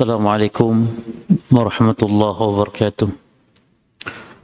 السلام 0.00 0.28
عليكم 0.32 0.72
ورحمة 1.52 2.00
الله 2.02 2.36
وبركاته. 2.40 3.08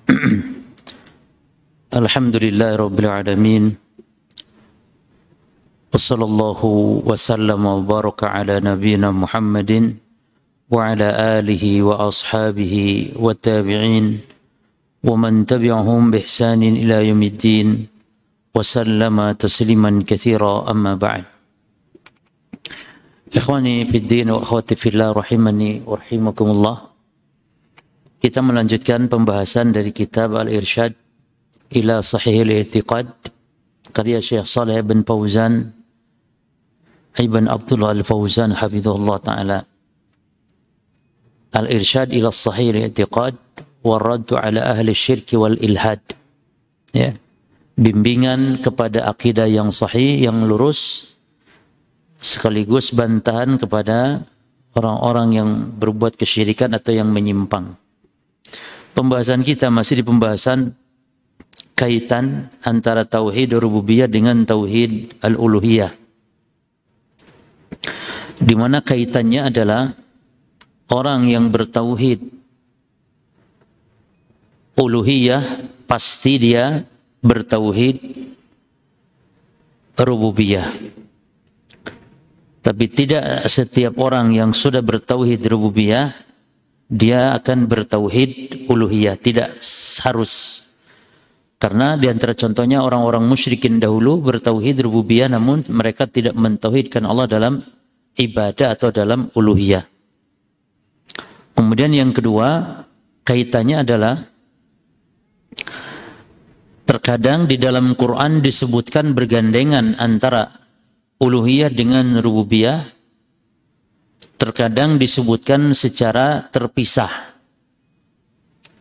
الحمد 2.04 2.36
لله 2.44 2.76
رب 2.76 2.96
العالمين 3.00 3.64
وصلى 5.96 6.24
الله 6.24 6.60
وسلم 7.08 7.62
وبارك 7.66 8.20
على 8.36 8.60
نبينا 8.60 9.08
محمد 9.08 9.96
وعلى 10.68 11.08
آله 11.40 11.64
وأصحابه 11.88 12.74
والتابعين 13.16 14.04
ومن 15.08 15.32
تبعهم 15.48 16.00
بإحسان 16.12 16.60
إلى 16.84 17.08
يوم 17.08 17.22
الدين 17.32 17.68
وسلم 18.52 19.16
تسليما 19.40 20.04
كثيرا 20.04 20.68
أما 20.68 21.00
بعد. 21.00 21.35
Ikhwani 23.26 23.82
fiddin 23.90 24.30
wa 24.30 24.38
akhwati 24.38 24.78
fillah 24.78 25.10
rahimani 25.10 25.82
wa 25.82 25.98
rahimakumullah. 25.98 26.76
Kita 28.22 28.38
melanjutkan 28.38 29.10
pembahasan 29.10 29.74
dari 29.74 29.90
kitab 29.90 30.38
Al-Irsyad 30.38 30.94
ila 31.74 31.98
Sahih 32.06 32.46
Al-I'tiqad 32.46 33.10
karya 33.90 34.22
Syekh 34.22 34.46
Saleh 34.46 34.78
bin 34.86 35.02
Fauzan 35.02 35.74
Ibn 37.18 37.50
Abdullah 37.50 37.98
Al-Fauzan 37.98 38.54
hafizahullah 38.54 39.18
taala. 39.18 39.58
Al-Irsyad 41.50 42.14
ila 42.14 42.30
Sahih 42.30 42.78
Al-I'tiqad 42.78 43.34
wa 43.82 43.96
raddu 43.98 44.38
ala 44.38 44.70
ahli 44.70 44.94
syirk 44.94 45.34
wal 45.34 45.58
ilhad. 45.58 46.02
Ya. 46.94 47.18
Bimbingan 47.76 48.62
kepada 48.64 49.04
akidah 49.04 49.44
yang 49.44 49.68
sahih, 49.68 50.16
yang 50.16 50.48
lurus, 50.48 51.12
sekaligus 52.20 52.92
bantahan 52.92 53.60
kepada 53.60 54.24
orang-orang 54.76 55.28
yang 55.32 55.50
berbuat 55.76 56.20
kesyirikan 56.20 56.76
atau 56.76 56.92
yang 56.92 57.08
menyimpang. 57.08 57.76
Pembahasan 58.96 59.44
kita 59.44 59.68
masih 59.68 60.00
di 60.00 60.04
pembahasan 60.04 60.72
kaitan 61.76 62.48
antara 62.64 63.04
tauhid 63.04 63.52
rububiyah 63.56 64.08
dengan 64.08 64.44
tauhid 64.44 65.20
al-uluhiyah. 65.20 65.92
Di 68.36 68.54
mana 68.56 68.80
kaitannya 68.80 69.48
adalah 69.48 69.92
orang 70.92 71.28
yang 71.28 71.48
bertauhid 71.52 72.20
uluhiyah 74.76 75.44
pasti 75.88 76.36
dia 76.36 76.84
bertauhid 77.24 77.96
rububiyah. 79.96 80.95
Tapi 82.66 82.90
tidak 82.90 83.46
setiap 83.46 83.94
orang 84.02 84.34
yang 84.34 84.50
sudah 84.50 84.82
bertauhid 84.82 85.38
rububiyah 85.46 86.26
dia 86.90 87.30
akan 87.38 87.70
bertauhid 87.70 88.66
uluhiyah, 88.66 89.14
tidak 89.22 89.62
harus. 90.02 90.66
Karena 91.62 91.94
di 91.94 92.10
antara 92.10 92.34
contohnya 92.34 92.82
orang-orang 92.82 93.22
musyrikin 93.22 93.78
dahulu 93.78 94.18
bertauhid 94.18 94.82
rububiyah 94.82 95.30
namun 95.30 95.62
mereka 95.70 96.10
tidak 96.10 96.34
mentauhidkan 96.34 97.06
Allah 97.06 97.30
dalam 97.30 97.62
ibadah 98.18 98.74
atau 98.74 98.90
dalam 98.90 99.30
uluhiyah. 99.30 99.86
Kemudian 101.54 101.94
yang 101.94 102.10
kedua, 102.10 102.82
kaitannya 103.22 103.86
adalah 103.86 104.26
terkadang 106.82 107.46
di 107.46 107.62
dalam 107.62 107.94
Quran 107.94 108.42
disebutkan 108.42 109.14
bergandengan 109.14 109.94
antara 110.02 110.65
uluhiyah 111.20 111.72
dengan 111.72 112.20
rububiyah 112.20 112.92
terkadang 114.36 115.00
disebutkan 115.00 115.72
secara 115.72 116.44
terpisah. 116.52 117.10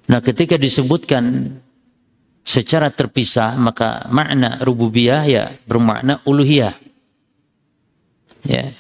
Nah, 0.06 0.20
ketika 0.22 0.60
disebutkan 0.60 1.58
secara 2.46 2.94
terpisah, 2.94 3.58
maka 3.58 4.06
makna 4.12 4.62
rububiyah 4.62 5.24
ya 5.26 5.44
bermakna 5.66 6.22
uluhiyah. 6.28 6.78
Ya. 8.46 8.76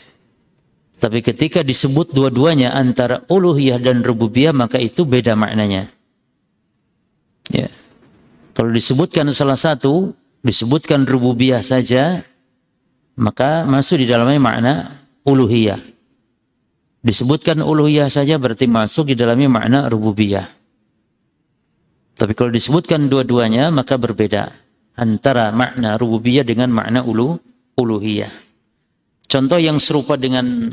Tapi 1.02 1.20
ketika 1.26 1.66
disebut 1.66 2.14
dua-duanya 2.14 2.72
antara 2.78 3.26
uluhiyah 3.26 3.82
dan 3.82 4.06
rububiyah, 4.06 4.54
maka 4.54 4.78
itu 4.78 5.04
beda 5.04 5.34
maknanya. 5.34 5.90
Ya. 7.50 7.74
Kalau 8.54 8.72
disebutkan 8.72 9.28
salah 9.34 9.58
satu, 9.58 10.14
disebutkan 10.46 11.04
rububiyah 11.04 11.66
saja, 11.66 12.24
maka 13.16 13.64
masuk 13.64 14.04
di 14.04 14.08
dalamnya 14.08 14.40
makna 14.40 14.74
uluhiyah. 15.24 15.80
Disebutkan 17.06 17.62
uluhiyah 17.62 18.10
saja 18.10 18.36
berarti 18.42 18.66
masuk 18.66 19.14
di 19.14 19.16
dalamnya 19.16 19.50
makna 19.50 19.80
rububiyah. 19.88 20.48
Tapi 22.16 22.32
kalau 22.32 22.50
disebutkan 22.50 23.12
dua-duanya 23.12 23.70
maka 23.70 24.00
berbeda 24.00 24.56
antara 24.96 25.52
makna 25.52 26.00
rububiyah 26.00 26.48
dengan 26.48 26.72
makna 26.72 27.04
ulu 27.04 27.36
uluhiyah. 27.76 28.32
Contoh 29.28 29.60
yang 29.60 29.78
serupa 29.84 30.16
dengan 30.16 30.72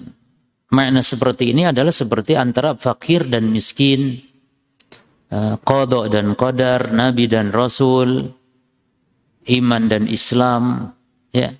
makna 0.70 1.02
seperti 1.02 1.50
ini 1.50 1.66
adalah 1.66 1.90
seperti 1.90 2.38
antara 2.38 2.78
fakir 2.78 3.26
dan 3.26 3.50
miskin, 3.50 4.22
eh, 5.28 5.54
kodok 5.60 6.08
dan 6.08 6.38
qadar, 6.38 6.94
nabi 6.94 7.26
dan 7.26 7.50
rasul, 7.50 8.30
iman 9.50 9.82
dan 9.90 10.06
Islam, 10.06 10.94
ya 11.34 11.50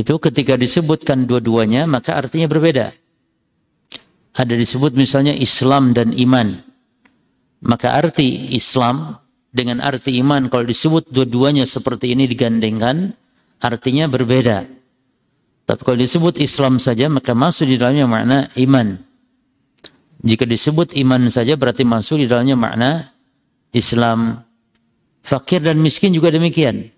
itu 0.00 0.16
ketika 0.16 0.56
disebutkan 0.56 1.28
dua-duanya 1.28 1.84
maka 1.84 2.16
artinya 2.16 2.48
berbeda. 2.48 2.96
Ada 4.32 4.56
disebut 4.56 4.96
misalnya 4.96 5.36
Islam 5.36 5.92
dan 5.92 6.16
iman. 6.16 6.64
Maka 7.60 7.92
arti 8.00 8.56
Islam 8.56 9.20
dengan 9.52 9.84
arti 9.84 10.16
iman 10.24 10.48
kalau 10.48 10.64
disebut 10.64 11.12
dua-duanya 11.12 11.68
seperti 11.68 12.16
ini 12.16 12.24
digandengkan 12.24 13.12
artinya 13.60 14.08
berbeda. 14.08 14.64
Tapi 15.68 15.80
kalau 15.84 15.98
disebut 16.00 16.40
Islam 16.40 16.80
saja 16.80 17.12
maka 17.12 17.36
masuk 17.36 17.68
di 17.68 17.76
dalamnya 17.76 18.08
makna 18.08 18.38
iman. 18.56 18.96
Jika 20.24 20.48
disebut 20.48 20.96
iman 21.04 21.28
saja 21.28 21.52
berarti 21.54 21.84
masuk 21.84 22.24
di 22.24 22.26
dalamnya 22.26 22.56
makna 22.56 22.90
Islam. 23.76 24.40
Fakir 25.22 25.62
dan 25.62 25.78
miskin 25.78 26.10
juga 26.10 26.34
demikian. 26.34 26.90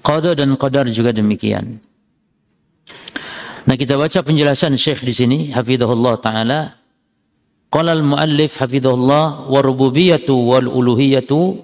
Qada 0.00 0.32
dan 0.32 0.56
qadar 0.56 0.88
juga 0.88 1.12
demikian. 1.12 1.76
Nah, 3.68 3.76
kita 3.76 4.00
baca 4.00 4.24
penjelasan 4.24 4.74
Syekh 4.80 5.04
di 5.04 5.12
sini, 5.12 5.38
hafizahullah 5.52 6.14
taala. 6.18 6.60
Qala 7.70 7.94
al-muallif 7.94 8.58
hafizahullah 8.58 9.46
wa 9.46 9.60
rububiyyatu 9.62 10.34
wal 10.34 10.66
uluhiyyatu 10.66 11.62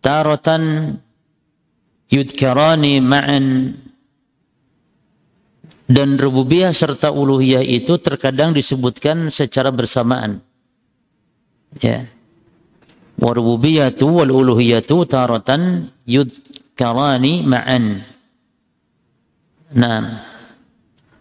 taratan 0.00 0.96
yudkarani 2.08 3.04
ma'an 3.04 3.76
dan 5.84 6.16
rububiyah 6.16 6.72
serta 6.72 7.12
uluhiyah 7.12 7.60
itu 7.60 8.00
terkadang 8.00 8.56
disebutkan 8.56 9.28
secara 9.28 9.68
bersamaan. 9.68 10.40
Ya. 11.84 12.08
Wa 13.20 13.36
rububiyyatu 13.36 14.08
wal 14.08 14.32
uluhiyyatu 14.32 15.04
taratan 15.04 15.92
yud 16.08 16.32
karani 16.74 17.42
ma'an. 17.46 18.02
Nah, 19.74 20.22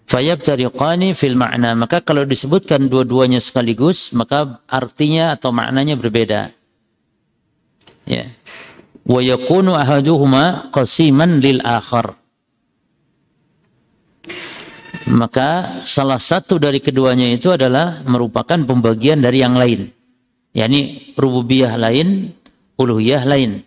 fayabtariqani 0.09 1.17
fil 1.17 1.37
ma'na. 1.37 1.73
Maka 1.77 2.01
kalau 2.01 2.25
disebutkan 2.25 2.89
dua-duanya 2.89 3.41
sekaligus, 3.41 4.13
maka 4.13 4.61
artinya 4.69 5.33
atau 5.33 5.53
maknanya 5.53 5.97
berbeda. 5.97 6.53
Ya. 8.05 8.29
Wa 9.03 9.19
yakunu 9.23 9.73
ahaduhuma 9.73 10.69
qasiman 10.73 11.39
lil 11.39 11.63
akhar. 11.63 12.17
Maka 15.03 15.83
salah 15.83 16.21
satu 16.21 16.55
dari 16.55 16.79
keduanya 16.79 17.27
itu 17.27 17.51
adalah 17.51 17.99
merupakan 18.07 18.55
pembagian 18.55 19.19
dari 19.19 19.43
yang 19.43 19.55
lain. 19.59 19.91
yakni 20.53 21.11
rububiyah 21.17 21.81
lain, 21.81 22.29
uluhiyah 22.77 23.25
lain 23.25 23.65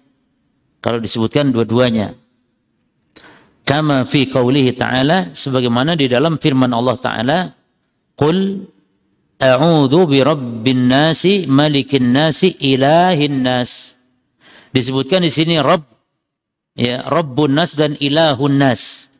kalau 0.86 1.02
disebutkan 1.02 1.50
dua-duanya. 1.50 2.14
Kama 3.66 4.06
fi 4.06 4.30
qawlihi 4.30 4.78
ta'ala 4.78 5.34
sebagaimana 5.34 5.98
di 5.98 6.06
dalam 6.06 6.38
firman 6.38 6.70
Allah 6.70 6.94
taala 7.02 7.38
Qul 8.14 8.62
a'udzu 9.42 10.06
bi 10.06 10.22
rabbin 10.22 10.86
nasi 10.86 11.50
malikin 11.50 12.14
nasi 12.14 12.54
ilahin 12.62 13.42
nas. 13.42 13.98
Disebutkan 14.70 15.26
di 15.26 15.34
sini 15.34 15.58
Rabb 15.58 15.82
ya 16.78 17.02
Rabbun 17.02 17.58
nas 17.58 17.74
dan 17.74 17.98
ilahun 17.98 18.54
nas. 18.54 19.10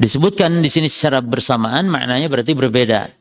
Disebutkan 0.00 0.64
di 0.64 0.72
sini 0.72 0.88
secara 0.88 1.20
bersamaan 1.20 1.84
maknanya 1.84 2.32
berarti 2.32 2.56
berbeda. 2.56 3.12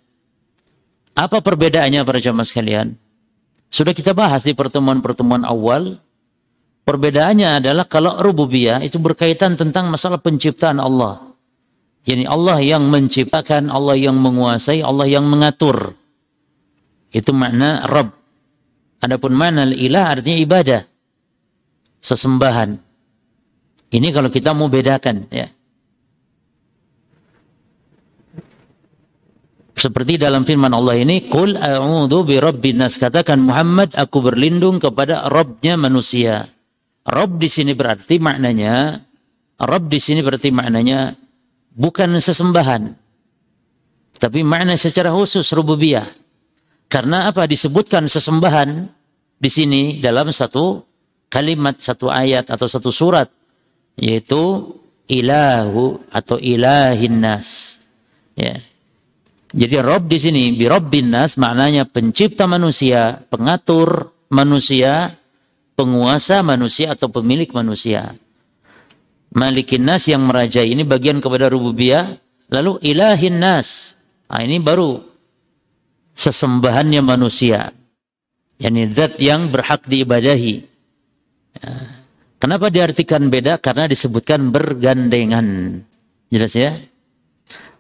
Apa 1.20 1.44
perbedaannya 1.44 2.08
para 2.08 2.24
jamaah 2.24 2.48
sekalian? 2.48 2.96
Sudah 3.68 3.92
kita 3.92 4.16
bahas 4.16 4.48
di 4.48 4.56
pertemuan-pertemuan 4.56 5.44
awal 5.44 6.00
Perbedaannya 6.90 7.62
adalah 7.62 7.86
kalau 7.86 8.18
rububiyah 8.18 8.82
itu 8.82 8.98
berkaitan 8.98 9.54
tentang 9.54 9.94
masalah 9.94 10.18
penciptaan 10.18 10.82
Allah. 10.82 11.22
Yani 12.02 12.26
Allah 12.26 12.58
yang 12.66 12.90
menciptakan, 12.90 13.70
Allah 13.70 13.94
yang 13.94 14.18
menguasai, 14.18 14.82
Allah 14.82 15.06
yang 15.06 15.30
mengatur. 15.30 15.94
Itu 17.14 17.30
makna 17.30 17.86
Rabb. 17.86 18.10
Adapun 19.06 19.38
makna 19.38 19.70
ilah 19.70 20.18
artinya 20.18 20.42
ibadah. 20.42 20.82
Sesembahan. 22.02 22.82
Ini 23.94 24.10
kalau 24.10 24.34
kita 24.34 24.58
mau 24.58 24.66
bedakan 24.66 25.30
ya. 25.30 25.46
Seperti 29.78 30.18
dalam 30.18 30.42
firman 30.42 30.74
Allah 30.74 30.98
ini, 30.98 31.30
"Qul 31.30 31.54
a'udzu 31.54 32.26
birabbin 32.26 32.82
nas." 32.82 32.98
Katakan 32.98 33.46
Muhammad, 33.46 33.94
aku 33.94 34.26
berlindung 34.26 34.82
kepada 34.82 35.30
Rabbnya 35.30 35.78
manusia. 35.78 36.59
Rabb 37.10 37.42
di 37.42 37.50
sini 37.50 37.74
berarti 37.74 38.22
maknanya 38.22 39.02
Rabb 39.60 39.90
di 39.90 40.00
sini 40.00 40.22
berarti 40.22 40.54
maknanya 40.54 41.18
bukan 41.74 42.16
sesembahan. 42.22 42.96
Tapi 44.20 44.44
makna 44.44 44.76
secara 44.76 45.16
khusus 45.16 45.48
rububiyah. 45.56 46.06
Karena 46.92 47.32
apa 47.32 47.48
disebutkan 47.48 48.10
sesembahan 48.10 48.70
di 49.40 49.50
sini 49.50 50.04
dalam 50.04 50.28
satu 50.34 50.84
kalimat, 51.32 51.80
satu 51.80 52.12
ayat 52.12 52.52
atau 52.52 52.68
satu 52.68 52.92
surat 52.92 53.32
yaitu 54.00 54.76
ilahu 55.08 56.00
atau 56.12 56.40
ilahin 56.40 57.20
nas. 57.20 57.80
Ya. 58.36 58.64
Jadi 59.50 59.76
Rob 59.82 60.06
di 60.06 60.22
sini, 60.22 60.44
bi 60.54 60.70
nas 61.02 61.36
maknanya 61.36 61.90
pencipta 61.90 62.46
manusia, 62.46 63.26
pengatur 63.28 64.14
manusia, 64.30 65.19
penguasa 65.80 66.44
manusia 66.44 66.92
atau 66.92 67.08
pemilik 67.08 67.48
manusia. 67.56 68.20
Malikin 69.32 69.88
nas 69.88 70.12
yang 70.12 70.28
merajai 70.28 70.68
ini 70.68 70.84
bagian 70.84 71.24
kepada 71.24 71.48
rububiyah, 71.48 72.20
lalu 72.52 72.84
ilahin 72.84 73.40
nas. 73.40 73.96
Nah, 74.28 74.44
ini 74.44 74.60
baru 74.60 75.00
sesembahannya 76.20 77.00
manusia. 77.00 77.72
Yani 78.60 78.92
zat 78.92 79.24
yang 79.24 79.48
berhak 79.48 79.88
diibadahi. 79.88 80.68
Ya. 81.64 81.72
Kenapa 82.44 82.68
diartikan 82.68 83.32
beda? 83.32 83.56
Karena 83.64 83.88
disebutkan 83.88 84.52
bergandengan. 84.52 85.80
Jelas 86.28 86.52
ya? 86.56 86.76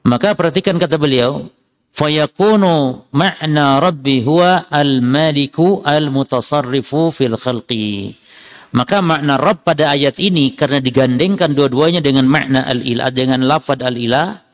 Maka 0.07 0.39
perhatikan 0.39 0.79
kata 0.79 0.95
beliau, 0.95 1.51
fayakunu 1.91 3.07
ma'na 3.11 3.83
rabbi 3.83 4.21
huwa 4.23 4.69
al-maliku 4.69 5.81
al-mutasarrifu 5.85 7.11
fil 7.11 7.35
khalqi. 7.35 8.15
Maka 8.69 9.01
makna 9.01 9.41
Rabb 9.41 9.65
pada 9.65 9.97
ayat 9.97 10.21
ini 10.21 10.53
karena 10.53 10.77
digandengkan 10.77 11.57
dua-duanya 11.57 12.05
dengan 12.05 12.29
makna 12.29 12.69
al-ilah 12.69 13.09
dengan 13.09 13.41
lafad 13.41 13.81
al-ilah, 13.81 14.45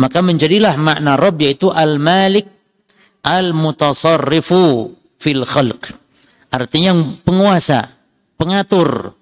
maka 0.00 0.24
menjadilah 0.24 0.80
makna 0.80 1.20
Rabb 1.20 1.36
yaitu 1.44 1.68
al-malik 1.68 2.48
al-mutasarrifu 3.20 4.96
fil 5.20 5.44
khalq. 5.44 5.92
Artinya 6.48 6.96
penguasa, 7.20 7.92
pengatur 8.40 9.12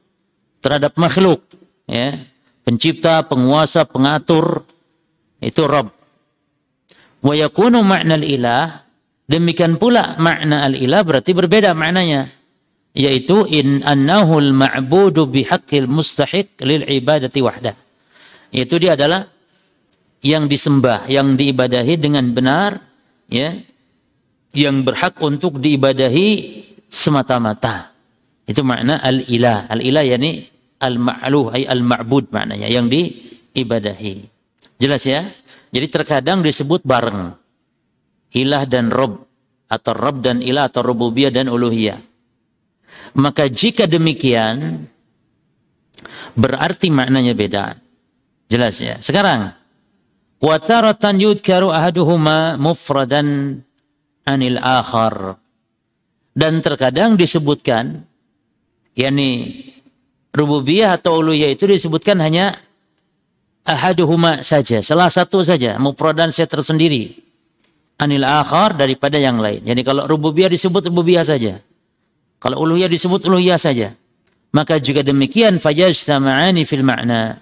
terhadap 0.62 0.94
makhluk, 0.94 1.42
ya. 1.90 2.14
Pencipta, 2.62 3.26
penguasa, 3.26 3.86
pengatur 3.86 4.62
itu 5.42 5.62
Rabb. 5.66 5.95
Wa 7.24 7.34
yakunu 7.36 7.80
makna 7.84 8.20
ilah 8.20 8.84
demikian 9.26 9.80
pula 9.80 10.14
makna 10.20 10.68
al-ilah 10.68 11.02
berarti 11.02 11.32
berbeda 11.34 11.74
maknanya 11.74 12.30
yaitu 12.96 13.44
in 13.52 13.84
annahu 13.84 14.40
al-ma'budu 14.40 15.28
bihaqqil 15.28 15.84
mustahiq 15.84 16.56
lil 16.64 16.88
ibadati 16.88 17.44
wahda. 17.44 17.76
Yaitu 18.48 18.80
dia 18.80 18.96
adalah 18.96 19.28
yang 20.24 20.48
disembah, 20.48 21.04
yang 21.12 21.36
diibadahi 21.36 22.00
dengan 22.00 22.32
benar 22.32 22.80
ya, 23.28 23.52
yang 24.56 24.80
berhak 24.80 25.20
untuk 25.20 25.60
diibadahi 25.60 26.28
semata-mata. 26.88 27.92
Itu 28.48 28.64
makna 28.64 29.04
al-ilah. 29.04 29.68
Al-ilah 29.68 30.04
yakni 30.08 30.48
al-ma'luh 30.80 31.52
ay 31.52 31.68
al-ma'bud 31.68 32.32
maknanya 32.32 32.72
yang 32.72 32.88
diibadahi. 32.88 34.14
Jelas 34.80 35.04
ya? 35.04 35.28
Jadi 35.76 35.92
terkadang 35.92 36.40
disebut 36.40 36.88
bareng. 36.88 37.36
Ilah 38.32 38.64
dan 38.64 38.88
Rob. 38.88 39.28
Atau 39.68 39.92
Rob 39.92 40.24
dan 40.24 40.40
ilah 40.40 40.72
atau 40.72 40.80
rububiyah 40.80 41.28
dan 41.28 41.52
uluhiyah. 41.52 42.00
Maka 43.20 43.52
jika 43.52 43.84
demikian, 43.84 44.88
berarti 46.32 46.88
maknanya 46.88 47.36
beda. 47.36 47.76
Jelas 48.48 48.80
ya. 48.80 48.96
Sekarang, 49.04 49.52
wataratan 50.40 51.20
yudkaru 51.20 51.68
ahaduhuma 51.68 52.56
mufradan 52.56 53.60
anil 54.24 54.56
akhar. 54.56 55.36
Dan 56.32 56.64
terkadang 56.64 57.20
disebutkan, 57.20 58.00
yakni 58.96 59.60
rububiyah 60.32 60.96
atau 60.96 61.20
uluhiyah 61.20 61.52
itu 61.52 61.68
disebutkan 61.68 62.16
hanya 62.24 62.64
ahaduhuma 63.66 64.46
saja, 64.46 64.78
salah 64.80 65.10
satu 65.10 65.42
saja, 65.42 65.76
mufradan 65.82 66.30
saya 66.30 66.46
tersendiri. 66.46 67.18
Anil 67.96 68.22
akhar 68.22 68.76
daripada 68.76 69.16
yang 69.16 69.40
lain. 69.40 69.64
Jadi 69.64 69.80
kalau 69.80 70.04
rububiyah 70.04 70.52
disebut 70.52 70.92
rububiyah 70.92 71.24
saja. 71.24 71.64
Kalau 72.36 72.60
uluhiyah 72.62 72.92
disebut 72.92 73.24
uluhiyah 73.24 73.56
saja. 73.56 73.96
Maka 74.52 74.76
juga 74.78 75.00
demikian 75.00 75.56
fajajtama'ani 75.56 76.62
fil 76.68 76.84
ma'na. 76.84 77.40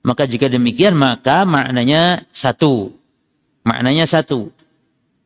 Maka 0.00 0.24
jika 0.24 0.48
demikian 0.48 0.96
maka 0.96 1.44
maknanya 1.44 2.24
satu. 2.32 2.96
Maknanya 3.68 4.08
satu. 4.08 4.48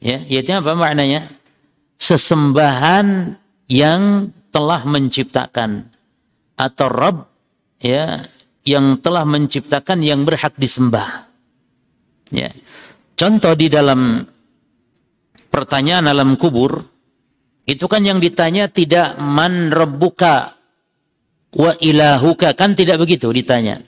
Ya, 0.03 0.19
yaitu 0.27 0.51
apa 0.51 0.75
maknanya? 0.75 1.31
Sesembahan 1.95 3.39
yang 3.71 4.35
telah 4.51 4.83
menciptakan 4.83 5.87
atau 6.59 6.87
Rabb 6.91 7.27
ya 7.79 8.27
yang 8.65 8.99
telah 9.01 9.29
menciptakan 9.29 10.01
yang 10.01 10.25
berhak 10.25 10.57
disembah. 10.57 11.29
Ya. 12.33 12.51
Contoh 13.15 13.55
di 13.55 13.71
dalam 13.71 14.25
pertanyaan 15.53 16.11
alam 16.11 16.35
kubur 16.35 16.83
itu 17.65 17.87
kan 17.87 18.03
yang 18.03 18.19
ditanya 18.19 18.67
tidak 18.67 19.17
man 19.23 19.71
rabbuka 19.71 20.57
wa 21.55 21.73
ilahuka 21.79 22.53
kan 22.59 22.75
tidak 22.75 22.99
begitu 22.99 23.31
ditanya. 23.31 23.85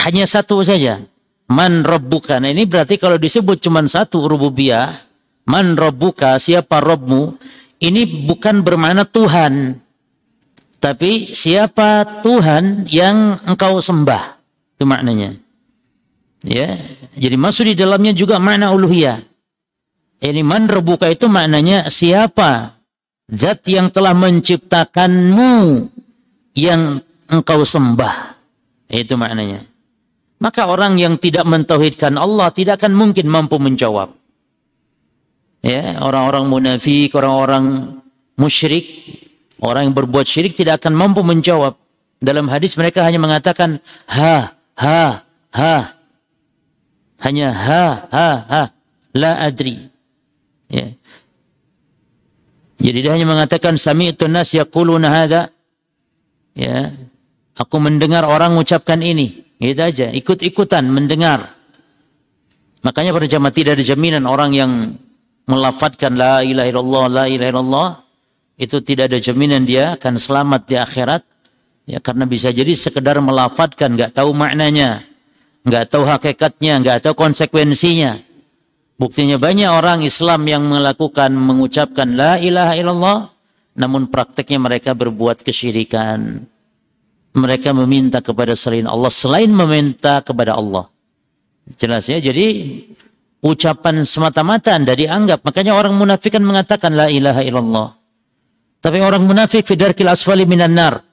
Hanya 0.00 0.26
satu 0.26 0.60
saja. 0.66 1.00
Man 1.50 1.82
rabbuka. 1.82 2.38
Nah 2.38 2.50
ini 2.50 2.62
berarti 2.62 2.94
kalau 2.94 3.18
disebut 3.18 3.58
cuma 3.58 3.82
satu 3.82 4.22
rububiyah, 4.22 4.86
man 5.50 5.74
rabbuka, 5.74 6.38
siapa 6.38 6.78
Robmu, 6.78 7.34
ini 7.82 8.06
bukan 8.28 8.62
bermakna 8.62 9.02
Tuhan. 9.02 9.82
Tapi 10.80 11.36
siapa 11.36 12.24
Tuhan 12.24 12.88
yang 12.88 13.36
engkau 13.44 13.84
sembah? 13.84 14.40
Itu 14.74 14.88
maknanya. 14.88 15.36
Ya, 16.40 16.80
jadi 17.12 17.36
masuk 17.36 17.68
di 17.68 17.74
dalamnya 17.76 18.16
juga 18.16 18.40
makna 18.40 18.72
uluhiyah. 18.72 19.20
Ini 20.24 20.40
man 20.40 20.72
rebuka 20.72 21.12
itu 21.12 21.28
maknanya 21.28 21.92
siapa 21.92 22.80
zat 23.28 23.60
yang 23.68 23.92
telah 23.92 24.16
menciptakanmu 24.16 25.84
yang 26.56 27.04
engkau 27.28 27.60
sembah. 27.60 28.40
Itu 28.88 29.20
maknanya. 29.20 29.68
Maka 30.40 30.64
orang 30.64 30.96
yang 30.96 31.20
tidak 31.20 31.44
mentauhidkan 31.44 32.16
Allah 32.16 32.48
tidak 32.56 32.80
akan 32.80 32.96
mungkin 32.96 33.28
mampu 33.28 33.60
menjawab. 33.60 34.16
Ya, 35.60 36.00
orang-orang 36.00 36.48
munafik, 36.48 37.12
orang-orang 37.12 37.96
musyrik 38.40 38.88
Orang 39.60 39.92
yang 39.92 39.94
berbuat 39.96 40.24
syirik 40.24 40.56
tidak 40.56 40.80
akan 40.80 40.96
mampu 40.96 41.20
menjawab. 41.20 41.76
Dalam 42.20 42.48
hadis 42.48 42.76
mereka 42.80 43.04
hanya 43.04 43.20
mengatakan 43.20 43.80
ha, 44.08 44.56
ha, 44.76 45.24
ha. 45.52 45.76
Hanya 47.20 47.52
ha, 47.52 47.84
ha, 48.08 48.28
ha. 48.48 48.62
La 49.12 49.36
adri. 49.36 49.76
Ya. 50.72 50.96
Jadi 52.80 52.98
dia 53.04 53.12
hanya 53.12 53.28
mengatakan 53.28 53.76
sami'tu 53.76 54.32
nas 54.32 54.56
yaquluna 54.56 55.12
hadza. 55.12 55.52
Ya. 56.56 56.96
Aku 57.60 57.76
mendengar 57.76 58.24
orang 58.24 58.56
mengucapkan 58.56 59.04
ini. 59.04 59.44
Itu 59.60 59.84
aja, 59.84 60.08
ikut-ikutan 60.08 60.88
mendengar. 60.88 61.52
Makanya 62.80 63.12
pada 63.12 63.28
jamaah 63.28 63.52
tidak 63.52 63.76
ada 63.76 63.84
jaminan 63.84 64.24
orang 64.24 64.56
yang 64.56 64.96
melafatkan 65.44 66.16
la 66.16 66.40
ilaha 66.40 66.68
illallah, 66.72 67.04
la 67.12 67.24
ilaha 67.28 67.50
illallah 67.52 67.88
itu 68.60 68.84
tidak 68.84 69.08
ada 69.08 69.16
jaminan 69.16 69.64
dia 69.64 69.96
akan 69.96 70.20
selamat 70.20 70.68
di 70.68 70.76
akhirat 70.76 71.24
ya 71.88 71.98
karena 72.04 72.28
bisa 72.28 72.52
jadi 72.52 72.76
sekedar 72.76 73.16
melafatkan 73.24 73.96
nggak 73.96 74.12
tahu 74.20 74.36
maknanya 74.36 75.08
nggak 75.64 75.88
tahu 75.88 76.04
hakikatnya 76.04 76.76
nggak 76.84 77.08
tahu 77.08 77.16
konsekuensinya 77.16 78.20
buktinya 79.00 79.40
banyak 79.40 79.72
orang 79.72 80.04
Islam 80.04 80.44
yang 80.44 80.68
melakukan 80.68 81.32
mengucapkan 81.32 82.12
la 82.12 82.36
ilaha 82.36 82.76
illallah 82.76 83.18
namun 83.80 84.12
prakteknya 84.12 84.60
mereka 84.60 84.92
berbuat 84.92 85.40
kesyirikan 85.40 86.44
mereka 87.32 87.72
meminta 87.72 88.20
kepada 88.20 88.52
selain 88.52 88.84
Allah 88.84 89.08
selain 89.08 89.48
meminta 89.48 90.20
kepada 90.20 90.52
Allah 90.52 90.92
Jelas 91.78 92.10
ya. 92.10 92.18
Jadi 92.18 92.80
ucapan 93.44 94.02
semata-mata 94.02 94.74
Anda 94.74 94.96
dianggap. 94.96 95.46
Makanya 95.46 95.76
orang 95.76 95.94
munafik 95.94 96.34
kan 96.34 96.42
mengatakan 96.42 96.96
la 96.96 97.06
ilaha 97.12 97.44
illallah. 97.44 97.88
Tapi 98.80 98.98
orang 99.04 99.28
munafik 99.28 99.68
fidarkil 99.68 100.08
asfali 100.08 100.48
minan 100.48 100.72
nar. 100.72 101.04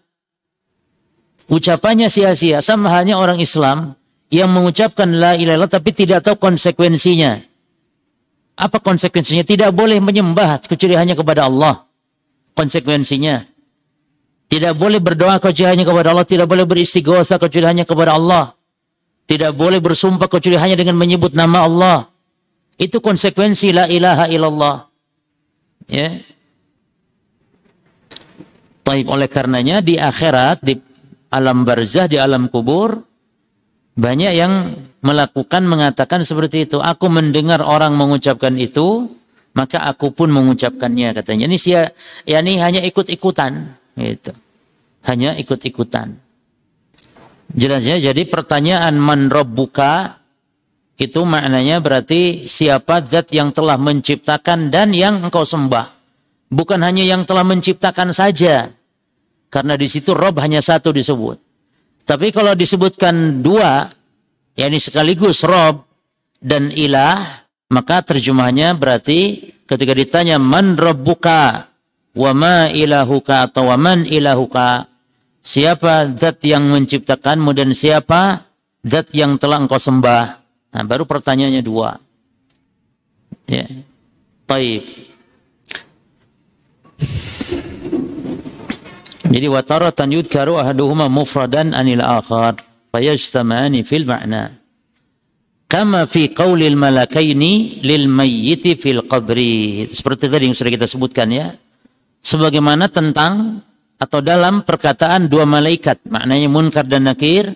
Ucapannya 1.52 2.08
sia-sia. 2.08 2.64
Sama 2.64 2.92
halnya 2.92 3.20
orang 3.20 3.40
Islam 3.40 3.96
yang 4.32 4.52
mengucapkan 4.52 5.08
la 5.08 5.36
ilaha 5.36 5.80
tapi 5.80 5.92
tidak 5.92 6.24
tahu 6.24 6.40
konsekuensinya. 6.40 7.44
Apa 8.58 8.80
konsekuensinya? 8.82 9.44
Tidak 9.44 9.70
boleh 9.76 10.00
menyembah 10.00 10.64
kecuali 10.64 10.96
hanya 10.96 11.14
kepada 11.14 11.46
Allah. 11.46 11.86
Konsekuensinya. 12.56 13.46
Tidak 14.48 14.74
boleh 14.80 15.04
berdoa 15.04 15.38
kecuali 15.44 15.76
hanya 15.76 15.84
kepada 15.84 16.16
Allah. 16.16 16.26
Tidak 16.26 16.48
boleh 16.48 16.64
beristighosa 16.64 17.36
kecuali 17.36 17.68
hanya 17.68 17.84
kepada 17.84 18.16
Allah. 18.16 18.56
Tidak 19.28 19.52
boleh 19.52 19.84
bersumpah 19.84 20.32
kecuali 20.32 20.56
hanya 20.56 20.80
dengan 20.80 20.96
menyebut 20.96 21.36
nama 21.36 21.68
Allah. 21.68 21.98
Itu 22.80 23.04
konsekuensi 23.04 23.76
la 23.76 23.86
ilaha 23.92 24.32
illallah. 24.32 24.88
Ya. 25.92 26.24
Taib 28.88 29.12
oleh 29.12 29.28
karenanya 29.28 29.84
di 29.84 30.00
akhirat, 30.00 30.64
di 30.64 30.80
alam 31.28 31.68
barzah, 31.68 32.08
di 32.08 32.16
alam 32.16 32.48
kubur, 32.48 33.04
banyak 34.00 34.32
yang 34.32 34.80
melakukan 35.04 35.68
mengatakan 35.68 36.24
seperti 36.24 36.64
itu. 36.64 36.80
Aku 36.80 37.12
mendengar 37.12 37.60
orang 37.60 38.00
mengucapkan 38.00 38.56
itu, 38.56 39.12
maka 39.52 39.84
aku 39.84 40.16
pun 40.16 40.32
mengucapkannya 40.32 41.12
katanya. 41.20 41.52
Ini 41.52 41.58
sia, 41.60 41.92
ya 42.24 42.40
ini 42.40 42.64
hanya 42.64 42.80
ikut-ikutan, 42.88 43.76
gitu. 44.00 44.32
Hanya 45.04 45.36
ikut-ikutan. 45.36 46.16
Jelasnya 47.52 48.00
jadi 48.00 48.24
pertanyaan 48.24 48.96
man 48.96 49.28
rabbuka 49.28 50.24
itu 50.96 51.28
maknanya 51.28 51.84
berarti 51.84 52.48
siapa 52.48 53.04
zat 53.04 53.36
yang 53.36 53.52
telah 53.52 53.76
menciptakan 53.76 54.72
dan 54.72 54.96
yang 54.96 55.28
engkau 55.28 55.44
sembah. 55.44 55.92
Bukan 56.48 56.80
hanya 56.80 57.04
yang 57.04 57.28
telah 57.28 57.44
menciptakan 57.44 58.16
saja. 58.16 58.77
Karena 59.48 59.80
di 59.80 59.88
situ 59.88 60.12
Rob 60.12 60.40
hanya 60.44 60.60
satu 60.60 60.92
disebut. 60.92 61.40
Tapi 62.08 62.32
kalau 62.32 62.56
disebutkan 62.56 63.44
dua, 63.44 63.88
yakni 64.56 64.80
sekaligus 64.80 65.44
Rob 65.44 65.84
dan 66.40 66.72
ilah, 66.72 67.48
maka 67.72 68.00
terjemahnya 68.04 68.76
berarti 68.76 69.52
ketika 69.68 69.92
ditanya 69.92 70.40
man 70.40 70.80
rabbuka 70.80 71.68
wa 72.16 72.32
ma 72.32 72.72
ilahuka 72.72 73.52
atau 73.52 73.68
wa 73.72 73.76
man 73.76 74.08
ilahuka, 74.08 74.88
siapa 75.44 76.16
zat 76.16 76.44
yang 76.48 76.68
menciptakanmu 76.72 77.52
dan 77.52 77.76
siapa 77.76 78.48
zat 78.88 79.12
yang 79.12 79.36
telah 79.36 79.60
engkau 79.64 79.80
sembah. 79.80 80.26
Nah, 80.76 80.84
baru 80.84 81.04
pertanyaannya 81.04 81.64
dua. 81.64 82.00
Ya. 83.48 83.68
Taib. 84.48 84.84
Jadi 89.28 89.48
wataratan 89.52 90.10
yudkaru 90.16 90.56
ahaduhuma 90.56 91.12
mufradan 91.12 91.76
anil 91.76 92.00
akhar 92.00 92.64
fayajtamani 92.96 93.84
fil 93.84 94.08
ma'na. 94.08 94.56
Kama 95.68 96.08
fi 96.08 96.32
qaulil 96.32 96.80
malakaini 96.80 97.84
lil 97.84 98.08
mayyiti 98.08 98.80
fil 98.80 99.04
qabri. 99.04 99.92
Seperti 99.92 100.32
tadi 100.32 100.48
yang 100.48 100.56
sudah 100.56 100.72
kita 100.72 100.88
sebutkan 100.88 101.28
ya. 101.28 101.52
Sebagaimana 102.24 102.88
tentang 102.88 103.64
atau 104.00 104.24
dalam 104.24 104.64
perkataan 104.64 105.28
dua 105.28 105.44
malaikat, 105.44 106.08
maknanya 106.08 106.48
munkar 106.48 106.88
dan 106.88 107.12
nakir 107.12 107.52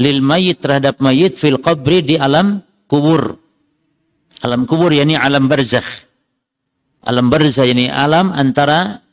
lil 0.00 0.24
mayyit 0.24 0.64
terhadap 0.64 1.04
mayit 1.04 1.36
fil 1.36 1.60
qabri 1.60 2.00
di 2.00 2.16
alam 2.16 2.64
kubur. 2.88 3.36
Alam 4.40 4.64
kubur 4.64 4.88
yakni 4.88 5.20
alam 5.20 5.44
barzakh. 5.44 6.08
Alam 7.04 7.28
barzakh 7.28 7.68
yakni 7.68 7.92
alam 7.92 8.32
antara 8.32 9.04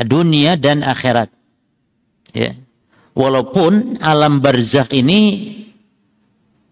dunia 0.00 0.56
dan 0.56 0.80
akhirat. 0.80 1.28
Ya. 2.32 2.56
Walaupun 3.12 4.00
alam 4.00 4.40
barzakh 4.40 4.88
ini 4.96 5.52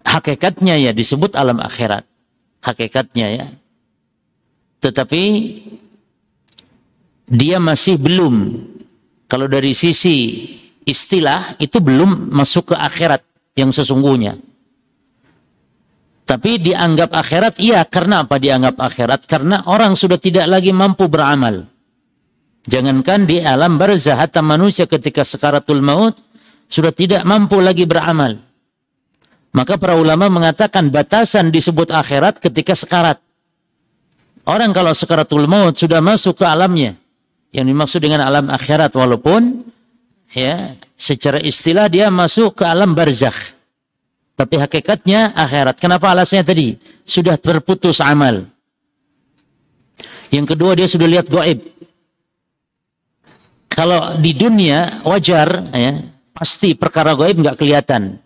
hakikatnya 0.05 0.81
ya 0.81 0.91
disebut 0.97 1.37
alam 1.37 1.61
akhirat. 1.61 2.09
Hakikatnya 2.65 3.27
ya. 3.29 3.47
Tetapi 4.81 5.25
dia 7.29 7.61
masih 7.61 8.01
belum 8.01 8.65
kalau 9.29 9.47
dari 9.47 9.77
sisi 9.77 10.43
istilah 10.83 11.61
itu 11.63 11.79
belum 11.79 12.33
masuk 12.33 12.73
ke 12.73 12.77
akhirat 12.77 13.23
yang 13.55 13.71
sesungguhnya. 13.71 14.41
Tapi 16.27 16.63
dianggap 16.63 17.11
akhirat, 17.11 17.59
iya 17.59 17.83
karena 17.83 18.23
apa 18.23 18.39
dianggap 18.39 18.79
akhirat? 18.79 19.27
Karena 19.27 19.67
orang 19.67 19.99
sudah 19.99 20.15
tidak 20.15 20.47
lagi 20.47 20.71
mampu 20.71 21.11
beramal. 21.11 21.67
Jangankan 22.71 23.27
di 23.27 23.43
alam 23.43 23.83
barzah 23.83 24.15
hatta 24.15 24.47
manusia 24.47 24.87
ketika 24.87 25.27
sekaratul 25.27 25.83
maut 25.83 26.23
sudah 26.71 26.95
tidak 26.95 27.27
mampu 27.27 27.59
lagi 27.59 27.83
beramal. 27.83 28.39
Maka 29.51 29.75
para 29.75 29.99
ulama 29.99 30.31
mengatakan 30.31 30.95
batasan 30.95 31.51
disebut 31.51 31.91
akhirat 31.91 32.39
ketika 32.39 32.79
sekarat. 32.79 33.19
Orang 34.47 34.71
kalau 34.71 34.95
sekaratul 34.95 35.51
maut 35.51 35.75
sudah 35.75 35.99
masuk 35.99 36.39
ke 36.39 36.47
alamnya. 36.47 36.95
Yang 37.51 37.67
dimaksud 37.75 38.01
dengan 38.07 38.23
alam 38.23 38.47
akhirat 38.47 38.95
walaupun 38.95 39.67
ya 40.31 40.79
secara 40.95 41.43
istilah 41.43 41.91
dia 41.91 42.07
masuk 42.07 42.63
ke 42.63 42.65
alam 42.71 42.95
barzakh. 42.95 43.59
Tapi 44.39 44.63
hakikatnya 44.63 45.35
akhirat. 45.35 45.83
Kenapa 45.83 46.15
alasannya 46.15 46.47
tadi? 46.47 46.79
Sudah 47.03 47.35
terputus 47.35 47.99
amal. 47.99 48.47
Yang 50.31 50.55
kedua 50.55 50.79
dia 50.79 50.87
sudah 50.87 51.11
lihat 51.11 51.27
gaib. 51.27 51.80
Kalau 53.71 54.19
di 54.19 54.35
dunia 54.35 55.01
wajar 55.07 55.71
ya, 55.71 55.93
pasti 56.35 56.75
perkara 56.75 57.15
gaib 57.15 57.39
nggak 57.39 57.57
kelihatan. 57.57 58.19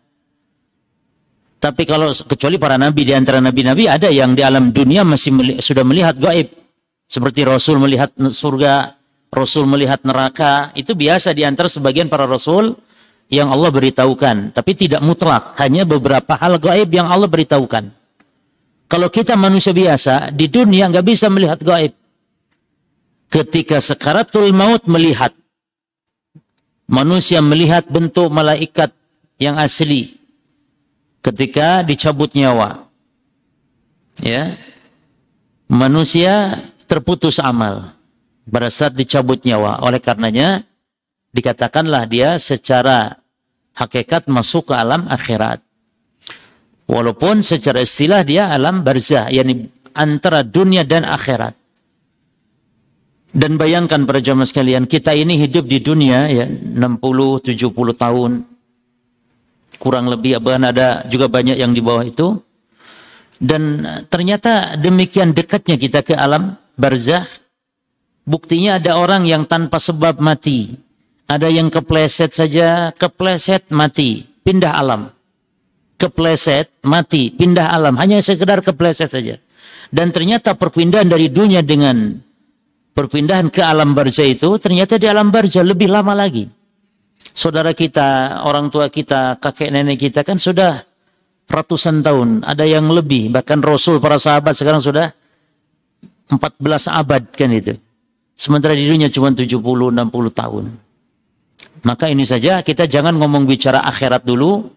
Tapi 1.61 1.83
kalau 1.89 2.13
kecuali 2.13 2.61
para 2.61 2.77
nabi 2.77 3.09
di 3.09 3.13
antara 3.17 3.41
nabi-nabi 3.41 3.89
ada 3.89 4.13
yang 4.13 4.37
di 4.37 4.45
alam 4.45 4.69
dunia 4.69 5.01
masih 5.01 5.33
meli 5.33 5.53
sudah 5.61 5.85
melihat 5.85 6.17
gaib. 6.17 6.53
Seperti 7.05 7.45
Rasul 7.45 7.81
melihat 7.81 8.13
surga, 8.17 8.97
Rasul 9.29 9.69
melihat 9.69 10.01
neraka, 10.05 10.73
itu 10.73 10.97
biasa 10.97 11.37
di 11.37 11.45
antara 11.45 11.69
sebagian 11.69 12.09
para 12.09 12.25
rasul 12.25 12.77
yang 13.29 13.53
Allah 13.53 13.73
beritahukan, 13.73 14.53
tapi 14.57 14.73
tidak 14.77 15.01
mutlak, 15.01 15.57
hanya 15.61 15.85
beberapa 15.89 16.37
hal 16.37 16.57
gaib 16.61 16.89
yang 16.93 17.09
Allah 17.09 17.29
beritahukan. 17.29 17.93
Kalau 18.89 19.09
kita 19.09 19.35
manusia 19.35 19.73
biasa 19.73 20.31
di 20.31 20.47
dunia 20.47 20.87
nggak 20.93 21.07
bisa 21.07 21.27
melihat 21.33 21.61
gaib 21.65 21.93
ketika 23.35 23.83
sekaratul 23.83 24.55
maut 24.55 24.87
melihat 24.87 25.35
manusia 26.87 27.43
melihat 27.43 27.83
bentuk 27.91 28.31
malaikat 28.31 28.95
yang 29.43 29.59
asli. 29.59 30.15
Ketika 31.19 31.83
dicabut 31.83 32.31
nyawa 32.37 32.87
ya 34.23 34.55
manusia 35.67 36.63
terputus 36.87 37.43
amal 37.43 37.97
pada 38.47 38.71
saat 38.71 38.95
dicabut 38.95 39.43
nyawa. 39.43 39.83
Oleh 39.83 39.99
karenanya 39.99 40.63
dikatakanlah 41.35 42.07
dia 42.07 42.39
secara 42.39 43.19
hakikat 43.75 44.31
masuk 44.31 44.71
ke 44.71 44.75
alam 44.79 45.11
akhirat. 45.11 45.59
Walaupun 46.85 47.41
secara 47.41 47.83
istilah 47.83 48.23
dia 48.23 48.53
alam 48.53 48.85
barzah 48.85 49.33
yakni 49.33 49.73
antara 49.97 50.45
dunia 50.45 50.85
dan 50.85 51.09
akhirat 51.09 51.64
dan 53.35 53.59
bayangkan 53.59 54.07
para 54.07 54.23
jamaah 54.23 54.47
sekalian, 54.47 54.87
kita 54.87 55.11
ini 55.11 55.35
hidup 55.35 55.67
di 55.67 55.83
dunia 55.83 56.31
ya 56.31 56.47
60 56.47 56.79
70 57.43 57.51
tahun. 57.99 58.33
Kurang 59.75 60.07
lebih 60.07 60.39
bahkan 60.39 60.71
ada 60.71 61.03
juga 61.11 61.27
banyak 61.27 61.59
yang 61.59 61.75
di 61.75 61.83
bawah 61.83 62.07
itu. 62.07 62.39
Dan 63.35 63.83
ternyata 64.07 64.79
demikian 64.79 65.35
dekatnya 65.35 65.75
kita 65.75 66.07
ke 66.07 66.15
alam 66.15 66.55
barzah. 66.79 67.27
Buktinya 68.23 68.79
ada 68.79 69.03
orang 69.03 69.27
yang 69.27 69.51
tanpa 69.51 69.83
sebab 69.83 70.23
mati. 70.23 70.79
Ada 71.27 71.51
yang 71.51 71.75
kepleset 71.75 72.39
saja, 72.39 72.95
kepleset 72.95 73.67
mati, 73.75 74.23
pindah 74.47 74.79
alam. 74.79 75.11
Kepleset 75.99 76.71
mati, 76.87 77.35
pindah 77.35 77.75
alam, 77.75 77.99
hanya 77.99 78.23
sekedar 78.23 78.63
kepleset 78.63 79.11
saja. 79.11 79.43
Dan 79.91 80.15
ternyata 80.15 80.55
perpindahan 80.55 81.11
dari 81.11 81.29
dunia 81.29 81.61
dengan 81.67 82.23
perpindahan 82.95 83.51
ke 83.51 83.61
alam 83.61 83.93
barzah 83.93 84.25
itu 84.25 84.55
ternyata 84.63 84.97
di 84.97 85.11
alam 85.11 85.29
barzah 85.35 85.67
lebih 85.67 85.91
lama 85.91 86.15
lagi. 86.15 86.47
Saudara 87.35 87.75
kita, 87.75 88.41
orang 88.47 88.71
tua 88.71 88.87
kita, 88.87 89.43
kakek 89.43 89.75
nenek 89.75 89.99
kita 89.99 90.23
kan 90.23 90.39
sudah 90.39 90.87
ratusan 91.51 92.01
tahun, 92.01 92.47
ada 92.47 92.63
yang 92.63 92.87
lebih, 92.87 93.35
bahkan 93.35 93.59
Rasul 93.59 93.99
para 93.99 94.23
sahabat 94.23 94.55
sekarang 94.55 94.79
sudah 94.79 95.11
14 96.31 96.89
abad 96.89 97.23
kan 97.35 97.51
itu. 97.51 97.75
Sementara 98.39 98.79
di 98.79 98.87
dunia 98.87 99.11
cuma 99.11 99.35
70 99.35 99.51
60 99.51 100.01
tahun. 100.31 100.65
Maka 101.85 102.09
ini 102.09 102.25
saja 102.25 102.65
kita 102.65 102.89
jangan 102.89 103.19
ngomong 103.19 103.45
bicara 103.45 103.83
akhirat 103.83 104.23
dulu. 104.25 104.71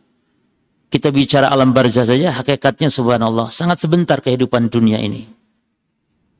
kita 0.88 1.12
bicara 1.12 1.52
alam 1.52 1.76
barzah 1.76 2.08
saja, 2.08 2.32
hakikatnya 2.40 2.88
subhanallah, 2.88 3.52
sangat 3.52 3.84
sebentar 3.84 4.24
kehidupan 4.24 4.72
dunia 4.72 4.96
ini. 5.04 5.28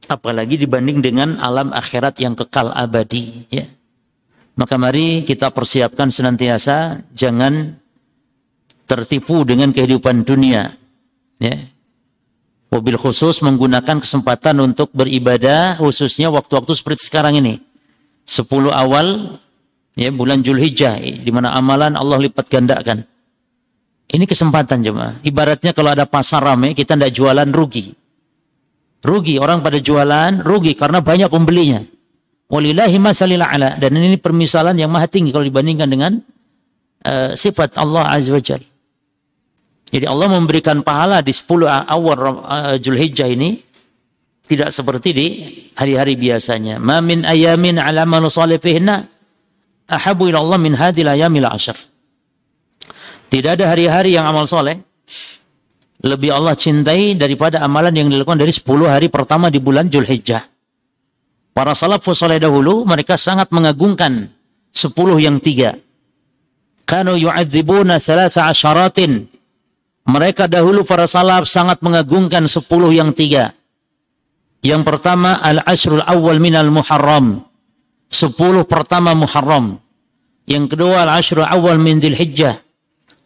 Apalagi 0.08 0.56
dibanding 0.56 1.04
dengan 1.04 1.30
alam 1.40 1.76
akhirat 1.76 2.20
yang 2.24 2.34
kekal 2.34 2.72
abadi. 2.72 3.44
Ya. 3.52 3.68
Maka 4.56 4.80
mari 4.80 5.28
kita 5.28 5.52
persiapkan 5.52 6.10
senantiasa, 6.10 7.04
jangan 7.12 7.76
tertipu 8.88 9.44
dengan 9.44 9.76
kehidupan 9.76 10.24
dunia. 10.24 10.74
Ya. 11.38 11.60
Mobil 12.72 12.96
khusus 13.00 13.44
menggunakan 13.44 14.04
kesempatan 14.04 14.60
untuk 14.64 14.92
beribadah, 14.96 15.80
khususnya 15.80 16.32
waktu-waktu 16.32 16.72
seperti 16.76 17.08
sekarang 17.08 17.40
ini. 17.40 17.60
Sepuluh 18.28 18.72
awal 18.76 19.40
ya 19.96 20.12
bulan 20.12 20.44
Julhijjah 20.44 21.00
di 21.00 21.32
mana 21.32 21.56
amalan 21.56 21.96
Allah 21.96 22.20
lipat 22.20 22.52
gandakan 22.52 23.08
ini 24.08 24.24
kesempatan 24.24 24.80
jemaah. 24.80 25.20
Ibaratnya 25.20 25.76
kalau 25.76 25.92
ada 25.92 26.08
pasar 26.08 26.40
ramai, 26.40 26.72
kita 26.72 26.96
tidak 26.96 27.12
jualan 27.12 27.50
rugi. 27.52 27.92
Rugi, 28.98 29.38
orang 29.38 29.62
pada 29.62 29.78
jualan, 29.78 30.42
rugi 30.42 30.74
karena 30.74 31.06
banyak 31.06 31.30
pembelinya. 31.30 31.86
Walillahi 32.48 32.98
masalil 32.98 33.44
ala. 33.44 33.76
Dan 33.76 34.00
ini 34.00 34.18
permisalan 34.18 34.74
yang 34.80 34.90
maha 34.90 35.06
tinggi 35.06 35.30
kalau 35.36 35.46
dibandingkan 35.46 35.88
dengan 35.88 36.12
uh, 37.04 37.32
sifat 37.36 37.76
Allah 37.78 38.08
Azza 38.08 38.32
wa 38.32 38.42
Jal. 38.42 38.64
Jadi 39.88 40.04
Allah 40.04 40.28
memberikan 40.36 40.84
pahala 40.84 41.24
di 41.24 41.32
10 41.32 41.48
awal 41.68 42.18
uh, 42.44 42.76
Julhijjah 42.76 43.28
ini 43.32 43.64
tidak 44.48 44.72
seperti 44.72 45.10
di 45.12 45.28
hari-hari 45.76 46.16
biasanya. 46.16 46.80
Ma 46.80 47.04
min 47.04 47.28
ayamin 47.28 47.80
ala 47.80 48.08
man 48.08 48.28
fihinna 48.32 49.04
ahabu 49.92 50.32
ila 50.32 50.40
Allah 50.40 50.60
min 50.60 50.76
hadil 50.76 51.08
ayamil 51.08 51.48
ashar. 51.48 51.76
Tidak 53.28 53.60
ada 53.60 53.76
hari-hari 53.76 54.16
yang 54.16 54.24
amal 54.24 54.48
soleh 54.48 54.87
lebih 56.06 56.30
Allah 56.30 56.54
cintai 56.54 57.18
daripada 57.18 57.64
amalan 57.64 57.94
yang 57.94 58.08
dilakukan 58.14 58.38
dari 58.38 58.54
10 58.54 58.66
hari 58.86 59.08
pertama 59.10 59.50
di 59.50 59.58
bulan 59.58 59.90
Julhijjah. 59.90 60.46
Para 61.58 61.74
salafus 61.74 62.22
soleh 62.22 62.38
dahulu 62.38 62.86
mereka 62.86 63.18
sangat 63.18 63.50
mengagungkan 63.50 64.30
10 64.70 64.94
yang 65.18 65.42
tiga. 65.42 65.74
Kanu 66.86 67.18
yu'adzibuna 67.18 67.98
salasa 67.98 68.46
asyaratin. 68.46 69.26
Mereka 70.08 70.48
dahulu 70.48 70.86
para 70.88 71.10
salaf 71.10 71.50
sangat 71.50 71.82
mengagungkan 71.82 72.46
10 72.46 72.62
yang 72.94 73.12
tiga. 73.12 73.58
Yang 74.62 74.82
pertama 74.86 75.42
al-ashrul 75.42 76.06
awal 76.06 76.38
minal 76.38 76.70
muharram. 76.70 77.44
10 78.14 78.38
pertama 78.70 79.18
muharram. 79.18 79.82
Yang 80.48 80.78
kedua 80.78 81.04
al-ashrul 81.04 81.44
awal 81.44 81.76
min 81.82 82.00
dhil 82.00 82.16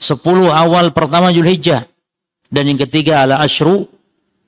sepuluh 0.02 0.50
awal 0.50 0.90
pertama 0.98 1.30
Zulhijjah 1.30 1.86
dan 2.52 2.68
yang 2.68 2.80
ketiga 2.84 3.24
ala 3.24 3.40
ashru 3.40 3.88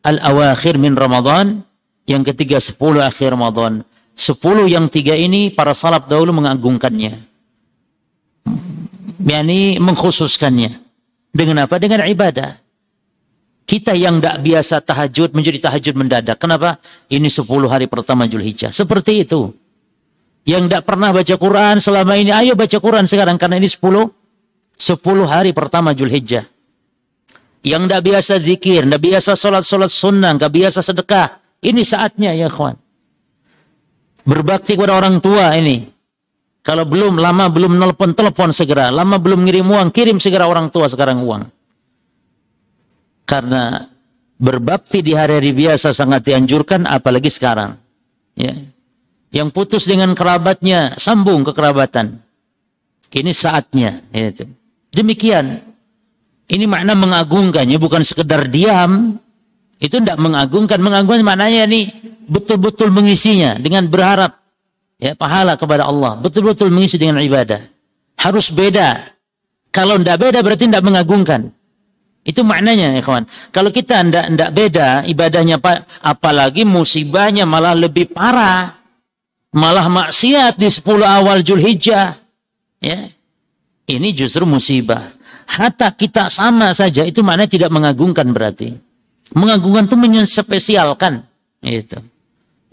al 0.03 0.19
awakhir 0.19 0.75
min 0.75 0.93
Ramadan. 0.93 1.63
Yang 2.03 2.35
ketiga 2.35 2.59
sepuluh 2.59 2.99
akhir 2.99 3.31
Ramadan. 3.31 3.87
Sepuluh 4.11 4.67
yang 4.67 4.91
tiga 4.91 5.15
ini 5.15 5.47
para 5.47 5.71
salaf 5.71 6.11
dahulu 6.11 6.35
mengagungkannya. 6.35 7.23
Yakni 9.23 9.79
mengkhususkannya. 9.79 10.83
Dengan 11.31 11.63
apa? 11.63 11.79
Dengan 11.79 12.03
ibadah. 12.03 12.59
Kita 13.63 13.95
yang 13.95 14.19
tidak 14.19 14.43
biasa 14.43 14.83
tahajud 14.83 15.31
menjadi 15.31 15.71
tahajud 15.71 15.95
mendadak. 15.95 16.35
Kenapa? 16.35 16.83
Ini 17.07 17.31
sepuluh 17.31 17.71
hari 17.71 17.87
pertama 17.87 18.27
Zulhijjah 18.27 18.75
seperti 18.75 19.23
itu. 19.23 19.55
Yang 20.43 20.67
tidak 20.67 20.83
pernah 20.83 21.15
baca 21.15 21.35
Quran 21.39 21.79
selama 21.79 22.19
ini 22.19 22.35
ayo 22.35 22.59
baca 22.59 22.77
Quran 22.83 23.07
sekarang. 23.07 23.39
Karena 23.39 23.63
ini 23.63 23.71
sepuluh 23.71 24.11
10 24.75 24.99
hari 25.23 25.55
pertama 25.55 25.95
Julhijjah. 25.95 26.52
Yang 27.63 27.83
tidak 27.87 28.01
biasa 28.03 28.33
zikir, 28.43 28.81
tidak 28.83 29.01
biasa 29.01 29.31
sholat-sholat 29.39 29.87
sunnah, 29.87 30.35
tidak 30.35 30.51
biasa 30.51 30.79
sedekah. 30.83 31.39
Ini 31.63 31.79
saatnya 31.87 32.35
ya 32.35 32.51
kawan. 32.51 32.75
Berbakti 34.27 34.75
kepada 34.75 34.99
orang 34.99 35.23
tua 35.23 35.55
ini. 35.55 35.87
Kalau 36.63 36.87
belum, 36.87 37.19
lama 37.19 37.51
belum 37.51 37.75
nelpon, 37.75 38.15
telepon 38.15 38.55
segera. 38.55 38.87
Lama 38.87 39.19
belum 39.19 39.43
ngirim 39.47 39.67
uang, 39.67 39.91
kirim 39.91 40.19
segera 40.19 40.47
orang 40.47 40.71
tua 40.71 40.87
sekarang 40.87 41.19
uang. 41.23 41.43
Karena 43.27 43.83
berbakti 44.39 45.03
di 45.03 45.11
hari-hari 45.11 45.51
biasa 45.51 45.91
sangat 45.91 46.23
dianjurkan, 46.23 46.87
apalagi 46.87 47.27
sekarang. 47.27 47.75
Ya. 48.39 48.55
Yang 49.31 49.49
putus 49.51 49.83
dengan 49.83 50.15
kerabatnya, 50.15 50.95
sambung 50.95 51.43
ke 51.43 51.51
kerabatan. 51.51 52.23
Ini 53.11 53.31
saatnya. 53.35 53.99
Ya. 54.15 54.31
Demikian. 54.95 55.72
Ini 56.53 56.69
makna 56.69 56.93
mengagungkannya 56.93 57.81
bukan 57.81 58.05
sekedar 58.05 58.45
diam. 58.45 59.17
Itu 59.81 59.97
tidak 59.97 60.21
mengagungkan. 60.21 60.77
Mengagungkan 60.77 61.25
maknanya 61.25 61.65
ini 61.65 61.89
betul-betul 62.29 62.93
mengisinya 62.93 63.57
dengan 63.57 63.89
berharap 63.89 64.37
ya 65.01 65.17
pahala 65.17 65.57
kepada 65.57 65.89
Allah. 65.89 66.13
Betul-betul 66.21 66.69
mengisi 66.69 67.01
dengan 67.01 67.17
ibadah. 67.25 67.57
Harus 68.21 68.53
beda. 68.53 69.17
Kalau 69.73 69.97
tidak 69.97 70.29
beda 70.29 70.45
berarti 70.45 70.69
tidak 70.69 70.85
mengagungkan. 70.85 71.49
Itu 72.21 72.45
maknanya 72.45 72.95
ya 72.95 73.01
kawan. 73.01 73.25
Kalau 73.49 73.73
kita 73.73 74.05
tidak 74.05 74.25
tidak 74.29 74.51
beda 74.53 74.87
ibadahnya 75.09 75.57
pak, 75.57 75.89
apalagi 76.05 76.69
musibahnya 76.69 77.49
malah 77.49 77.73
lebih 77.73 78.13
parah. 78.13 78.77
Malah 79.53 79.89
maksiat 79.89 80.61
di 80.61 80.69
10 80.69 80.85
awal 81.01 81.41
Julhijjah. 81.41 82.13
Ya. 82.77 83.09
Ini 83.89 84.09
justru 84.15 84.45
musibah. 84.45 85.13
Hatta 85.53 85.93
kita 85.93 86.33
sama 86.33 86.73
saja 86.73 87.05
itu 87.05 87.21
mana 87.21 87.45
tidak 87.45 87.69
mengagungkan 87.69 88.25
berarti. 88.33 88.73
Mengagungkan 89.37 89.85
itu 89.85 89.97
menyespesialkan. 89.97 91.21
Itu. 91.61 92.01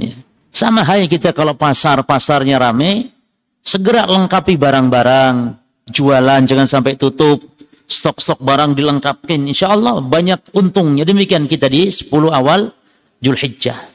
Ya. 0.00 0.16
Sama 0.48 0.80
halnya 0.88 1.04
kita 1.04 1.36
kalau 1.36 1.52
pasar-pasarnya 1.52 2.56
rame, 2.56 3.12
segera 3.60 4.08
lengkapi 4.08 4.56
barang-barang, 4.56 5.60
jualan 5.92 6.40
jangan 6.48 6.64
sampai 6.64 6.96
tutup, 6.96 7.44
stok-stok 7.84 8.40
barang 8.40 8.72
dilengkapkan. 8.72 9.44
Insya 9.44 9.76
Allah 9.76 10.00
banyak 10.00 10.56
untungnya. 10.56 11.04
Demikian 11.04 11.44
kita 11.44 11.68
di 11.68 11.92
10 11.92 12.08
awal 12.32 12.72
Julhijjah. 13.20 13.92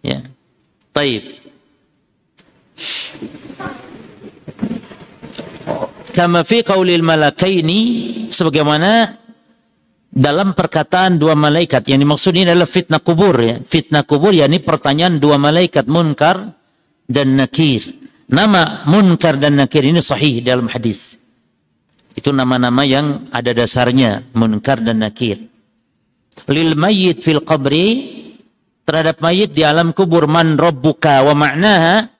Ya. 0.00 0.24
Taib 0.96 1.42
kama 6.12 6.44
fi 6.44 6.60
qaulil 6.60 7.00
malakaini 7.00 7.80
sebagaimana 8.28 9.18
dalam 10.12 10.52
perkataan 10.52 11.16
dua 11.16 11.32
malaikat. 11.32 11.88
Yang 11.88 12.00
dimaksud 12.04 12.32
ini 12.36 12.52
adalah 12.52 12.68
fitnah 12.68 13.00
kubur 13.00 13.34
ya. 13.40 13.56
Fitnah 13.64 14.04
kubur 14.04 14.36
yakni 14.36 14.60
pertanyaan 14.60 15.16
dua 15.16 15.40
malaikat 15.40 15.88
munkar 15.88 16.52
dan 17.08 17.40
nakir. 17.40 17.88
Nama 18.28 18.84
munkar 18.84 19.40
dan 19.40 19.56
nakir 19.56 19.88
ini 19.88 20.04
sahih 20.04 20.44
dalam 20.44 20.68
hadis. 20.68 21.16
Itu 22.12 22.28
nama-nama 22.28 22.84
yang 22.84 23.32
ada 23.32 23.56
dasarnya 23.56 24.28
munkar 24.36 24.84
dan 24.84 25.00
nakir. 25.00 25.48
Lil 26.52 26.76
mayyit 26.76 27.24
fil 27.24 27.40
qabri 27.40 28.20
terhadap 28.84 29.24
mayit 29.24 29.56
di 29.56 29.64
alam 29.64 29.96
kubur 29.96 30.28
man 30.28 30.60
rabbuka 30.60 31.24
wa 31.24 31.32
ma'naha 31.32 32.11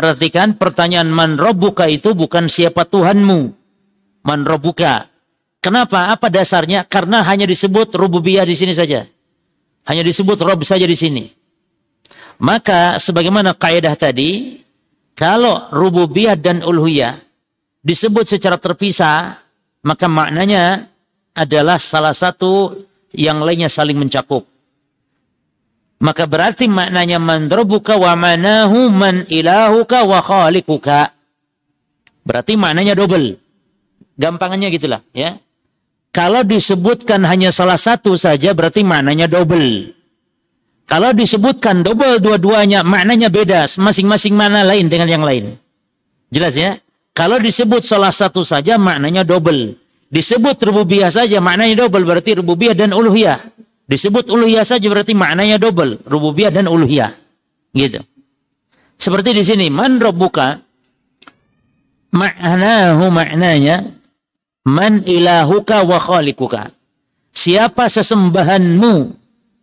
Perhatikan 0.00 0.56
pertanyaan 0.56 1.12
man 1.12 1.36
robuka 1.36 1.84
itu 1.84 2.16
bukan 2.16 2.48
siapa 2.48 2.88
Tuhanmu. 2.88 3.52
Man 4.24 4.48
robuka. 4.48 5.12
Kenapa? 5.60 6.08
Apa 6.08 6.32
dasarnya? 6.32 6.88
Karena 6.88 7.20
hanya 7.28 7.44
disebut 7.44 7.92
rububiyah 8.00 8.48
di 8.48 8.56
sini 8.56 8.72
saja. 8.72 9.04
Hanya 9.84 10.00
disebut 10.00 10.40
rob 10.40 10.64
saja 10.64 10.88
di 10.88 10.96
sini. 10.96 11.28
Maka 12.40 12.96
sebagaimana 12.96 13.52
kaidah 13.52 13.92
tadi, 13.92 14.64
kalau 15.12 15.68
rububiyah 15.68 16.32
dan 16.32 16.64
uluhiyah 16.64 17.20
disebut 17.84 18.24
secara 18.24 18.56
terpisah, 18.56 19.36
maka 19.84 20.08
maknanya 20.08 20.88
adalah 21.36 21.76
salah 21.76 22.16
satu 22.16 22.72
yang 23.12 23.44
lainnya 23.44 23.68
saling 23.68 24.00
mencakup. 24.00 24.48
Maka 26.00 26.24
berarti 26.24 26.64
maknanya 26.64 27.20
man 27.20 27.52
rabbuka 27.52 28.00
wa 28.00 28.16
manahu 28.16 28.88
man 28.88 29.28
ilahuka 29.28 30.08
wa 30.08 30.24
khaliquka. 30.24 31.12
Berarti 32.24 32.56
maknanya 32.56 32.96
double. 32.96 33.36
Gampangannya 34.16 34.72
gitulah 34.72 35.04
ya. 35.12 35.36
Kalau 36.10 36.42
disebutkan 36.42 37.22
hanya 37.28 37.52
salah 37.52 37.76
satu 37.76 38.16
saja 38.16 38.56
berarti 38.56 38.80
maknanya 38.80 39.28
double. 39.28 39.92
Kalau 40.88 41.14
disebutkan 41.14 41.86
double 41.86 42.18
dua-duanya 42.18 42.82
maknanya 42.82 43.30
beda, 43.30 43.70
masing-masing 43.78 44.34
mana 44.34 44.66
lain 44.66 44.90
dengan 44.90 45.06
yang 45.06 45.22
lain. 45.22 45.54
Jelas 46.32 46.56
ya? 46.56 46.80
Kalau 47.14 47.38
disebut 47.38 47.84
salah 47.84 48.10
satu 48.10 48.42
saja 48.42 48.80
maknanya 48.80 49.22
double. 49.22 49.76
Disebut 50.10 50.58
rububiyah 50.58 51.12
saja 51.12 51.38
maknanya 51.38 51.86
double 51.86 52.02
berarti 52.02 52.40
rububiyah 52.40 52.74
dan 52.74 52.90
uluhiyah. 52.90 53.59
Disebut 53.90 54.30
uluhiyah 54.30 54.62
saja 54.62 54.86
berarti 54.86 55.18
maknanya 55.18 55.58
double, 55.58 55.98
rububiyah 56.06 56.54
dan 56.54 56.70
uluhiyah. 56.70 57.10
Gitu. 57.74 57.98
Seperti 58.94 59.34
di 59.34 59.42
sini, 59.42 59.66
man 59.66 59.98
rabbuka 59.98 60.62
maknahu 62.14 63.10
maknanya 63.10 63.98
Man 64.60 65.08
ilahuka 65.08 65.88
wa 65.88 65.96
khalikuka. 65.96 66.68
Siapa 67.32 67.88
sesembahanmu 67.88 69.16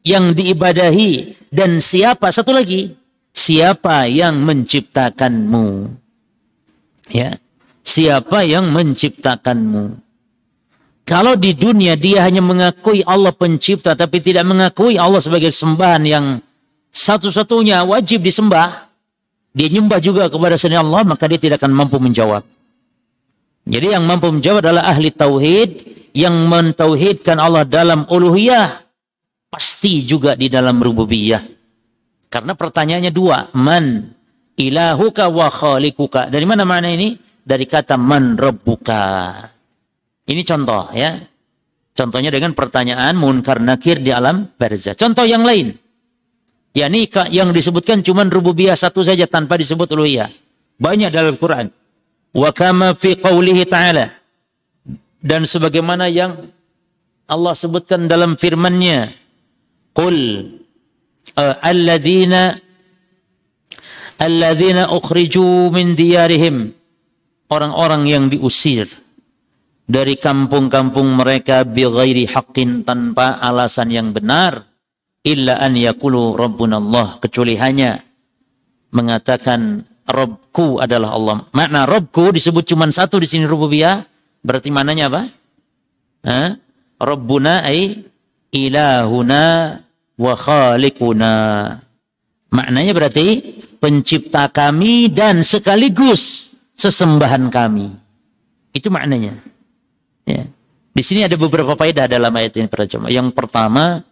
yang 0.07 0.31
diibadahi 0.31 1.37
dan 1.51 1.83
siapa 1.83 2.31
satu 2.31 2.55
lagi 2.55 2.95
siapa 3.35 4.07
yang 4.07 4.39
menciptakanmu 4.39 5.91
ya 7.11 7.35
siapa 7.83 8.47
yang 8.47 8.71
menciptakanmu 8.71 9.99
kalau 11.07 11.39
di 11.39 11.55
dunia 11.55 11.95
dia 11.95 12.27
hanya 12.27 12.43
mengakui 12.43 13.01
Allah 13.07 13.31
pencipta 13.31 13.95
tapi 13.95 14.19
tidak 14.19 14.43
mengakui 14.43 14.99
Allah 14.99 15.23
sebagai 15.23 15.49
sembahan 15.49 16.03
yang 16.03 16.25
satu-satunya 16.91 17.87
wajib 17.87 18.19
disembah 18.19 18.91
dia 19.55 19.71
nyembah 19.71 20.03
juga 20.03 20.27
kepada 20.27 20.59
selain 20.59 20.83
Allah 20.83 21.07
maka 21.07 21.25
dia 21.31 21.39
tidak 21.39 21.63
akan 21.63 21.71
mampu 21.71 21.97
menjawab 21.97 22.43
jadi 23.67 23.99
yang 23.99 24.07
mampu 24.07 24.31
menjawab 24.31 24.63
adalah 24.63 24.87
ahli 24.87 25.11
tauhid 25.11 25.71
yang 26.15 26.47
mentauhidkan 26.47 27.35
Allah 27.35 27.67
dalam 27.67 28.07
uluhiyah 28.07 28.87
pasti 29.51 30.07
juga 30.07 30.39
di 30.39 30.47
dalam 30.47 30.79
rububiyah. 30.79 31.43
Karena 32.27 32.55
pertanyaannya 32.55 33.11
dua, 33.11 33.51
man 33.55 34.15
ilahuka 34.55 35.27
wa 35.27 35.51
khalikuka. 35.51 36.31
Dari 36.31 36.45
mana 36.47 36.63
mana 36.63 36.87
ini? 36.91 37.19
Dari 37.43 37.63
kata 37.67 37.95
man 37.99 38.39
rabbuka. 38.39 39.03
Ini 40.27 40.41
contoh 40.43 40.91
ya. 40.91 41.15
Contohnya 41.97 42.29
dengan 42.29 42.53
pertanyaan 42.53 43.17
munkar 43.17 43.57
nakir 43.57 44.03
di 44.03 44.13
alam 44.13 44.53
barzah. 44.53 44.93
Contoh 44.93 45.25
yang 45.25 45.41
lain. 45.41 45.73
Ya 46.77 46.85
ini 46.93 47.09
yang 47.33 47.49
disebutkan 47.49 48.05
cuma 48.05 48.21
rububiyah 48.21 48.77
satu 48.77 49.01
saja 49.01 49.25
tanpa 49.25 49.57
disebut 49.57 49.89
uluhiyah. 49.97 50.29
Banyak 50.77 51.09
dalam 51.09 51.41
Quran. 51.41 51.73
Wa 52.37 52.53
kama 52.53 52.93
fi 52.93 53.17
qawlihi 53.17 53.65
ta'ala. 53.65 54.13
Dan 55.17 55.49
sebagaimana 55.49 56.05
yang 56.05 56.53
Allah 57.25 57.57
sebutkan 57.57 58.05
dalam 58.05 58.37
firman-Nya 58.37 59.11
Qul 59.97 60.45
uh, 61.33 61.55
alladzina 61.65 62.53
alladzina 64.21 64.93
ukhriju 64.93 65.73
min 65.73 65.97
diyarihim 65.97 66.71
orang-orang 67.49 68.05
yang 68.05 68.23
diusir 68.29 68.85
dari 69.87 70.19
kampung-kampung 70.19 71.15
mereka 71.15 71.63
bighairi 71.63 72.27
haqqin 72.27 72.83
tanpa 72.83 73.39
alasan 73.39 73.87
yang 73.87 74.11
benar 74.11 74.67
illa 75.23 75.63
an 75.63 75.79
yaqulu 75.79 76.35
rabbuna 76.35 76.77
Allah 76.77 77.17
kecuali 77.23 77.55
hanya 77.55 78.03
mengatakan 78.91 79.87
Robku 80.07 80.79
adalah 80.79 81.19
Allah. 81.19 81.43
Makna 81.51 81.83
Robku 81.83 82.31
disebut 82.31 82.63
cuma 82.63 82.87
satu 82.87 83.19
di 83.19 83.27
sini 83.27 83.43
rububiyah. 83.43 84.07
Berarti 84.39 84.71
mananya 84.71 85.11
apa? 85.11 85.27
Ha? 86.23 86.55
Rabbuna 86.95 87.67
ay 87.67 88.07
ilahuna 88.55 89.75
wa 90.15 90.33
khaliquna. 90.39 91.35
Maknanya 92.47 92.91
berarti 92.95 93.59
pencipta 93.83 94.47
kami 94.47 95.11
dan 95.11 95.43
sekaligus 95.43 96.55
sesembahan 96.79 97.51
kami. 97.51 97.91
Itu 98.71 98.87
maknanya. 98.87 99.43
Ya. 100.27 100.43
Di 100.91 101.03
sini 101.05 101.23
ada 101.23 101.39
beberapa 101.39 101.77
faedah 101.79 102.11
dalam 102.11 102.33
ayat 102.35 102.59
ini 102.59 102.67
para 102.67 102.83
jemaah. 102.83 103.13
Yang 103.13 103.31
pertama, 103.31 104.03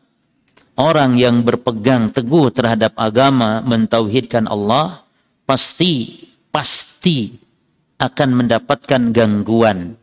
orang 0.80 1.20
yang 1.20 1.44
berpegang 1.44 2.10
teguh 2.16 2.56
terhadap 2.56 2.96
agama 2.96 3.60
mentauhidkan 3.66 4.48
Allah 4.48 5.04
pasti 5.44 6.24
pasti 6.50 7.36
akan 8.00 8.30
mendapatkan 8.44 9.12
gangguan 9.12 10.00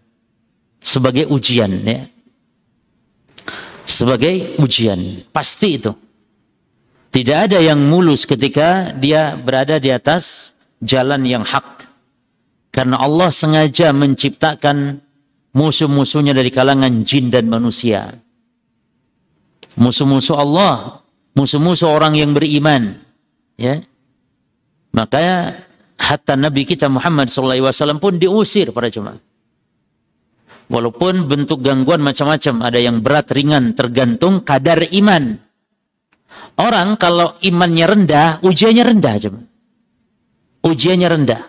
sebagai 0.84 1.26
ujian 1.32 1.72
ya 1.82 2.12
sebagai 3.92 4.56
ujian. 4.58 5.26
Pasti 5.30 5.78
itu. 5.78 5.92
Tidak 7.12 7.38
ada 7.52 7.58
yang 7.60 7.76
mulus 7.76 8.24
ketika 8.24 8.96
dia 8.96 9.36
berada 9.36 9.76
di 9.76 9.92
atas 9.92 10.56
jalan 10.80 11.28
yang 11.28 11.44
hak. 11.44 11.84
Karena 12.72 12.96
Allah 12.96 13.28
sengaja 13.28 13.92
menciptakan 13.92 15.04
musuh-musuhnya 15.52 16.32
dari 16.32 16.48
kalangan 16.48 17.04
jin 17.04 17.28
dan 17.28 17.48
manusia. 17.48 18.16
Musuh-musuh 19.76 20.36
Allah, 20.36 21.00
musuh-musuh 21.32 21.88
orang 21.88 22.16
yang 22.16 22.36
beriman. 22.36 23.00
Ya. 23.56 23.80
Makanya 24.92 25.64
hatta 25.96 26.36
Nabi 26.36 26.68
kita 26.68 26.92
Muhammad 26.92 27.32
SAW 27.32 27.96
pun 27.96 28.20
diusir 28.20 28.68
para 28.72 28.92
jemaah. 28.92 29.20
Walaupun 30.72 31.28
bentuk 31.28 31.60
gangguan 31.60 32.00
macam-macam, 32.00 32.64
ada 32.64 32.80
yang 32.80 33.04
berat, 33.04 33.28
ringan, 33.32 33.76
tergantung 33.76 34.40
kadar 34.40 34.80
iman. 34.88 35.36
Orang 36.56 36.96
kalau 36.96 37.36
imannya 37.44 37.86
rendah, 37.88 38.28
ujiannya 38.40 38.84
rendah. 38.84 39.14
Coba. 39.20 39.40
Ujiannya 40.64 41.08
rendah. 41.12 41.42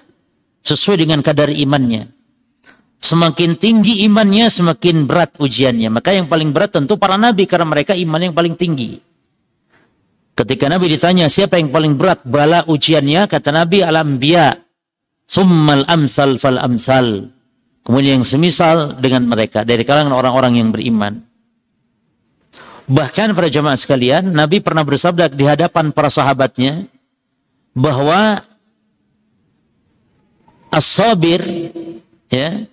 Sesuai 0.63 1.07
dengan 1.07 1.19
kadar 1.23 1.51
imannya. 1.51 2.22
Semakin 3.03 3.59
tinggi 3.59 4.07
imannya, 4.07 4.47
semakin 4.47 5.03
berat 5.03 5.35
ujiannya. 5.35 5.91
Maka 5.91 6.15
yang 6.15 6.31
paling 6.31 6.55
berat 6.55 6.71
tentu 6.71 6.95
para 6.95 7.19
nabi, 7.19 7.43
karena 7.43 7.67
mereka 7.67 7.91
iman 7.91 8.31
yang 8.31 8.31
paling 8.31 8.55
tinggi. 8.55 9.03
Ketika 10.33 10.65
Nabi 10.65 10.89
ditanya 10.89 11.29
siapa 11.29 11.61
yang 11.61 11.69
paling 11.69 11.93
berat 11.93 12.25
bala 12.25 12.65
ujiannya, 12.65 13.29
kata 13.29 13.53
Nabi 13.53 13.85
al-anbiya, 13.85 14.57
summal 15.29 15.85
amsal 15.85 16.41
fal 16.41 16.57
amsal. 16.57 17.29
Kemudian 17.85 18.23
yang 18.23 18.25
semisal 18.25 18.97
dengan 18.97 19.29
mereka 19.29 19.61
dari 19.61 19.85
kalangan 19.85 20.15
orang-orang 20.15 20.57
yang 20.57 20.71
beriman. 20.73 21.21
Bahkan 22.89 23.35
para 23.37 23.51
jemaah 23.51 23.77
sekalian, 23.77 24.33
Nabi 24.33 24.57
pernah 24.63 24.81
bersabda 24.81 25.29
di 25.29 25.45
hadapan 25.45 25.93
para 25.93 26.09
sahabatnya 26.09 26.87
bahwa 27.77 28.41
as-sabir 30.73 31.43
ya, 32.33 32.65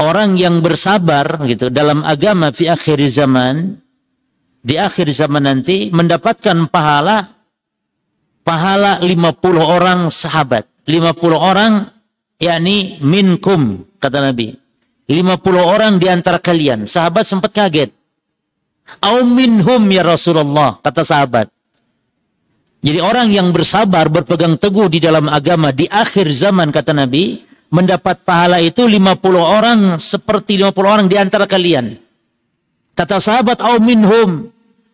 orang 0.00 0.34
yang 0.34 0.58
bersabar 0.64 1.38
gitu 1.46 1.70
dalam 1.70 2.02
agama 2.02 2.50
fi 2.50 2.70
akhir 2.70 2.98
zaman 3.10 3.78
di 4.64 4.80
akhir 4.80 5.12
zaman 5.12 5.44
nanti 5.44 5.92
mendapatkan 5.92 6.72
pahala 6.72 7.34
pahala 8.44 9.00
50 9.00 9.40
orang 9.60 10.12
sahabat, 10.12 10.68
50 10.84 11.16
orang 11.34 11.72
yakni 12.38 13.00
minkum 13.00 13.88
kata 13.98 14.20
Nabi. 14.20 14.52
50 15.04 15.40
orang 15.60 16.00
di 16.00 16.08
antara 16.08 16.40
kalian. 16.40 16.88
Sahabat 16.88 17.28
sempat 17.28 17.52
kaget. 17.52 17.92
Au 19.04 19.24
minhum 19.24 19.80
ya 19.88 20.04
Rasulullah, 20.04 20.80
kata 20.80 21.04
sahabat. 21.04 21.48
Jadi 22.84 23.00
orang 23.00 23.32
yang 23.32 23.48
bersabar, 23.48 24.12
berpegang 24.12 24.60
teguh 24.60 24.92
di 24.92 25.00
dalam 25.00 25.28
agama 25.32 25.72
di 25.72 25.88
akhir 25.88 26.28
zaman, 26.32 26.68
kata 26.68 26.92
Nabi, 26.92 27.40
mendapat 27.72 28.24
pahala 28.24 28.60
itu 28.60 28.84
50 28.84 29.20
orang 29.38 29.78
seperti 30.02 30.60
50 30.60 30.74
orang 30.84 31.06
di 31.06 31.16
antara 31.16 31.44
kalian. 31.48 31.96
Kata 32.94 33.18
sahabat, 33.18 33.58
au 33.64 33.82
minhum, 33.82 34.50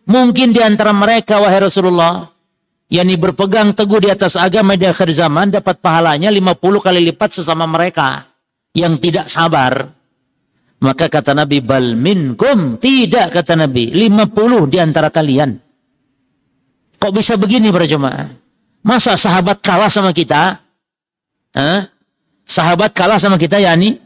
mungkin 0.09 0.51
di 0.55 0.61
antara 0.61 0.89
mereka, 0.89 1.37
wahai 1.37 1.61
Rasulullah, 1.61 2.29
yakni 2.89 3.15
berpegang 3.15 3.77
teguh 3.77 4.01
di 4.01 4.09
atas 4.09 4.33
agama 4.33 4.73
di 4.73 4.89
akhir 4.89 5.13
zaman, 5.13 5.53
dapat 5.53 5.77
pahalanya 5.77 6.33
50 6.33 6.57
kali 6.81 6.99
lipat 7.13 7.29
sesama 7.37 7.69
mereka 7.69 8.25
yang 8.73 8.97
tidak 8.97 9.29
sabar. 9.29 9.91
Maka 10.81 11.13
kata 11.13 11.37
Nabi, 11.37 11.61
bal 11.61 11.93
minkum. 11.93 12.81
Tidak 12.81 13.29
kata 13.29 13.53
Nabi, 13.53 13.93
50 13.93 14.65
di 14.65 14.77
antara 14.81 15.13
kalian. 15.13 15.53
Kok 16.97 17.13
bisa 17.13 17.37
begini 17.37 17.69
para 17.69 17.85
jemaah? 17.85 18.29
Masa 18.81 19.13
sahabat 19.13 19.61
kalah 19.61 19.93
sama 19.93 20.09
kita? 20.09 20.57
Hah? 21.53 21.85
Sahabat 22.45 22.91
kalah 22.91 23.21
sama 23.21 23.39
kita 23.39 23.61
ya 23.61 23.73
ini? 23.77 23.97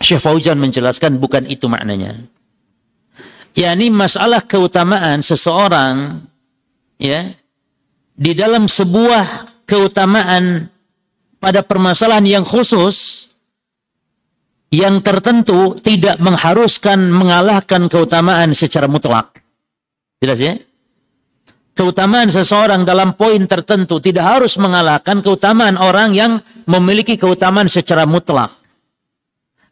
Syekh 0.00 0.24
Fauzan 0.24 0.56
menjelaskan 0.56 1.20
bukan 1.20 1.44
itu 1.44 1.68
maknanya. 1.68 2.24
Ya 3.52 3.76
ini 3.76 3.92
masalah 3.92 4.40
keutamaan 4.46 5.20
seseorang 5.20 6.24
ya 6.96 7.34
di 8.16 8.32
dalam 8.32 8.70
sebuah 8.70 9.50
keutamaan 9.68 10.70
pada 11.36 11.60
permasalahan 11.60 12.40
yang 12.40 12.44
khusus 12.46 13.28
yang 14.70 15.02
tertentu 15.02 15.74
tidak 15.82 16.16
mengharuskan 16.22 17.10
mengalahkan 17.10 17.90
keutamaan 17.90 18.54
secara 18.54 18.86
mutlak. 18.86 19.42
Jelas 20.22 20.38
ya? 20.38 20.54
Keutamaan 21.80 22.28
seseorang 22.28 22.84
dalam 22.84 23.16
poin 23.16 23.40
tertentu 23.48 24.04
tidak 24.04 24.36
harus 24.36 24.60
mengalahkan 24.60 25.24
keutamaan 25.24 25.80
orang 25.80 26.12
yang 26.12 26.36
memiliki 26.68 27.16
keutamaan 27.16 27.72
secara 27.72 28.04
mutlak. 28.04 28.52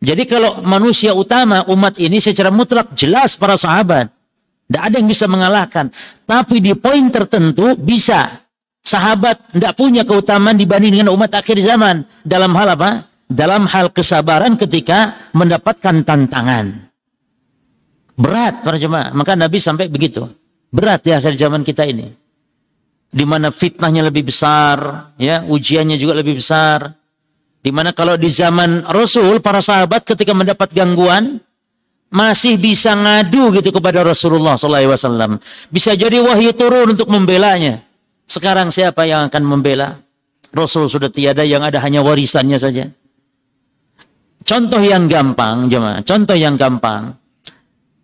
Jadi 0.00 0.24
kalau 0.24 0.64
manusia 0.64 1.12
utama 1.12 1.68
umat 1.68 2.00
ini 2.00 2.16
secara 2.16 2.48
mutlak 2.48 2.96
jelas 2.96 3.36
para 3.36 3.60
sahabat. 3.60 4.08
Tidak 4.08 4.80
ada 4.80 4.96
yang 4.96 5.04
bisa 5.04 5.28
mengalahkan. 5.28 5.92
Tapi 6.24 6.64
di 6.64 6.72
poin 6.72 7.12
tertentu 7.12 7.76
bisa. 7.76 8.40
Sahabat 8.80 9.52
tidak 9.52 9.76
punya 9.76 10.08
keutamaan 10.08 10.56
dibanding 10.56 10.96
dengan 10.96 11.12
umat 11.12 11.28
akhir 11.36 11.60
zaman. 11.60 12.08
Dalam 12.24 12.56
hal 12.56 12.72
apa? 12.72 12.90
dalam 13.28 13.68
hal 13.68 13.92
kesabaran 13.92 14.56
ketika 14.56 15.28
mendapatkan 15.36 16.00
tantangan. 16.02 16.88
Berat 18.16 18.64
para 18.64 18.80
jemaah. 18.80 19.12
Maka 19.14 19.36
Nabi 19.36 19.60
sampai 19.60 19.86
begitu. 19.92 20.26
Berat 20.68 21.00
di 21.04 21.12
akhir 21.16 21.34
zaman 21.36 21.64
kita 21.64 21.88
ini. 21.88 22.12
Di 23.08 23.24
mana 23.24 23.48
fitnahnya 23.48 24.04
lebih 24.04 24.28
besar, 24.28 25.10
ya, 25.16 25.40
ujiannya 25.40 25.96
juga 25.96 26.20
lebih 26.20 26.36
besar. 26.36 26.92
Di 27.64 27.72
mana 27.72 27.96
kalau 27.96 28.20
di 28.20 28.28
zaman 28.28 28.84
Rasul, 28.84 29.40
para 29.40 29.64
sahabat 29.64 30.04
ketika 30.04 30.36
mendapat 30.36 30.68
gangguan, 30.76 31.40
masih 32.12 32.60
bisa 32.60 32.92
ngadu 32.92 33.52
gitu 33.56 33.72
kepada 33.72 34.04
Rasulullah 34.04 34.56
SAW. 34.60 35.40
Bisa 35.72 35.92
jadi 35.96 36.20
wahyu 36.20 36.52
turun 36.52 36.96
untuk 36.96 37.08
membelanya. 37.08 37.84
Sekarang 38.28 38.68
siapa 38.68 39.08
yang 39.08 39.32
akan 39.32 39.42
membela? 39.44 40.04
Rasul 40.52 40.88
sudah 40.88 41.12
tiada, 41.12 41.44
yang 41.44 41.64
ada 41.64 41.80
hanya 41.80 42.00
warisannya 42.04 42.60
saja. 42.60 42.88
Contoh 44.44 44.80
yang 44.80 45.08
gampang, 45.08 45.68
jemaah. 45.68 46.00
Contoh 46.04 46.32
yang 46.32 46.56
gampang. 46.56 47.17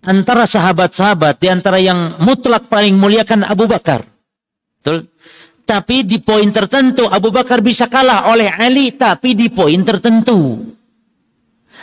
Antara 0.05 0.45
sahabat-sahabat, 0.45 1.41
di 1.41 1.49
antara 1.49 1.81
yang 1.81 2.21
mutlak 2.21 2.69
paling 2.69 2.93
muliakan 2.97 3.49
Abu 3.49 3.65
Bakar. 3.65 4.05
Betul? 4.81 5.09
Tapi 5.65 6.05
di 6.05 6.21
poin 6.21 6.45
tertentu 6.53 7.09
Abu 7.09 7.33
Bakar 7.33 7.65
bisa 7.65 7.89
kalah 7.89 8.29
oleh 8.29 8.53
Ali, 8.53 8.93
tapi 8.93 9.33
di 9.33 9.49
poin 9.49 9.81
tertentu. 9.81 10.61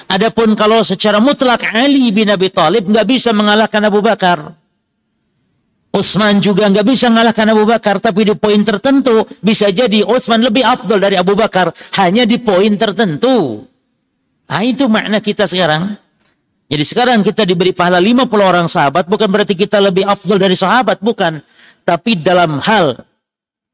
Adapun 0.06 0.54
kalau 0.54 0.86
secara 0.86 1.18
mutlak 1.18 1.66
Ali 1.74 2.14
bin 2.14 2.30
Abi 2.30 2.54
Thalib 2.54 2.86
nggak 2.86 3.08
bisa 3.10 3.34
mengalahkan 3.34 3.82
Abu 3.90 4.06
Bakar. 4.06 4.54
Utsman 5.92 6.40
juga 6.40 6.70
nggak 6.70 6.88
bisa 6.88 7.10
mengalahkan 7.10 7.48
Abu 7.52 7.66
Bakar, 7.66 7.98
tapi 7.98 8.30
di 8.30 8.38
poin 8.38 8.62
tertentu 8.62 9.26
bisa 9.42 9.74
jadi 9.74 10.06
Utsman 10.06 10.46
lebih 10.46 10.62
afdol 10.62 11.02
dari 11.02 11.18
Abu 11.18 11.34
Bakar 11.34 11.74
hanya 11.98 12.30
di 12.30 12.38
poin 12.38 12.78
tertentu. 12.78 13.66
Nah, 14.46 14.62
itu 14.62 14.86
makna 14.86 15.24
kita 15.24 15.50
sekarang. 15.50 15.98
Jadi 16.72 16.84
sekarang 16.88 17.20
kita 17.20 17.44
diberi 17.44 17.76
pahala 17.76 18.00
50 18.00 18.32
orang 18.40 18.68
sahabat 18.72 19.04
bukan 19.12 19.28
berarti 19.28 19.60
kita 19.60 19.84
lebih 19.84 20.08
afdol 20.08 20.40
dari 20.40 20.56
sahabat, 20.56 21.04
bukan. 21.04 21.44
Tapi 21.84 22.16
dalam 22.16 22.64
hal 22.64 22.96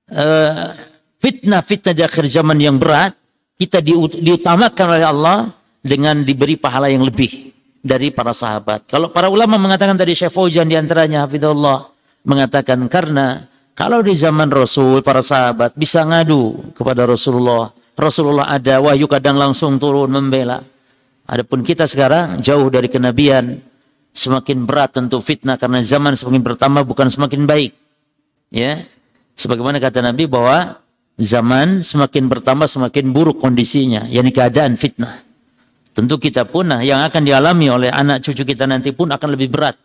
uh, 0.10 0.74
fitnah-fitnah 1.22 1.94
di 1.94 2.02
akhir 2.02 2.26
zaman 2.26 2.58
yang 2.58 2.82
berat, 2.82 3.14
kita 3.54 3.86
diutamakan 4.18 4.86
oleh 4.98 5.06
Allah 5.06 5.38
dengan 5.86 6.26
diberi 6.26 6.58
pahala 6.58 6.90
yang 6.90 7.06
lebih 7.06 7.54
dari 7.86 8.10
para 8.10 8.34
sahabat. 8.34 8.90
Kalau 8.90 9.14
para 9.14 9.30
ulama 9.30 9.62
mengatakan 9.62 9.94
tadi 9.94 10.18
Syekh 10.18 10.34
Fauzan 10.34 10.66
di 10.66 10.74
antaranya 10.74 11.30
hafizallah 11.30 11.94
mengatakan 12.26 12.82
karena 12.90 13.46
kalau 13.78 14.02
di 14.02 14.18
zaman 14.18 14.50
Rasul 14.50 15.06
para 15.06 15.22
sahabat 15.22 15.78
bisa 15.78 16.02
ngadu 16.02 16.74
kepada 16.74 17.06
Rasulullah. 17.06 17.70
Rasulullah 17.98 18.50
ada 18.50 18.82
wahyu 18.82 19.06
kadang 19.06 19.38
langsung 19.38 19.78
turun 19.78 20.10
membela. 20.10 20.62
Adapun 21.28 21.60
kita 21.60 21.84
sekarang 21.84 22.40
jauh 22.40 22.72
dari 22.72 22.88
kenabian, 22.88 23.60
semakin 24.16 24.63
berat 24.63 24.96
tentu 24.96 25.20
fitnah 25.20 25.60
karena 25.60 25.84
zaman 25.84 26.16
semakin 26.16 26.42
bertambah 26.42 26.84
bukan 26.88 27.12
semakin 27.12 27.44
baik. 27.44 27.76
Ya. 28.50 28.88
Sebagaimana 29.38 29.78
kata 29.78 30.02
Nabi 30.02 30.26
bahwa 30.26 30.80
zaman 31.20 31.84
semakin 31.84 32.32
bertambah 32.32 32.66
semakin 32.66 33.13
buruk 33.13 33.38
kondisinya, 33.44 34.08
yakni 34.08 34.32
keadaan 34.32 34.80
fitnah. 34.80 35.22
Tentu 35.94 36.16
kita 36.18 36.48
pun 36.48 36.70
nah, 36.70 36.80
yang 36.80 37.04
akan 37.04 37.22
dialami 37.26 37.68
oleh 37.70 37.90
anak 37.92 38.24
cucu 38.24 38.48
kita 38.48 38.66
nanti 38.70 38.96
pun 38.96 39.10
akan 39.10 39.30
lebih 39.34 39.50
berat 39.50 39.76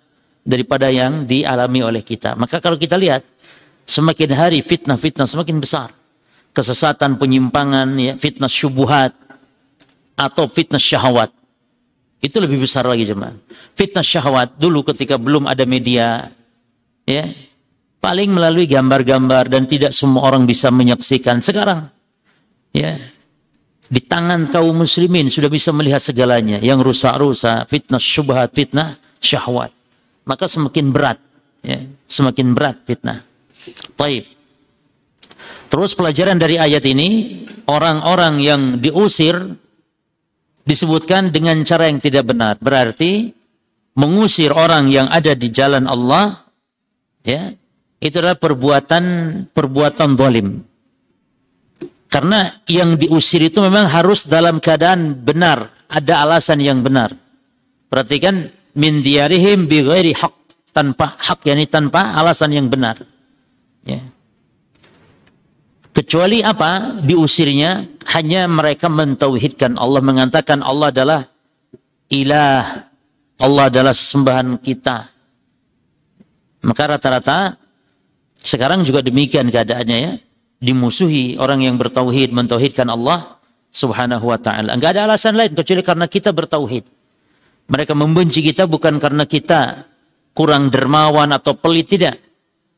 daripada 0.47 0.89
yang 0.89 1.25
dialami 1.25 1.83
oleh 1.83 2.01
kita. 2.07 2.39
Maka 2.39 2.63
kalau 2.63 2.79
kita 2.79 2.97
lihat 2.97 3.25
semakin 3.85 4.31
hari 4.33 4.63
fitnah-fitnah 4.63 5.27
semakin 5.27 5.59
besar. 5.59 5.91
Kesesatan, 6.53 7.17
penyimpangan, 7.17 7.97
ya, 7.97 8.13
fitnah 8.21 8.49
syubuhat 8.49 9.17
atau 10.29 10.47
fitnah 10.47 10.81
syahwat. 10.81 11.31
Itu 12.23 12.39
lebih 12.39 12.63
besar 12.63 12.87
lagi 12.87 13.03
jemaah. 13.03 13.35
Fitnah 13.75 14.07
syahwat 14.07 14.55
dulu 14.55 14.87
ketika 14.95 15.19
belum 15.19 15.51
ada 15.51 15.67
media 15.67 16.31
ya, 17.03 17.25
paling 17.99 18.31
melalui 18.31 18.71
gambar-gambar 18.71 19.51
dan 19.51 19.67
tidak 19.67 19.91
semua 19.91 20.31
orang 20.31 20.47
bisa 20.47 20.71
menyaksikan. 20.71 21.43
Sekarang 21.43 21.91
ya, 22.71 22.95
di 23.91 24.01
tangan 24.07 24.47
kaum 24.49 24.73
muslimin 24.87 25.27
sudah 25.27 25.51
bisa 25.51 25.75
melihat 25.75 25.99
segalanya 25.99 26.63
yang 26.63 26.79
rusak-rusak, 26.79 27.67
fitnah 27.67 27.99
syubhat, 27.99 28.55
fitnah 28.55 29.03
syahwat 29.19 29.75
maka 30.23 30.47
semakin 30.47 30.95
berat 30.95 31.19
ya, 31.63 31.83
semakin 32.07 32.55
berat 32.55 32.77
fitnah. 32.87 33.27
Taib. 33.95 34.27
Terus 35.71 35.97
pelajaran 35.97 36.37
dari 36.37 36.61
ayat 36.61 36.85
ini 36.85 37.43
orang-orang 37.65 38.35
yang 38.43 38.63
diusir 38.77 39.57
disebutkan 40.67 41.35
dengan 41.35 41.63
cara 41.67 41.89
yang 41.91 41.99
tidak 41.99 42.29
benar. 42.29 42.59
Berarti 42.59 43.35
mengusir 43.99 44.51
orang 44.55 44.89
yang 44.89 45.07
ada 45.13 45.37
di 45.37 45.53
jalan 45.53 45.85
Allah 45.87 46.47
ya 47.27 47.53
itu 48.03 48.15
adalah 48.19 48.39
perbuatan 48.39 49.05
perbuatan 49.51 50.09
zalim. 50.19 50.49
Karena 52.13 52.61
yang 52.69 53.01
diusir 53.01 53.41
itu 53.41 53.65
memang 53.65 53.89
harus 53.89 54.29
dalam 54.29 54.61
keadaan 54.61 55.17
benar, 55.17 55.73
ada 55.89 56.29
alasan 56.29 56.61
yang 56.61 56.85
benar. 56.85 57.09
Perhatikan 57.89 58.53
min 58.77 59.01
diarihim 59.01 59.65
bi 59.65 59.81
ghairi 59.81 60.13
tanpa 60.73 61.21
hak 61.21 61.45
yakni 61.45 61.69
tanpa 61.69 62.17
alasan 62.17 62.57
yang 62.57 62.67
benar 62.73 62.97
ya 63.85 64.01
kecuali 65.93 66.41
apa? 66.41 66.99
Diusirnya 67.01 67.87
hanya 68.17 68.49
mereka 68.49 68.89
mentauhidkan 68.89 69.77
Allah 69.79 70.01
mengatakan 70.01 70.65
Allah 70.65 70.89
adalah 70.91 71.21
ilah 72.13 72.89
Allah 73.41 73.65
adalah 73.69 73.95
sesembahan 73.95 74.59
kita. 74.61 75.13
Maka 76.63 76.83
rata-rata 76.95 77.59
sekarang 78.43 78.83
juga 78.83 79.03
demikian 79.03 79.51
keadaannya 79.53 79.99
ya. 79.99 80.13
Dimusuhi 80.63 81.35
orang 81.43 81.67
yang 81.67 81.75
bertauhid 81.75 82.31
mentauhidkan 82.31 82.87
Allah 82.87 83.43
subhanahu 83.75 84.31
wa 84.31 84.39
ta'ala. 84.39 84.79
Enggak 84.79 84.95
ada 84.95 85.11
alasan 85.11 85.35
lain 85.35 85.59
kecuali 85.59 85.83
karena 85.83 86.07
kita 86.07 86.31
bertauhid. 86.31 86.87
Mereka 87.67 87.99
membenci 87.99 88.47
kita 88.47 88.71
bukan 88.71 89.03
karena 89.03 89.27
kita 89.27 89.91
kurang 90.37 90.71
dermawan 90.71 91.35
atau 91.35 91.59
pelit, 91.59 91.91
tidak. 91.91 92.15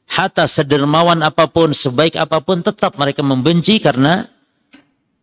Hatta 0.05 0.47
sedermawan 0.47 1.25
apa 1.25 1.49
pun, 1.49 1.73
sebaik 1.73 2.15
apa 2.21 2.39
pun, 2.45 2.61
tetap 2.61 2.95
mereka 3.01 3.25
membenci 3.25 3.81
karena 3.81 4.29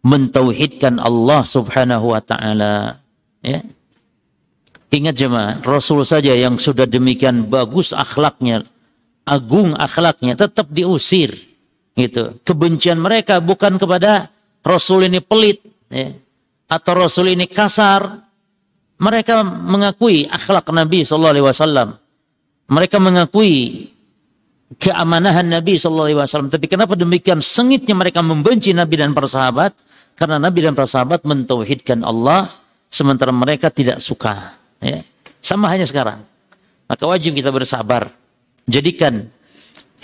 mentauhidkan 0.02 0.98
Allah 0.98 1.46
subhanahu 1.46 2.12
wa 2.12 2.22
ta'ala. 2.22 2.98
Ya. 3.46 3.62
Ingat 4.91 5.15
jemaah, 5.15 5.54
Rasul 5.63 6.04
saja 6.04 6.36
yang 6.36 6.60
sudah 6.60 6.84
demikian 6.84 7.48
bagus 7.48 7.96
akhlaknya, 7.96 8.67
agung 9.24 9.72
akhlaknya, 9.78 10.36
tetap 10.36 10.67
diusir. 10.67 11.32
Gitu. 11.96 12.41
Kebencian 12.44 13.00
mereka 13.00 13.39
bukan 13.39 13.80
kepada 13.80 14.28
Rasul 14.65 15.08
ini 15.08 15.24
pelit, 15.24 15.63
ya. 15.88 16.12
atau 16.67 16.91
Rasul 17.08 17.32
ini 17.32 17.48
kasar, 17.48 18.20
mereka 19.02 19.41
mengakui 19.48 20.28
akhlak 20.28 20.67
Nabi 20.70 21.02
sallallahu 21.08 21.34
alaihi 21.39 21.48
wasallam. 21.48 21.89
Mereka 22.67 22.98
mengakui 23.02 23.88
keamanahan 24.77 25.47
Nabi 25.47 25.75
sallallahu 25.75 26.07
alaihi 26.13 26.19
wasallam. 26.21 26.51
Tapi 26.53 26.65
kenapa 26.71 26.93
demikian 26.95 27.43
sengitnya 27.43 27.97
mereka 27.97 28.23
membenci 28.23 28.71
Nabi 28.71 28.95
dan 28.95 29.12
para 29.12 29.27
sahabat? 29.27 29.75
Karena 30.15 30.38
Nabi 30.38 30.60
dan 30.63 30.77
para 30.77 30.88
sahabat 30.88 31.25
mentauhidkan 31.25 32.05
Allah 32.05 32.51
sementara 32.88 33.34
mereka 33.34 33.73
tidak 33.73 33.99
suka. 33.99 34.55
Ya. 34.79 35.03
Sama 35.41 35.71
hanya 35.73 35.88
sekarang. 35.89 36.21
Maka 36.86 37.03
wajib 37.07 37.34
kita 37.34 37.49
bersabar. 37.49 38.13
Jadikan 38.69 39.27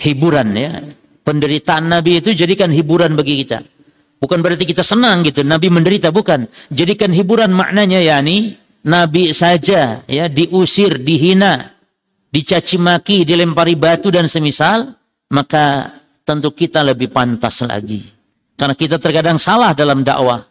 hiburan 0.00 0.48
ya. 0.56 0.82
Penderitaan 1.22 1.92
Nabi 1.92 2.24
itu 2.24 2.32
jadikan 2.32 2.72
hiburan 2.72 3.12
bagi 3.12 3.44
kita. 3.44 3.60
Bukan 4.18 4.42
berarti 4.42 4.66
kita 4.66 4.82
senang 4.82 5.22
gitu. 5.22 5.44
Nabi 5.44 5.70
menderita 5.70 6.10
bukan. 6.10 6.48
Jadikan 6.72 7.14
hiburan 7.14 7.54
maknanya 7.54 8.00
yakni 8.02 8.58
Nabi 8.82 9.30
saja 9.36 10.02
ya 10.08 10.26
diusir, 10.26 10.98
dihina, 10.98 11.77
dicaci 12.28 12.76
maki, 12.76 13.24
dilempari 13.24 13.74
batu 13.74 14.12
dan 14.12 14.28
semisal, 14.28 14.94
maka 15.32 15.92
tentu 16.24 16.52
kita 16.52 16.84
lebih 16.84 17.08
pantas 17.12 17.64
lagi. 17.64 18.04
Karena 18.58 18.74
kita 18.74 18.96
terkadang 18.98 19.38
salah 19.38 19.72
dalam 19.72 20.02
dakwah. 20.02 20.42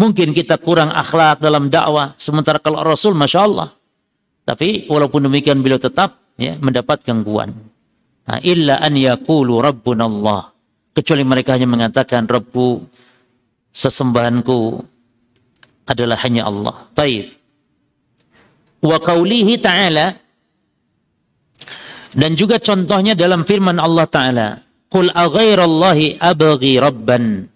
Mungkin 0.00 0.32
kita 0.32 0.56
kurang 0.58 0.90
akhlak 0.90 1.38
dalam 1.38 1.68
dakwah. 1.68 2.16
Sementara 2.16 2.58
kalau 2.58 2.80
Rasul, 2.80 3.12
Masya 3.12 3.40
Allah. 3.44 3.68
Tapi 4.42 4.90
walaupun 4.90 5.28
demikian 5.28 5.62
beliau 5.62 5.78
tetap 5.78 6.34
ya, 6.40 6.58
mendapat 6.58 7.04
gangguan. 7.06 7.54
Nah, 8.26 8.38
illa 8.42 8.80
an 8.80 8.96
yakulu 8.96 9.62
rabbun 9.62 10.00
Allah. 10.00 10.50
Kecuali 10.92 11.22
mereka 11.22 11.54
hanya 11.56 11.68
mengatakan 11.68 12.26
Rabbu 12.26 12.82
sesembahanku 13.70 14.58
adalah 15.86 16.18
hanya 16.24 16.48
Allah. 16.48 16.88
Baik 16.96 17.42
wa 18.82 18.98
qawlihi 18.98 19.62
ta'ala 19.62 20.18
dan 22.12 22.36
juga 22.36 22.60
contohnya 22.60 23.16
dalam 23.16 23.44
firman 23.48 23.80
Allah 23.80 24.06
taala 24.08 24.48
qul 24.92 25.08
aghairallahi 25.12 26.20
rabban 26.80 27.48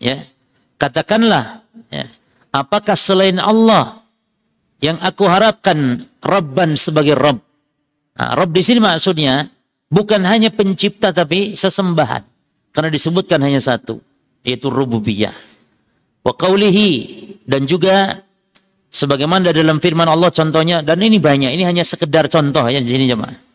ya 0.00 0.24
katakanlah 0.80 1.64
ya 1.92 2.08
Apakah 2.50 2.98
selain 2.98 3.38
Allah 3.38 4.02
yang 4.82 4.98
aku 4.98 5.22
harapkan 5.30 6.02
Rabban 6.18 6.74
sebagai 6.74 7.14
Rabb? 7.14 7.38
Nah, 8.18 8.34
Rabb 8.34 8.50
di 8.50 8.62
sini 8.66 8.82
maksudnya 8.82 9.46
bukan 9.86 10.26
hanya 10.26 10.50
pencipta 10.50 11.14
tapi 11.14 11.54
sesembahan. 11.54 12.26
Karena 12.70 12.90
disebutkan 12.90 13.42
hanya 13.42 13.58
satu, 13.58 13.98
yaitu 14.46 14.70
rububiyah. 14.70 15.34
Wa 16.22 16.34
qawlihi 16.34 16.90
dan 17.46 17.66
juga 17.66 18.22
sebagaimana 18.90 19.50
dalam 19.50 19.82
firman 19.82 20.06
Allah 20.06 20.30
contohnya 20.30 20.82
dan 20.82 21.02
ini 21.02 21.18
banyak, 21.18 21.50
ini 21.54 21.66
hanya 21.66 21.82
sekedar 21.86 22.30
contoh 22.30 22.66
ya 22.66 22.78
di 22.82 22.90
sini 22.90 23.10
jemaah. 23.10 23.49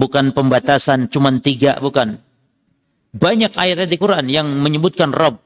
Bukan 0.00 0.32
pembatasan 0.32 1.12
cuma 1.12 1.28
tiga, 1.44 1.76
bukan. 1.76 2.16
Banyak 3.12 3.52
ayat 3.52 3.84
di 3.84 4.00
Quran 4.00 4.32
yang 4.32 4.48
menyebutkan 4.48 5.12
Rabb. 5.12 5.36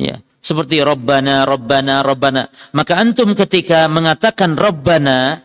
Ya, 0.00 0.24
seperti 0.40 0.80
Rabbana, 0.80 1.44
Rabbana, 1.44 2.00
Rabbana. 2.00 2.48
Maka 2.72 2.96
antum 2.96 3.36
ketika 3.36 3.84
mengatakan 3.92 4.56
Rabbana, 4.56 5.44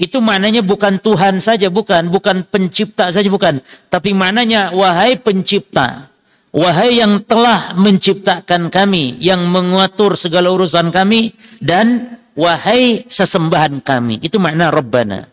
itu 0.00 0.22
maknanya 0.22 0.64
bukan 0.64 1.02
Tuhan 1.02 1.42
saja, 1.42 1.68
bukan, 1.68 2.08
bukan 2.08 2.48
pencipta 2.48 3.12
saja, 3.12 3.28
bukan. 3.28 3.60
Tapi 3.92 4.16
maknanya, 4.16 4.72
wahai 4.72 5.20
pencipta, 5.20 6.08
wahai 6.48 7.02
yang 7.02 7.20
telah 7.28 7.76
menciptakan 7.76 8.72
kami, 8.72 9.20
yang 9.20 9.44
mengatur 9.52 10.16
segala 10.16 10.48
urusan 10.48 10.88
kami, 10.88 11.36
dan 11.60 12.16
wahai 12.32 13.04
sesembahan 13.04 13.84
kami. 13.84 14.24
Itu 14.24 14.40
makna 14.40 14.72
Rabbana. 14.72 15.28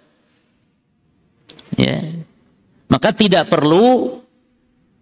Ya. 1.79 2.18
Maka 2.89 3.13
tidak 3.13 3.53
perlu 3.53 4.17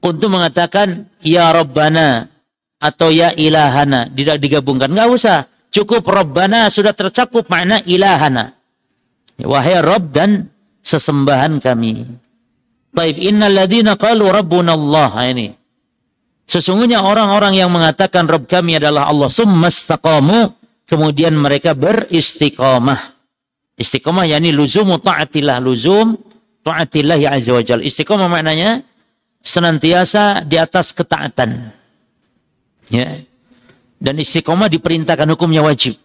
untuk 0.03 0.29
mengatakan 0.29 1.07
Ya 1.23 1.49
Rabbana 1.55 2.27
atau 2.77 3.09
Ya 3.09 3.31
Ilahana. 3.33 4.11
Tidak 4.11 4.37
digabungkan. 4.37 4.91
Nggak 4.91 5.09
usah. 5.09 5.37
Cukup 5.71 6.07
Rabbana 6.07 6.67
sudah 6.71 6.91
tercakup 6.91 7.47
makna 7.47 7.79
Ilahana. 7.83 8.55
Wahai 9.39 9.79
Rabb 9.79 10.11
dan 10.11 10.51
sesembahan 10.83 11.63
kami. 11.63 12.07
Taib 12.97 13.17
innal 13.21 13.53
ladina 13.53 13.93
qalu 13.93 14.25
rabbuna 14.31 14.73
Allah. 14.73 15.11
Ini. 15.29 15.47
Sesungguhnya 16.47 17.03
orang-orang 17.03 17.59
yang 17.59 17.69
mengatakan 17.69 18.25
Rabb 18.25 18.47
kami 18.47 18.79
adalah 18.79 19.11
Allah 19.11 19.27
summastaqamu 19.27 20.55
kemudian 20.87 21.35
mereka 21.35 21.75
beristiqamah. 21.75 23.13
Istiqamah 23.77 24.25
yakni 24.25 24.49
luzumu 24.55 24.97
ta'atillah, 24.97 25.61
luzum 25.61 26.17
ta'atillah 26.67 27.15
ya 27.15 27.29
azza 27.31 27.55
wajal. 27.55 27.79
Istiqamah 27.79 28.27
maknanya 28.27 28.83
senantiasa 29.39 30.43
di 30.43 30.59
atas 30.59 30.91
ketaatan. 30.91 31.71
Ya. 32.91 33.23
Dan 33.97 34.19
istiqamah 34.19 34.67
diperintahkan 34.67 35.31
hukumnya 35.31 35.63
wajib. 35.63 35.95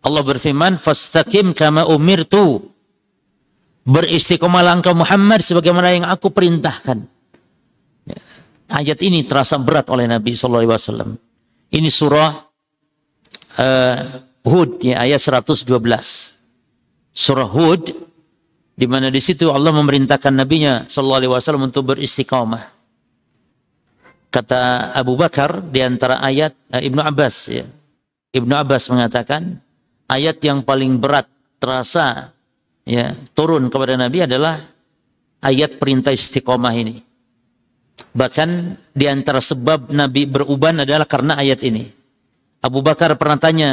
Allah 0.00 0.22
berfirman, 0.24 0.80
"Fastaqim 0.80 1.52
kama 1.52 1.84
umirtu." 1.92 2.72
Beristiqomahlah 3.86 4.82
engkau 4.82 4.98
Muhammad 4.98 5.46
sebagaimana 5.46 5.94
yang 5.94 6.06
aku 6.10 6.34
perintahkan. 6.34 7.06
Ya. 8.02 8.18
Ayat 8.66 8.98
ini 8.98 9.22
terasa 9.22 9.62
berat 9.62 9.86
oleh 9.94 10.10
Nabi 10.10 10.34
sallallahu 10.34 10.66
alaihi 10.66 10.74
wasallam. 10.74 11.10
Ini 11.70 11.86
surah 11.86 12.30
uh, 13.62 13.98
Hud 14.42 14.82
ya 14.82 15.06
ayat 15.06 15.22
112. 15.22 15.70
Surah 17.14 17.46
Hud 17.46 17.94
di 18.76 18.84
mana 18.84 19.08
di 19.08 19.18
situ 19.24 19.48
Allah 19.48 19.72
memerintahkan 19.72 20.36
nabinya 20.36 20.84
sallallahu 20.84 21.20
alaihi 21.24 21.32
wasallam 21.32 21.72
untuk 21.72 21.96
beristiqamah. 21.96 22.76
Kata 24.28 24.92
Abu 24.92 25.16
Bakar 25.16 25.64
di 25.64 25.80
antara 25.80 26.20
ayat 26.20 26.52
uh, 26.68 26.82
Ibnu 26.84 27.00
Abbas 27.00 27.48
ya. 27.48 27.64
Ibnu 28.36 28.52
Abbas 28.52 28.92
mengatakan 28.92 29.64
ayat 30.12 30.36
yang 30.44 30.60
paling 30.60 31.00
berat 31.00 31.24
terasa 31.56 32.36
ya 32.84 33.16
turun 33.32 33.72
kepada 33.72 33.96
Nabi 33.96 34.28
adalah 34.28 34.60
ayat 35.40 35.80
perintah 35.80 36.12
istiqomah 36.12 36.74
ini. 36.76 37.00
Bahkan 37.96 38.48
di 38.92 39.08
antara 39.08 39.40
sebab 39.40 39.88
Nabi 39.88 40.28
beruban 40.28 40.84
adalah 40.84 41.08
karena 41.08 41.40
ayat 41.40 41.64
ini. 41.64 41.88
Abu 42.60 42.84
Bakar 42.84 43.16
pernah 43.16 43.40
tanya, 43.40 43.70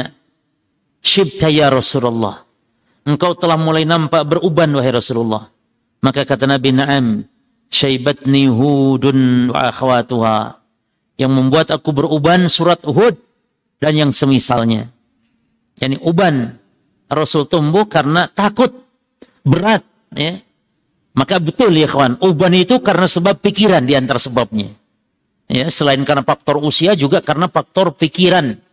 Shibta 1.04 1.52
ya 1.52 1.68
Rasulullah. 1.68 2.43
Engkau 3.04 3.36
telah 3.36 3.60
mulai 3.60 3.84
nampak 3.84 4.24
beruban 4.24 4.72
wahai 4.72 4.96
Rasulullah. 4.96 5.52
Maka 6.00 6.24
kata 6.24 6.48
Nabi, 6.48 6.72
Naam, 6.72 7.28
syaibatni 7.68 8.48
hudun 8.48 9.52
wa 9.52 9.68
akhwatuha. 9.68 10.60
Yang 11.20 11.32
membuat 11.32 11.68
aku 11.70 11.94
beruban 11.94 12.50
surat 12.50 12.80
Hud 12.82 13.20
dan 13.78 13.94
yang 13.94 14.10
semisalnya. 14.10 14.90
Yani 15.78 16.00
uban. 16.02 16.58
Rasul 17.04 17.46
tumbuh 17.46 17.86
karena 17.86 18.26
takut 18.26 18.72
berat 19.44 19.84
ya. 20.16 20.40
Maka 21.14 21.38
betul 21.38 21.70
ya 21.78 21.86
kawan 21.86 22.18
uban 22.24 22.50
itu 22.58 22.82
karena 22.82 23.06
sebab 23.06 23.38
pikiran 23.38 23.86
di 23.86 23.94
antara 23.94 24.18
sebabnya. 24.18 24.74
Ya 25.46 25.70
selain 25.70 26.02
karena 26.02 26.26
faktor 26.26 26.58
usia 26.58 26.96
juga 26.98 27.22
karena 27.22 27.46
faktor 27.46 27.94
pikiran 27.94 28.63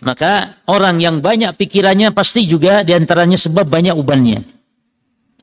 maka 0.00 0.62
orang 0.68 1.00
yang 1.00 1.20
banyak 1.20 1.52
pikirannya 1.56 2.12
pasti 2.16 2.48
juga 2.48 2.80
di 2.84 2.96
antaranya 2.96 3.36
sebab 3.36 3.68
banyak 3.68 3.94
ubannya 3.96 4.40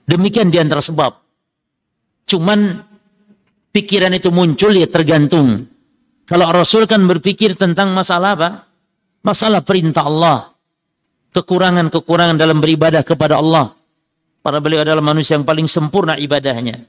demikian 0.10 0.50
di 0.50 0.58
antara 0.58 0.82
sebab 0.82 1.13
cuman 2.28 2.82
pikiran 3.72 4.13
itu 4.17 4.34
muncul 4.34 4.74
ya 4.74 4.89
tergantung 4.89 5.70
kalau 6.28 6.50
Rasul 6.52 6.89
kan 6.89 7.06
berpikir 7.06 7.54
tentang 7.54 7.93
masalah 7.93 8.34
apa 8.34 8.50
masalah 9.22 9.62
perintah 9.62 10.04
Allah 10.10 10.58
kekurangan-kekurangan 11.38 12.38
dalam 12.38 12.58
beribadah 12.58 13.06
kepada 13.06 13.38
Allah. 13.38 13.78
Para 14.41 14.63
beliau 14.63 14.82
adalah 14.82 15.04
manusia 15.04 15.38
yang 15.38 15.46
paling 15.46 15.70
sempurna 15.70 16.15
ibadahnya. 16.17 16.82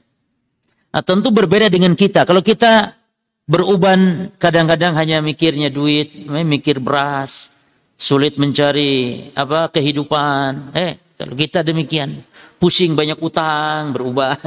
Nah, 0.89 1.03
tentu 1.05 1.29
berbeda 1.29 1.69
dengan 1.69 1.93
kita. 1.93 2.25
Kalau 2.25 2.41
kita 2.41 2.97
beruban 3.45 4.31
kadang-kadang 4.41 4.95
hanya 4.95 5.19
mikirnya 5.21 5.69
duit, 5.69 6.15
eh, 6.15 6.45
mikir 6.47 6.79
beras, 6.81 7.51
sulit 7.99 8.39
mencari 8.39 9.27
apa 9.35 9.67
kehidupan. 9.67 10.71
Eh, 10.71 10.95
kalau 11.19 11.35
kita 11.35 11.59
demikian, 11.67 12.23
pusing 12.55 12.95
banyak 12.95 13.19
utang, 13.19 13.91
beruban. 13.91 14.39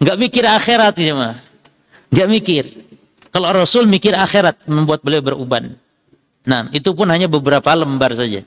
Enggak 0.00 0.16
mikir 0.24 0.44
akhirat 0.48 0.96
ya 0.96 1.12
mah. 1.12 1.36
Enggak 2.08 2.28
mikir. 2.32 2.64
Kalau 3.28 3.52
Rasul 3.52 3.84
mikir 3.84 4.16
akhirat 4.16 4.64
membuat 4.64 5.04
beliau 5.04 5.20
beruban. 5.20 5.76
Nah, 6.48 6.72
itu 6.72 6.90
pun 6.96 7.06
hanya 7.12 7.28
beberapa 7.28 7.70
lembar 7.76 8.16
saja. 8.16 8.42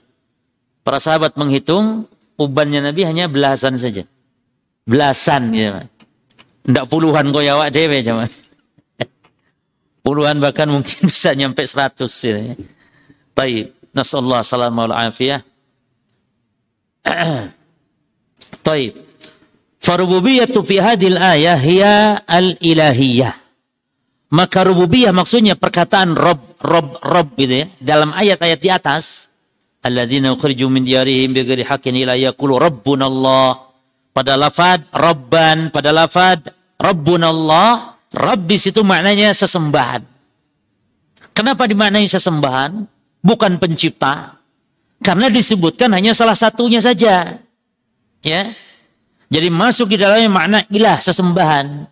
Para 0.85 1.01
sahabat 1.01 1.37
menghitung 1.37 2.05
ubannya 2.37 2.83
Nabi 2.83 3.05
hanya 3.05 3.25
belasan 3.29 3.77
saja. 3.77 4.05
Belasan 4.85 5.53
ya. 5.53 5.85
Tidak 6.65 6.85
puluhan 6.89 7.33
goyawa 7.33 7.69
dewe 7.73 8.01
cuman. 8.05 8.29
puluhan 10.05 10.37
bahkan 10.37 10.69
mungkin 10.69 11.09
bisa 11.09 11.33
nyampe 11.33 11.65
seratus 11.65 12.13
ya. 12.21 12.53
Baik. 13.35 13.74
Nasallahu 13.95 14.43
salam 14.43 14.75
wa 14.75 14.91
afiyah. 14.91 15.39
Taib. 18.65 18.93
Farububiyatu 19.79 20.65
fi 20.67 20.81
hadil 20.83 21.15
ayah 21.15 21.55
hiya 21.55 22.25
al-ilahiyah. 22.27 23.33
Maka 24.35 24.67
rububiyah 24.67 25.15
maksudnya 25.15 25.55
perkataan 25.55 26.17
Rob, 26.17 26.59
Rob, 26.59 26.99
Rob 26.99 27.27
gitu 27.39 27.63
ya. 27.63 27.65
Dalam 27.79 28.11
ayat-ayat 28.11 28.59
di 28.59 28.69
atas 28.73 29.31
alladzina 29.85 30.33
ukhriju 30.33 30.65
min 30.65 30.81
diyarihim 30.81 31.29
bighairi 31.37 31.61
haqqin 31.61 31.93
ila 32.01 32.17
yaqulu 32.17 32.57
rabbunallah 32.57 33.69
pada 34.09 34.33
lafad 34.33 34.81
rabban 34.89 35.69
pada 35.69 35.93
lafad 35.93 36.41
rabbunallah 36.81 37.93
rabb 38.09 38.49
situ 38.57 38.81
maknanya 38.81 39.29
sesembahan 39.37 40.01
kenapa 41.37 41.69
dimaknai 41.69 42.09
sesembahan 42.09 42.89
bukan 43.25 43.57
pencipta 43.57 44.37
karena 45.01 45.27
disebutkan 45.33 45.89
hanya 45.97 46.13
salah 46.13 46.37
satunya 46.37 46.77
saja. 46.77 47.41
Ya. 48.21 48.41
Jadi 49.29 49.49
masuk 49.49 49.89
di 49.89 49.97
dalamnya 49.97 50.29
makna 50.29 50.59
ilah 50.69 51.01
sesembahan. 51.01 51.89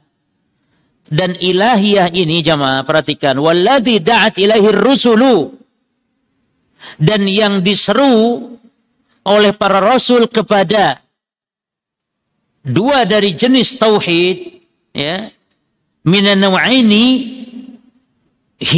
Dan 1.13 1.35
ilahiyah 1.37 2.13
ini 2.13 2.41
jamaah 2.41 2.85
perhatikan. 2.85 3.37
Walladzi 3.37 4.01
da'at 4.01 4.37
ilaihi 4.37 4.69
rusulu. 4.73 5.51
Dan 6.97 7.25
yang 7.29 7.61
diseru 7.61 8.53
oleh 9.23 9.51
para 9.55 9.77
rasul 9.77 10.27
kepada 10.27 10.99
dua 12.63 13.07
dari 13.07 13.35
jenis 13.35 13.79
tauhid 13.79 14.67
ya 14.91 15.31
minan 16.03 16.43
naw'aini 16.43 17.07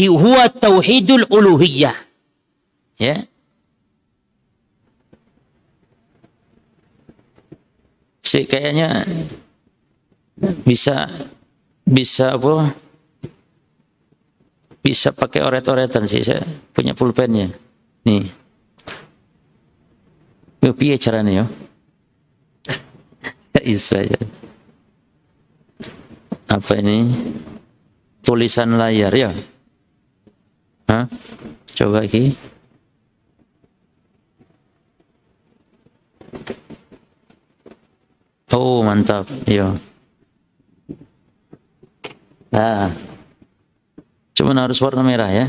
huwa 0.06 0.50
tauhidul 0.54 1.26
uluhiyah 1.30 2.05
ya 3.00 3.24
sih 8.26 8.44
kayaknya 8.48 9.04
bisa 10.64 11.08
bisa 11.86 12.36
apa 12.36 12.76
bisa 14.82 15.10
pakai 15.16 15.42
oret-oretan 15.46 16.10
sih 16.10 16.22
saya 16.26 16.44
punya 16.74 16.92
pulpennya 16.98 17.66
Nih. 18.06 18.30
Yo 20.62 20.72
piye 20.78 20.96
caranya 21.02 21.42
yo? 21.42 21.46
Isa 23.66 24.06
ya. 24.06 24.22
Apa 26.46 26.78
ini? 26.78 27.10
Tulisan 28.22 28.78
layar 28.78 29.14
ya? 29.14 29.34
Hah? 30.86 31.10
Coba 31.74 32.06
lagi. 32.06 32.38
Oh, 38.56 38.86
mantap. 38.86 39.28
Iya. 39.50 39.76
Nah. 42.56 42.94
cuma 44.36 44.52
harus 44.56 44.80
warna 44.80 45.04
merah 45.04 45.32
ya. 45.32 45.48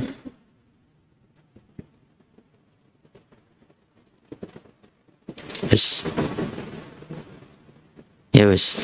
Yes, 5.67 6.07
Ya 8.33 8.49
wis. 8.49 8.81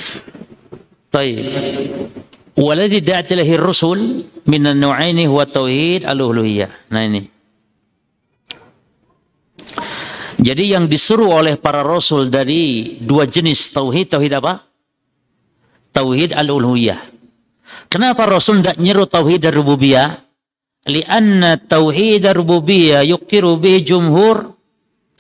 Baik. 1.08 1.40
Waladhi 2.52 3.00
da'at 3.00 3.32
ilahi 3.32 3.54
rusul 3.56 4.28
minan 4.44 4.76
nu'aini 4.76 5.24
huwa 5.24 5.48
tauhid 5.48 6.04
al-uluhiyah. 6.04 6.92
Nah 6.92 7.02
ini 7.04 7.31
jadi 10.40 10.78
yang 10.78 10.88
disuruh 10.88 11.42
oleh 11.42 11.60
para 11.60 11.84
rasul 11.84 12.32
dari 12.32 12.96
dua 13.02 13.28
jenis 13.28 13.68
tauhid 13.74 14.16
tauhid 14.16 14.32
apa? 14.38 14.64
Tauhid 15.92 16.32
al-uluhiyah. 16.32 17.00
Kenapa 17.92 18.24
rasul 18.24 18.64
tidak 18.64 18.80
nyeru 18.80 19.04
tauhid 19.04 19.44
ar-rububiyah? 19.44 20.16
Lianna 20.88 21.60
tauhid 21.60 22.24
ar-rububiyah 22.24 23.04
yuqiru 23.04 23.60
bi 23.60 23.84
jumhur 23.84 24.56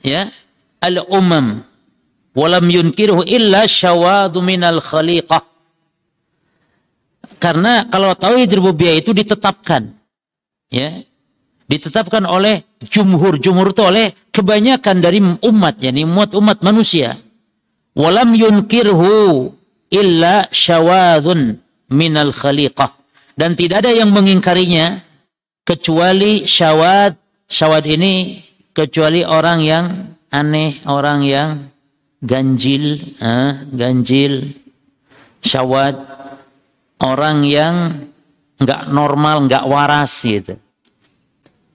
ya 0.00 0.32
al-umam. 0.80 1.60
Walam 2.32 2.64
yunkiruhu 2.72 3.28
illa 3.28 3.68
syawadu 3.68 4.40
minal 4.40 4.80
khaliqah. 4.80 5.44
Karena 7.36 7.84
kalau 7.92 8.16
tauhid 8.16 8.48
rububiyah 8.56 8.96
itu 8.96 9.12
ditetapkan 9.12 9.92
ya 10.72 11.04
ditetapkan 11.66 12.24
oleh 12.26 12.66
jumhur. 12.84 13.38
Jumhur 13.38 13.74
itu 13.74 13.82
oleh 13.82 14.06
kebanyakan 14.30 14.96
dari 14.98 15.18
umat 15.20 15.74
yakni 15.78 16.06
umat 16.06 16.34
umat 16.36 16.58
manusia. 16.64 17.18
Walam 17.92 18.32
yunkirhu 18.32 19.50
illa 19.92 20.48
syawadun 20.48 21.60
minal 21.92 22.32
khaliqah. 22.32 22.96
Dan 23.36 23.56
tidak 23.56 23.84
ada 23.84 23.92
yang 23.92 24.12
mengingkarinya 24.12 25.00
kecuali 25.64 26.44
syawad. 26.48 27.16
Syawad 27.48 27.84
ini 27.84 28.40
kecuali 28.72 29.20
orang 29.24 29.58
yang 29.60 29.84
aneh 30.32 30.80
orang 30.88 31.20
yang 31.20 31.68
ganjil, 32.24 32.96
eh, 33.20 33.52
ganjil, 33.68 34.56
syawat, 35.44 35.96
orang 37.02 37.44
yang 37.44 37.74
nggak 38.56 38.88
normal, 38.88 39.44
nggak 39.50 39.68
waras 39.68 40.12
gitu. 40.24 40.56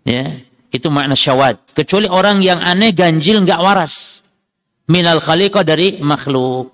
Ya, 0.08 0.40
itu 0.72 0.88
makna 0.88 1.20
syawat. 1.20 1.76
Kecuali 1.76 2.08
orang 2.08 2.40
yang 2.40 2.64
aneh, 2.64 2.96
ganjil, 2.96 3.44
nggak 3.44 3.60
waras. 3.60 4.24
Minal 4.88 5.20
khaliqah 5.20 5.68
dari 5.68 6.00
makhluk. 6.00 6.72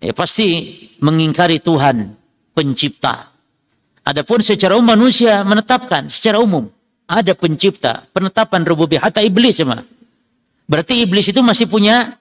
Ya, 0.00 0.16
pasti 0.16 0.80
mengingkari 1.04 1.60
Tuhan, 1.60 2.16
pencipta. 2.56 3.28
Adapun 4.00 4.40
secara 4.40 4.80
umum 4.80 4.96
manusia 4.96 5.44
menetapkan 5.44 6.08
secara 6.08 6.40
umum 6.40 6.72
ada 7.04 7.36
pencipta, 7.36 8.08
penetapan 8.16 8.64
rububiyah, 8.64 9.04
hatta 9.04 9.20
iblis 9.20 9.60
cuma. 9.60 9.84
Berarti 10.64 11.04
iblis 11.04 11.28
itu 11.28 11.44
masih 11.44 11.68
punya 11.68 12.16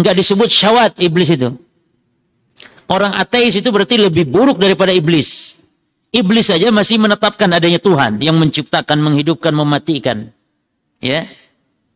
Enggak 0.00 0.16
disebut 0.16 0.48
syawat 0.48 0.96
iblis 0.96 1.28
itu. 1.28 1.52
Orang 2.88 3.12
ateis 3.12 3.52
itu 3.52 3.68
berarti 3.68 4.00
lebih 4.00 4.24
buruk 4.24 4.56
daripada 4.56 4.96
iblis. 4.96 5.59
Iblis 6.10 6.50
saja 6.50 6.74
masih 6.74 6.98
menetapkan 6.98 7.46
adanya 7.54 7.78
Tuhan 7.78 8.18
yang 8.18 8.34
menciptakan, 8.34 8.98
menghidupkan, 8.98 9.54
mematikan. 9.54 10.34
Ya. 10.98 11.30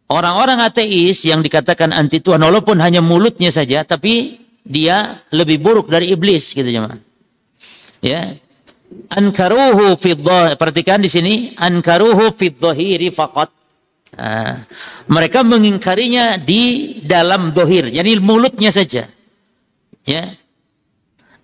Orang-orang 0.06 0.62
ateis 0.62 1.26
yang 1.26 1.42
dikatakan 1.42 1.90
anti 1.90 2.22
Tuhan 2.22 2.38
walaupun 2.38 2.78
hanya 2.78 3.02
mulutnya 3.02 3.50
saja 3.50 3.82
tapi 3.82 4.38
dia 4.62 5.26
lebih 5.34 5.58
buruk 5.58 5.90
dari 5.90 6.14
iblis 6.14 6.54
gitu 6.54 6.66
jemaah. 6.66 7.00
Ya. 7.98 8.38
Ankaruhu 9.10 9.98
fi 9.98 10.14
perhatikan 10.54 11.02
di 11.02 11.10
sini 11.10 11.34
ankaruhu 11.58 12.30
fi 12.38 12.54
dhahiri 12.54 13.10
faqat 13.10 13.50
Nah, 14.14 14.62
mereka 15.10 15.42
mengingkarinya 15.42 16.38
di 16.38 16.96
dalam 17.02 17.50
dohir, 17.50 17.90
yakni 17.90 18.22
mulutnya 18.22 18.70
saja. 18.70 19.10
Ya. 20.06 20.24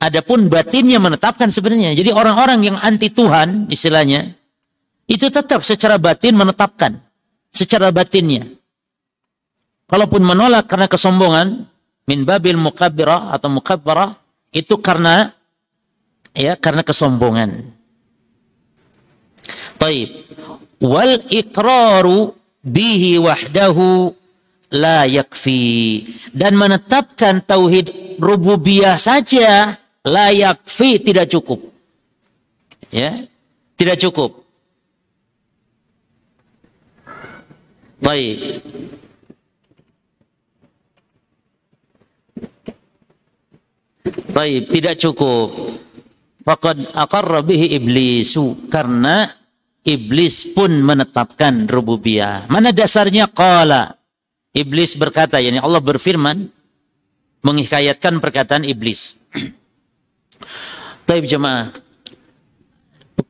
Adapun 0.01 0.49
batinnya 0.49 0.97
menetapkan 0.97 1.53
sebenarnya. 1.53 1.93
Jadi 1.93 2.09
orang-orang 2.09 2.65
yang 2.65 2.77
anti 2.81 3.13
Tuhan 3.13 3.69
istilahnya 3.69 4.33
itu 5.05 5.29
tetap 5.29 5.61
secara 5.61 6.01
batin 6.01 6.41
menetapkan 6.41 6.97
secara 7.53 7.93
batinnya. 7.93 8.49
Kalaupun 9.91 10.25
menolak 10.25 10.71
karena 10.71 10.89
kesombongan 10.89 11.69
min 12.09 12.25
babil 12.25 12.57
mukabbirah 12.57 13.35
atau 13.35 13.53
mukabbarah 13.53 14.17
itu 14.57 14.81
karena 14.81 15.37
ya 16.33 16.57
karena 16.57 16.81
kesombongan. 16.81 17.75
Taib. 19.77 20.09
Wal 20.81 21.21
iqraru 21.29 22.33
bihi 22.65 23.21
wahdahu 23.21 24.17
la 24.73 25.05
yakfi 25.05 26.07
dan 26.33 26.57
menetapkan 26.57 27.43
tauhid 27.45 28.17
rububiyah 28.17 28.97
saja 28.97 29.80
la 30.07 30.33
yakfi 30.33 31.03
tidak 31.03 31.29
cukup 31.29 31.61
ya 32.89 33.27
tidak 33.77 33.97
cukup 34.01 34.45
baik 38.01 38.65
baik 44.33 44.63
tidak 44.73 44.95
cukup 44.97 45.49
faqad 46.45 46.89
aqarra 46.97 47.45
bihi 47.45 47.77
iblisu 47.77 48.71
karena 48.73 49.41
iblis 49.85 50.53
pun 50.53 50.71
menetapkan 50.81 51.69
rububiyah. 51.69 52.49
Mana 52.53 52.73
dasarnya 52.73 53.31
qala? 53.31 53.97
Iblis 54.51 54.99
berkata, 54.99 55.39
yakni 55.39 55.63
Allah 55.63 55.79
berfirman 55.79 56.51
menghikayatkan 57.47 58.19
perkataan 58.19 58.67
iblis. 58.67 59.15
Taib 61.05 61.25
jemaah. 61.27 61.75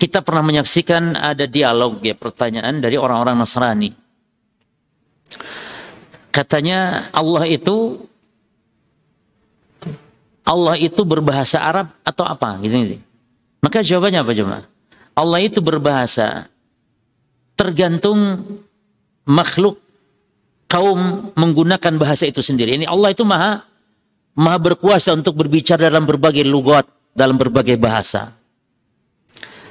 Kita 0.00 0.24
pernah 0.24 0.40
menyaksikan 0.40 1.12
ada 1.12 1.44
dialog 1.44 2.00
ya 2.00 2.16
pertanyaan 2.16 2.80
dari 2.80 2.96
orang-orang 2.96 3.36
Nasrani. 3.36 3.90
Katanya 6.30 7.10
Allah 7.10 7.44
itu 7.50 8.00
Allah 10.46 10.74
itu 10.78 11.02
berbahasa 11.04 11.62
Arab 11.62 11.92
atau 12.02 12.24
apa 12.26 12.58
gitu, 12.64 12.74
gitu. 12.80 12.96
Maka 13.60 13.84
jawabannya 13.84 14.20
apa 14.24 14.32
jemaah? 14.32 14.64
Allah 15.14 15.40
itu 15.44 15.60
berbahasa 15.60 16.48
tergantung 17.58 18.40
makhluk 19.28 19.76
kaum 20.70 21.30
menggunakan 21.36 21.94
bahasa 22.00 22.24
itu 22.24 22.40
sendiri. 22.40 22.78
Ini 22.78 22.88
Allah 22.88 23.12
itu 23.12 23.26
maha 23.26 23.66
maha 24.38 24.58
berkuasa 24.58 25.12
untuk 25.12 25.36
berbicara 25.36 25.90
dalam 25.90 26.08
berbagai 26.08 26.46
lugat, 26.46 26.88
dalam 27.12 27.36
berbagai 27.36 27.76
bahasa. 27.76 28.34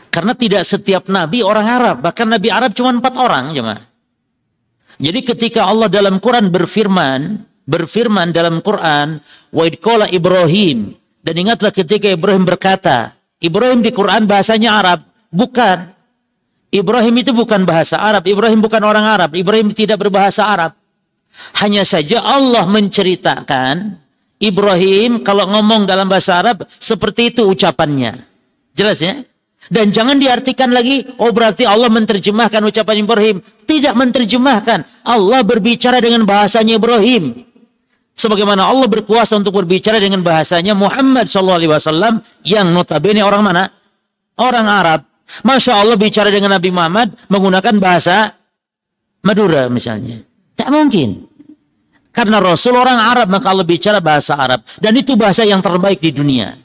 Karena 0.10 0.34
tidak 0.34 0.66
setiap 0.66 1.06
nabi 1.08 1.46
orang 1.46 1.68
Arab, 1.70 1.96
bahkan 2.02 2.26
nabi 2.26 2.50
Arab 2.50 2.74
cuma 2.74 2.90
empat 2.90 3.14
orang, 3.14 3.54
jemaah. 3.54 3.86
Jadi 5.00 5.20
ketika 5.24 5.70
Allah 5.70 5.88
dalam 5.88 6.20
Quran 6.20 6.52
berfirman, 6.52 7.46
berfirman 7.64 8.34
dalam 8.34 8.60
Quran, 8.60 9.22
wa 9.54 9.64
Ibrahim 10.10 11.00
dan 11.20 11.36
ingatlah 11.36 11.72
ketika 11.76 12.08
Ibrahim 12.08 12.48
berkata, 12.48 13.14
Ibrahim 13.40 13.84
di 13.84 13.92
Quran 13.92 14.26
bahasanya 14.28 14.80
Arab, 14.80 15.00
bukan. 15.32 15.94
Ibrahim 16.70 17.16
itu 17.18 17.34
bukan 17.34 17.66
bahasa 17.66 17.98
Arab. 17.98 18.30
Ibrahim 18.30 18.62
bukan 18.62 18.82
orang 18.86 19.06
Arab. 19.06 19.34
Ibrahim 19.34 19.74
tidak 19.74 20.02
berbahasa 20.06 20.46
Arab. 20.46 20.78
Hanya 21.58 21.82
saja 21.82 22.22
Allah 22.22 22.66
menceritakan 22.70 23.98
Ibrahim 24.40 25.22
kalau 25.22 25.52
ngomong 25.52 25.84
dalam 25.84 26.08
bahasa 26.08 26.40
Arab 26.40 26.64
seperti 26.80 27.36
itu 27.36 27.44
ucapannya. 27.44 28.24
Jelas 28.72 29.04
ya? 29.04 29.20
Dan 29.70 29.94
jangan 29.94 30.18
diartikan 30.18 30.74
lagi, 30.74 31.06
oh 31.22 31.30
berarti 31.30 31.68
Allah 31.68 31.94
menerjemahkan 31.94 32.64
ucapan 32.64 33.06
Ibrahim. 33.06 33.38
Tidak 33.70 33.94
menerjemahkan. 33.94 35.06
Allah 35.06 35.46
berbicara 35.46 36.02
dengan 36.02 36.26
bahasanya 36.26 36.82
Ibrahim. 36.82 37.46
Sebagaimana 38.18 38.66
Allah 38.66 38.90
berkuasa 38.90 39.38
untuk 39.38 39.62
berbicara 39.62 40.02
dengan 40.02 40.26
bahasanya 40.26 40.74
Muhammad 40.74 41.30
SAW 41.30 42.20
yang 42.44 42.74
notabene 42.74 43.22
orang 43.22 43.46
mana? 43.46 43.64
Orang 44.42 44.66
Arab. 44.66 45.06
Masya 45.46 45.86
Allah 45.86 45.96
bicara 45.96 46.34
dengan 46.34 46.58
Nabi 46.58 46.74
Muhammad 46.74 47.14
menggunakan 47.30 47.76
bahasa 47.78 48.34
Madura 49.22 49.70
misalnya. 49.70 50.26
Tak 50.58 50.74
mungkin. 50.74 51.29
Karena 52.10 52.42
Rasul 52.42 52.74
orang 52.74 52.98
Arab 52.98 53.28
maka 53.30 53.54
Allah 53.54 53.68
bicara 53.68 54.02
bahasa 54.02 54.34
Arab 54.34 54.66
dan 54.82 54.94
itu 54.98 55.14
bahasa 55.14 55.46
yang 55.46 55.62
terbaik 55.62 56.02
di 56.02 56.12
dunia. 56.12 56.58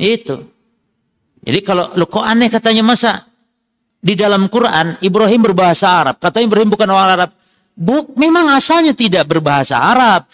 Itu. 0.00 0.46
Jadi 1.40 1.58
kalau 1.66 1.92
lo 1.96 2.06
kok 2.06 2.22
aneh 2.22 2.48
katanya 2.48 2.84
masa 2.86 3.26
di 4.00 4.16
dalam 4.16 4.48
Quran 4.48 4.96
Ibrahim 5.04 5.40
berbahasa 5.52 6.06
Arab. 6.06 6.16
Katanya 6.22 6.46
Ibrahim 6.48 6.70
bukan 6.72 6.88
orang 6.88 7.10
Arab. 7.18 7.30
Buk, 7.80 8.12
memang 8.16 8.52
asalnya 8.52 8.92
tidak 8.92 9.28
berbahasa 9.28 9.76
Arab. 9.80 10.28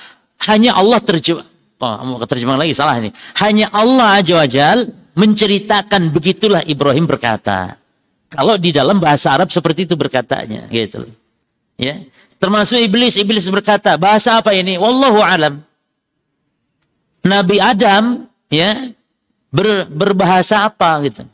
Hanya 0.46 0.76
Allah 0.76 0.98
terjemah. 1.00 1.46
Oh, 1.76 2.18
terjemah 2.24 2.56
lagi 2.56 2.72
salah 2.72 2.96
ini. 2.96 3.12
Hanya 3.38 3.68
Allah 3.70 4.20
aja 4.20 4.40
wajal 4.40 4.88
menceritakan 5.16 6.12
begitulah 6.12 6.62
Ibrahim 6.64 7.04
berkata. 7.08 7.76
Kalau 8.26 8.58
di 8.58 8.74
dalam 8.74 8.98
bahasa 8.98 9.32
Arab 9.38 9.48
seperti 9.54 9.86
itu 9.86 9.94
berkatanya, 9.94 10.66
gitu. 10.68 11.06
Ya. 11.78 12.02
Termasuk 12.36 12.78
iblis, 12.80 13.16
iblis 13.16 13.48
berkata, 13.48 13.96
bahasa 13.96 14.36
apa 14.36 14.52
ini? 14.52 14.76
Wallahu 14.76 15.24
alam. 15.24 15.64
Nabi 17.26 17.56
Adam 17.58 18.28
ya 18.52 18.92
ber, 19.50 19.88
berbahasa 19.88 20.68
apa 20.68 21.00
gitu. 21.02 21.24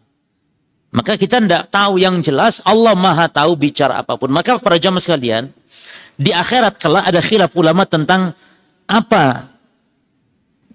Maka 0.92 1.16
kita 1.16 1.40
tidak 1.40 1.72
tahu 1.72 1.96
yang 1.96 2.20
jelas 2.20 2.61
Allah 2.68 2.92
Maha 2.92 3.28
tahu 3.28 3.57
bicara 3.57 4.05
apa 4.05 4.16
pun. 4.16 4.28
Maka 4.28 4.61
para 4.61 4.76
jamaah 4.76 5.00
sekalian, 5.00 5.48
di 6.20 6.30
akhirat 6.32 6.76
kelak 6.76 7.09
ada 7.09 7.20
khilaf 7.24 7.53
ulama 7.57 7.88
tentang 7.88 8.36
apa 8.84 9.48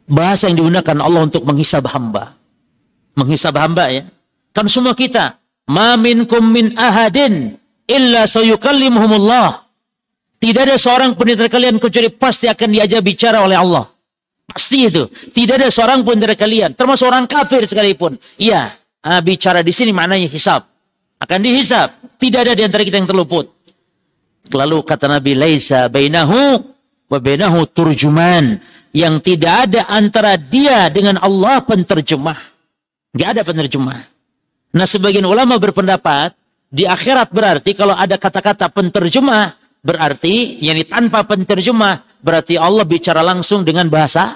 bahasa 0.09 0.49
yang 0.49 0.57
digunakan 0.57 0.97
Allah 0.97 1.21
untuk 1.21 1.45
menghisab 1.45 1.85
hamba. 1.93 2.33
Menghisab 3.13 3.53
hamba 3.61 3.93
ya. 3.93 4.09
Kan 4.57 4.65
semua 4.65 4.97
kita, 4.97 5.37
ma 5.69 5.93
minkum 6.01 6.41
min 6.49 6.73
ahadin 6.73 7.53
illa 7.85 8.25
sayukallimuhumullah. 8.25 9.66
Tidak 10.37 10.61
ada 10.69 10.77
seorang 10.77 11.17
pun 11.17 11.25
dari 11.25 11.49
kalian 11.49 11.81
kecuali 11.81 12.13
pasti 12.13 12.45
akan 12.45 12.69
diajak 12.69 13.01
bicara 13.01 13.41
oleh 13.41 13.57
Allah. 13.57 13.89
Pasti 14.47 14.87
itu. 14.87 15.09
Tidak 15.09 15.59
ada 15.59 15.67
seorang 15.67 16.05
pun 16.07 16.15
dari 16.15 16.37
kalian, 16.37 16.71
termasuk 16.77 17.09
orang 17.09 17.27
kafir 17.27 17.67
sekalipun. 17.67 18.15
Iya, 18.39 18.77
uh, 19.03 19.19
bicara 19.19 19.59
di 19.65 19.75
sini 19.75 19.91
maknanya 19.91 20.29
hisab. 20.31 20.63
Akan 21.17 21.41
dihisab. 21.41 22.17
Tidak 22.21 22.39
ada 22.45 22.53
di 22.53 22.63
antara 22.63 22.85
kita 22.85 23.01
yang 23.01 23.09
terluput. 23.09 23.49
Lalu 24.53 24.77
kata 24.85 25.11
Nabi, 25.11 25.33
Laisa 25.35 25.89
bainahu 25.89 26.63
wa 27.09 27.17
bainahu 27.17 27.65
turjuman. 27.73 28.61
Yang 28.95 29.15
tidak 29.33 29.53
ada 29.67 29.81
antara 29.91 30.39
dia 30.39 30.87
dengan 30.93 31.19
Allah 31.19 31.61
penterjemah. 31.65 32.39
Tidak 33.13 33.27
ada 33.33 33.41
penerjemah. 33.43 33.99
Nah 34.73 34.87
sebagian 34.87 35.25
ulama 35.25 35.59
berpendapat, 35.59 36.33
di 36.69 36.85
akhirat 36.87 37.29
berarti 37.29 37.73
kalau 37.73 37.93
ada 37.93 38.15
kata-kata 38.15 38.71
penterjemah, 38.71 39.66
berarti 39.87 40.59
yakni 40.59 40.83
tanpa 40.83 41.23
penterjemah, 41.23 42.19
berarti 42.19 42.59
Allah 42.59 42.83
bicara 42.83 43.23
langsung 43.23 43.63
dengan 43.63 43.87
bahasa 43.87 44.35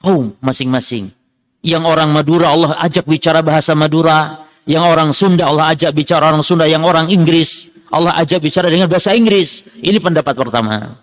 kaum 0.00 0.32
masing-masing. 0.40 1.12
Yang 1.60 1.84
orang 1.84 2.08
Madura 2.08 2.56
Allah 2.56 2.80
ajak 2.80 3.04
bicara 3.04 3.44
bahasa 3.44 3.76
Madura. 3.76 4.48
Yang 4.64 4.84
orang 4.88 5.10
Sunda 5.12 5.44
Allah 5.52 5.76
ajak 5.76 5.92
bicara 5.92 6.32
orang 6.32 6.40
Sunda. 6.40 6.64
Yang 6.64 6.88
orang 6.88 7.12
Inggris 7.12 7.68
Allah 7.90 8.16
ajak 8.22 8.40
bicara 8.40 8.70
dengan 8.70 8.86
bahasa 8.86 9.12
Inggris. 9.12 9.66
Ini 9.82 9.98
pendapat 10.00 10.32
pertama. 10.32 10.96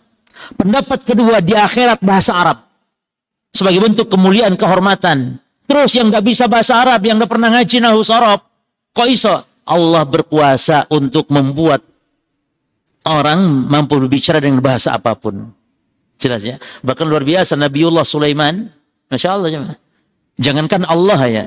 Pendapat 0.56 1.04
kedua 1.04 1.44
di 1.44 1.52
akhirat 1.52 2.00
bahasa 2.00 2.32
Arab. 2.34 2.58
Sebagai 3.52 3.84
bentuk 3.84 4.08
kemuliaan, 4.08 4.56
kehormatan. 4.56 5.38
Terus 5.68 5.92
yang 6.00 6.08
gak 6.08 6.24
bisa 6.24 6.48
bahasa 6.48 6.80
Arab, 6.80 7.04
yang 7.04 7.20
gak 7.20 7.28
pernah 7.28 7.52
ngaji 7.52 7.84
nahu 7.84 8.00
sorob. 8.08 8.40
Kok 8.96 9.08
iso? 9.12 9.36
Allah 9.68 10.08
berkuasa 10.08 10.88
untuk 10.96 11.28
membuat 11.28 11.84
orang 13.10 13.40
mampu 13.68 13.96
berbicara 13.98 14.44
dengan 14.44 14.60
bahasa 14.60 14.96
apa 14.96 15.16
pun. 15.16 15.52
Jelas 16.18 16.42
ya. 16.44 16.58
Bahkan 16.84 17.06
luar 17.08 17.24
biasa 17.24 17.56
Nabiullah 17.56 18.04
Sulaiman. 18.04 18.68
Masya 19.08 19.30
Allah. 19.38 19.50
Jemaah. 19.54 19.78
Jangankan 20.38 20.84
Allah 20.86 21.22
ya. 21.30 21.46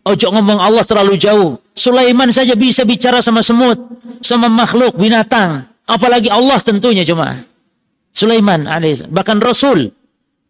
Ojo 0.00 0.32
ngomong 0.32 0.56
Allah 0.56 0.84
terlalu 0.88 1.20
jauh. 1.20 1.60
Sulaiman 1.76 2.32
saja 2.32 2.56
bisa 2.56 2.88
bicara 2.88 3.20
sama 3.20 3.44
semut, 3.44 3.76
sama 4.24 4.48
makhluk 4.48 4.96
binatang, 4.96 5.68
apalagi 5.84 6.32
Allah 6.32 6.56
tentunya 6.64 7.04
cuma. 7.04 7.44
Sulaiman 8.10 8.66
bahkan 9.12 9.38
Rasul 9.38 9.92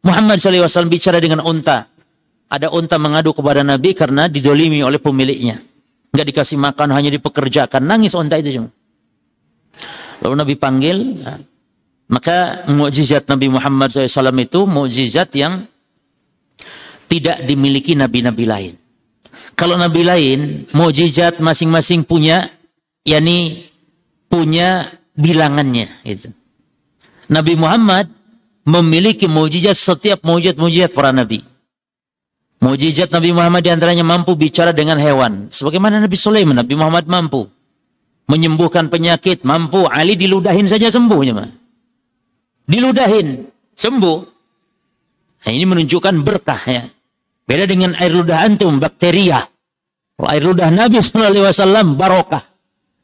Muhammad 0.01 0.41
SAW 0.41 0.89
bicara 0.89 1.19
dengan 1.19 1.43
unta. 1.45 1.91
Ada 2.51 2.73
unta 2.73 2.99
mengadu 2.99 3.31
kepada 3.31 3.63
Nabi 3.63 3.95
karena 3.95 4.27
didolimi 4.27 4.83
oleh 4.83 4.99
pemiliknya. 4.99 5.63
Enggak 6.11 6.27
dikasih 6.35 6.59
makan, 6.59 6.91
hanya 6.91 7.11
dipekerjakan. 7.15 7.87
Nangis 7.87 8.19
unta 8.19 8.35
itu 8.43 8.59
cuma. 8.59 8.75
Lalu 10.21 10.35
Nabi 10.37 10.55
panggil, 10.57 10.97
ya. 11.21 11.41
maka 12.13 12.69
mukjizat 12.69 13.25
Nabi 13.29 13.49
Muhammad 13.49 13.89
SAW 13.93 14.37
itu 14.37 14.61
mukjizat 14.69 15.33
yang 15.37 15.65
tidak 17.11 17.43
dimiliki 17.43 17.99
nabi-nabi 17.99 18.45
lain. 18.47 18.75
Kalau 19.59 19.75
nabi 19.75 20.07
lain, 20.07 20.39
mukjizat 20.71 21.43
masing-masing 21.43 22.07
punya, 22.07 22.49
yakni 23.03 23.67
punya 24.31 24.95
bilangannya. 25.19 25.91
Gitu. 26.07 26.31
Nabi 27.27 27.59
Muhammad 27.59 28.07
memiliki 28.63 29.27
mukjizat 29.27 29.75
setiap 29.75 30.23
mukjizat-mukjizat 30.23 30.95
para 30.95 31.11
nabi. 31.11 31.43
Mukjizat 32.61 33.09
Nabi 33.09 33.33
Muhammad 33.33 33.65
di 33.65 33.73
antaranya 33.73 34.05
mampu 34.05 34.37
bicara 34.37 34.77
dengan 34.77 35.01
hewan. 35.01 35.49
Sebagaimana 35.49 35.97
Nabi 35.97 36.13
Sulaiman, 36.13 36.61
Nabi 36.61 36.77
Muhammad 36.77 37.09
mampu. 37.09 37.49
Menyembuhkan 38.31 38.87
penyakit, 38.87 39.43
mampu. 39.43 39.91
Ali 39.91 40.15
diludahin 40.15 40.71
saja 40.71 40.87
sembuh. 40.87 41.21
Diludahin, 42.71 43.51
sembuh. 43.75 44.19
Nah, 45.41 45.51
ini 45.51 45.65
menunjukkan 45.67 46.15
berkah 46.23 46.63
ya. 46.63 46.87
Beda 47.43 47.67
dengan 47.67 47.99
air 47.99 48.15
ludah 48.15 48.47
antum, 48.47 48.79
bakteria. 48.79 49.43
Kalau 50.15 50.29
air 50.31 50.45
ludah 50.47 50.71
Nabi 50.71 51.03
SAW, 51.03 51.99
barokah. 51.99 52.47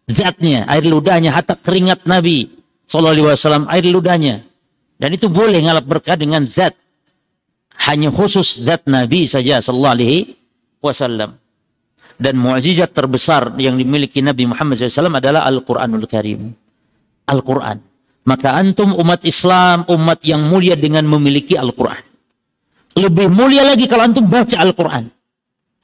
Zatnya, 0.07 0.71
air 0.71 0.87
ludahnya, 0.87 1.35
hatta 1.35 1.59
keringat 1.59 2.07
Nabi 2.07 2.47
SAW, 2.87 3.67
air 3.67 3.85
ludahnya. 3.91 4.47
Dan 4.97 5.11
itu 5.11 5.27
boleh 5.27 5.59
ngalap 5.67 5.83
berkah 5.83 6.15
dengan 6.15 6.47
zat. 6.47 6.79
Hanya 7.91 8.15
khusus 8.15 8.63
zat 8.63 8.87
Nabi 8.87 9.27
saja 9.27 9.59
sallallahu 9.59 9.97
alaihi 9.99 10.39
wasallam. 10.81 11.37
Dan 12.17 12.41
mukjizat 12.41 12.97
terbesar 12.97 13.53
yang 13.61 13.77
dimiliki 13.77 14.25
Nabi 14.25 14.49
Muhammad 14.49 14.81
SAW 14.81 15.13
adalah 15.13 15.45
Al-Quranul 15.45 16.09
Karim. 16.09 16.49
Al-Quran. 17.29 17.77
Maka 18.27 18.59
antum 18.59 18.97
umat 18.97 19.23
Islam, 19.23 19.87
umat 19.87 20.25
yang 20.25 20.43
mulia 20.49 20.75
dengan 20.75 21.05
memiliki 21.07 21.55
Al-Quran. 21.55 22.03
Lebih 22.97 23.29
mulia 23.29 23.63
lagi 23.63 23.85
kalau 23.85 24.09
antum 24.09 24.25
baca 24.27 24.57
Al-Quran. 24.57 25.13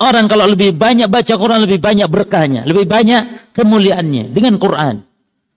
Orang 0.02 0.26
kalau 0.26 0.50
lebih 0.50 0.74
banyak 0.74 1.06
baca 1.06 1.34
Quran, 1.38 1.62
lebih 1.62 1.78
banyak 1.78 2.08
berkahnya. 2.10 2.66
Lebih 2.66 2.90
banyak 2.90 3.54
kemuliaannya 3.54 4.34
dengan 4.34 4.58
Quran. 4.58 5.04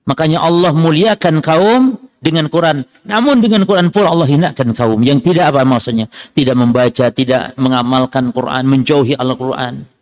Makanya 0.05 0.45
Allah 0.45 0.69
muliakan 0.75 1.41
kaum 1.41 1.97
dengan 2.21 2.45
Quran. 2.53 2.85
Namun 3.09 3.41
dengan 3.41 3.65
Quran 3.65 3.89
pula 3.89 4.13
Allah 4.13 4.29
hinakan 4.29 4.77
kaum. 4.77 5.01
Yang 5.01 5.33
tidak 5.33 5.49
apa 5.49 5.65
maksudnya? 5.65 6.05
Tidak 6.35 6.53
membaca, 6.53 7.09
tidak 7.09 7.57
mengamalkan 7.57 8.29
Quran, 8.29 8.63
menjauhi 8.69 9.17
Al-Quran. 9.17 9.94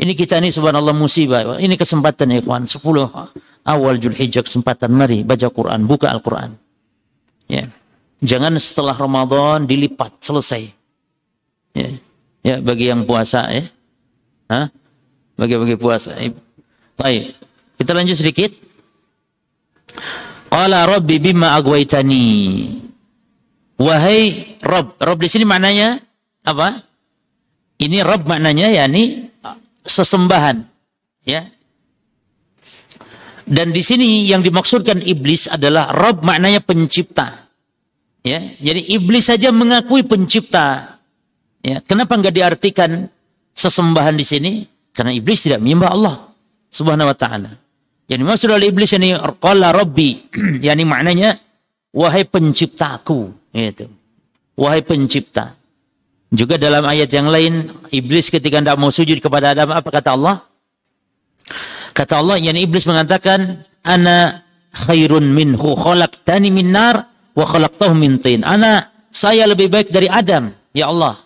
Ini 0.00 0.12
kita 0.16 0.40
ini 0.40 0.48
subhanallah 0.48 0.96
musibah. 0.96 1.60
Ini 1.60 1.76
kesempatan 1.76 2.32
ya 2.32 2.40
ikhwan. 2.40 2.64
10 2.64 2.80
awal 3.68 3.94
Julhijjah 4.00 4.42
kesempatan. 4.42 4.90
Mari 4.90 5.22
baca 5.22 5.48
Quran, 5.52 5.84
buka 5.84 6.08
Al-Quran. 6.08 6.56
Ya. 7.46 7.68
Jangan 8.22 8.54
setelah 8.56 8.94
Ramadan 8.94 9.66
dilipat 9.66 10.22
selesai. 10.22 10.70
Ya, 11.74 11.88
ya 12.44 12.54
bagi 12.62 12.88
yang 12.88 13.02
puasa 13.02 13.50
ya. 13.50 13.66
Hah? 14.48 14.66
Bagi 15.34 15.58
bagi 15.58 15.76
puasa. 15.76 16.14
Baik. 16.94 17.34
Kita 17.80 17.90
lanjut 17.96 18.16
sedikit. 18.16 18.52
Qala 20.52 20.84
Rabbi 20.84 21.16
bima 21.18 21.56
agwaitani. 21.56 22.28
Wahai 23.80 24.54
Rob. 24.62 24.94
Rob 25.00 25.18
di 25.18 25.28
sini 25.32 25.42
maknanya 25.42 25.98
apa? 26.46 26.78
Ini 27.82 28.06
Rob 28.06 28.28
maknanya 28.28 28.70
yakni 28.70 29.31
sesembahan. 29.86 30.62
Ya. 31.26 31.50
Dan 33.42 33.74
di 33.74 33.82
sini 33.82 34.24
yang 34.24 34.40
dimaksudkan 34.40 35.02
iblis 35.02 35.50
adalah 35.50 35.90
Rob 35.90 36.22
maknanya 36.22 36.62
pencipta. 36.62 37.50
Ya, 38.22 38.38
jadi 38.62 38.78
iblis 38.86 39.26
saja 39.26 39.50
mengakui 39.50 40.06
pencipta. 40.06 40.98
Ya, 41.58 41.82
kenapa 41.82 42.14
enggak 42.14 42.38
diartikan 42.38 43.10
sesembahan 43.50 44.14
di 44.14 44.22
sini? 44.22 44.52
Karena 44.94 45.10
iblis 45.10 45.42
tidak 45.42 45.58
menyembah 45.58 45.90
Allah 45.90 46.16
Subhanahu 46.70 47.10
wa 47.10 47.16
taala. 47.18 47.50
Jadi 48.06 48.22
maksud 48.22 48.48
oleh 48.54 48.70
iblis 48.70 48.94
ini 48.94 49.14
qala 49.42 49.74
rabbi, 49.74 50.22
yakni 50.64 50.86
maknanya 50.86 51.34
wahai 51.90 52.22
penciptaku, 52.26 53.34
itu. 53.50 53.90
Wahai 54.54 54.86
pencipta. 54.86 55.58
Juga 56.32 56.56
dalam 56.56 56.88
ayat 56.88 57.12
yang 57.12 57.28
lain, 57.28 57.68
iblis 57.92 58.32
ketika 58.32 58.56
tidak 58.56 58.80
mau 58.80 58.88
sujud 58.88 59.20
kepada 59.20 59.52
Adam, 59.52 59.68
apa 59.68 59.88
kata 59.92 60.16
Allah? 60.16 60.48
Kata 61.92 62.24
Allah, 62.24 62.40
yakni 62.40 62.64
iblis 62.64 62.88
mengatakan, 62.88 63.68
ana 63.84 64.40
khairun 64.72 65.28
minhu 65.28 65.76
khalaqtani 65.76 66.48
min 66.48 66.72
nar 66.72 67.04
wa 67.36 67.44
khalaqtahu 67.44 67.92
min 67.92 68.16
tin. 68.16 68.40
Ana 68.48 68.88
saya 69.12 69.44
lebih 69.44 69.68
baik 69.68 69.92
dari 69.92 70.08
Adam, 70.08 70.56
ya 70.72 70.88
Allah. 70.88 71.20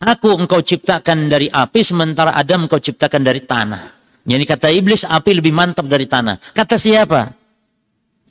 Aku 0.00 0.32
engkau 0.32 0.64
ciptakan 0.64 1.28
dari 1.28 1.52
api 1.52 1.84
sementara 1.84 2.32
Adam 2.32 2.64
engkau 2.64 2.80
ciptakan 2.80 3.20
dari 3.20 3.44
tanah. 3.44 3.82
Jadi 4.24 4.44
kata 4.48 4.72
iblis 4.72 5.04
api 5.04 5.36
lebih 5.36 5.52
mantap 5.52 5.84
dari 5.84 6.08
tanah. 6.08 6.40
Kata 6.56 6.80
siapa? 6.80 7.36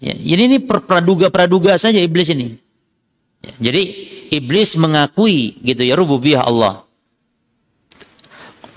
Ya, 0.01 0.13
ini 0.13 0.49
ini 0.49 0.57
praduga-praduga 0.65 1.78
saja 1.78 2.01
iblis 2.01 2.30
ini. 2.34 2.57
Jadi 3.58 3.82
iblis 4.32 4.76
mengakui 4.76 5.60
gitu 5.64 5.82
ya 5.84 5.95
rububiyah 5.95 6.43
Allah. 6.43 6.84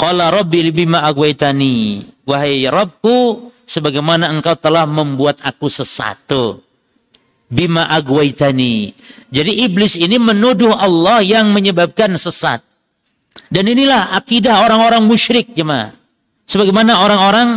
Qala 0.00 0.32
rabbi 0.32 0.70
bima 0.72 1.04
agwaitani. 1.04 2.08
Wahai 2.24 2.64
Rabbku, 2.64 3.50
sebagaimana 3.66 4.30
engkau 4.30 4.54
telah 4.56 4.86
membuat 4.86 5.42
aku 5.42 5.66
sesat. 5.66 6.30
Bima 7.50 7.90
agwaitani. 7.90 8.94
Jadi 9.28 9.66
iblis 9.66 9.98
ini 9.98 10.16
menuduh 10.16 10.72
Allah 10.72 11.20
yang 11.20 11.50
menyebabkan 11.50 12.14
sesat. 12.16 12.62
Dan 13.50 13.66
inilah 13.66 14.14
akidah 14.14 14.62
orang-orang 14.62 15.02
musyrik 15.04 15.52
jemaah. 15.58 15.90
Sebagaimana 16.46 17.02
orang-orang 17.02 17.48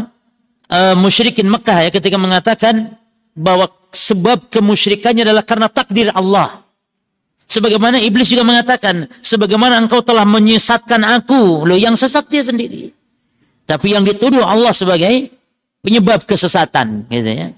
uh, 0.70 0.96
musyrikin 0.98 1.50
Mekah 1.50 1.90
ya 1.90 1.90
ketika 1.94 2.18
mengatakan 2.18 2.98
bahwa 3.34 3.70
sebab 3.94 4.50
kemusyrikannya 4.50 5.26
adalah 5.26 5.46
karena 5.46 5.70
takdir 5.70 6.10
Allah. 6.14 6.63
Sebagaimana 7.54 8.02
iblis 8.02 8.34
juga 8.34 8.42
mengatakan, 8.42 9.06
sebagaimana 9.22 9.78
engkau 9.78 10.02
telah 10.02 10.26
menyesatkan 10.26 11.06
aku, 11.06 11.70
lo 11.70 11.78
yang 11.78 11.94
sesat 11.94 12.26
dia 12.26 12.42
sendiri. 12.42 12.90
Tapi 13.70 13.94
yang 13.94 14.02
dituduh 14.02 14.42
Allah 14.42 14.74
sebagai 14.74 15.30
penyebab 15.86 16.26
kesesatan, 16.26 17.06
gitu 17.14 17.30
ya. 17.30 17.54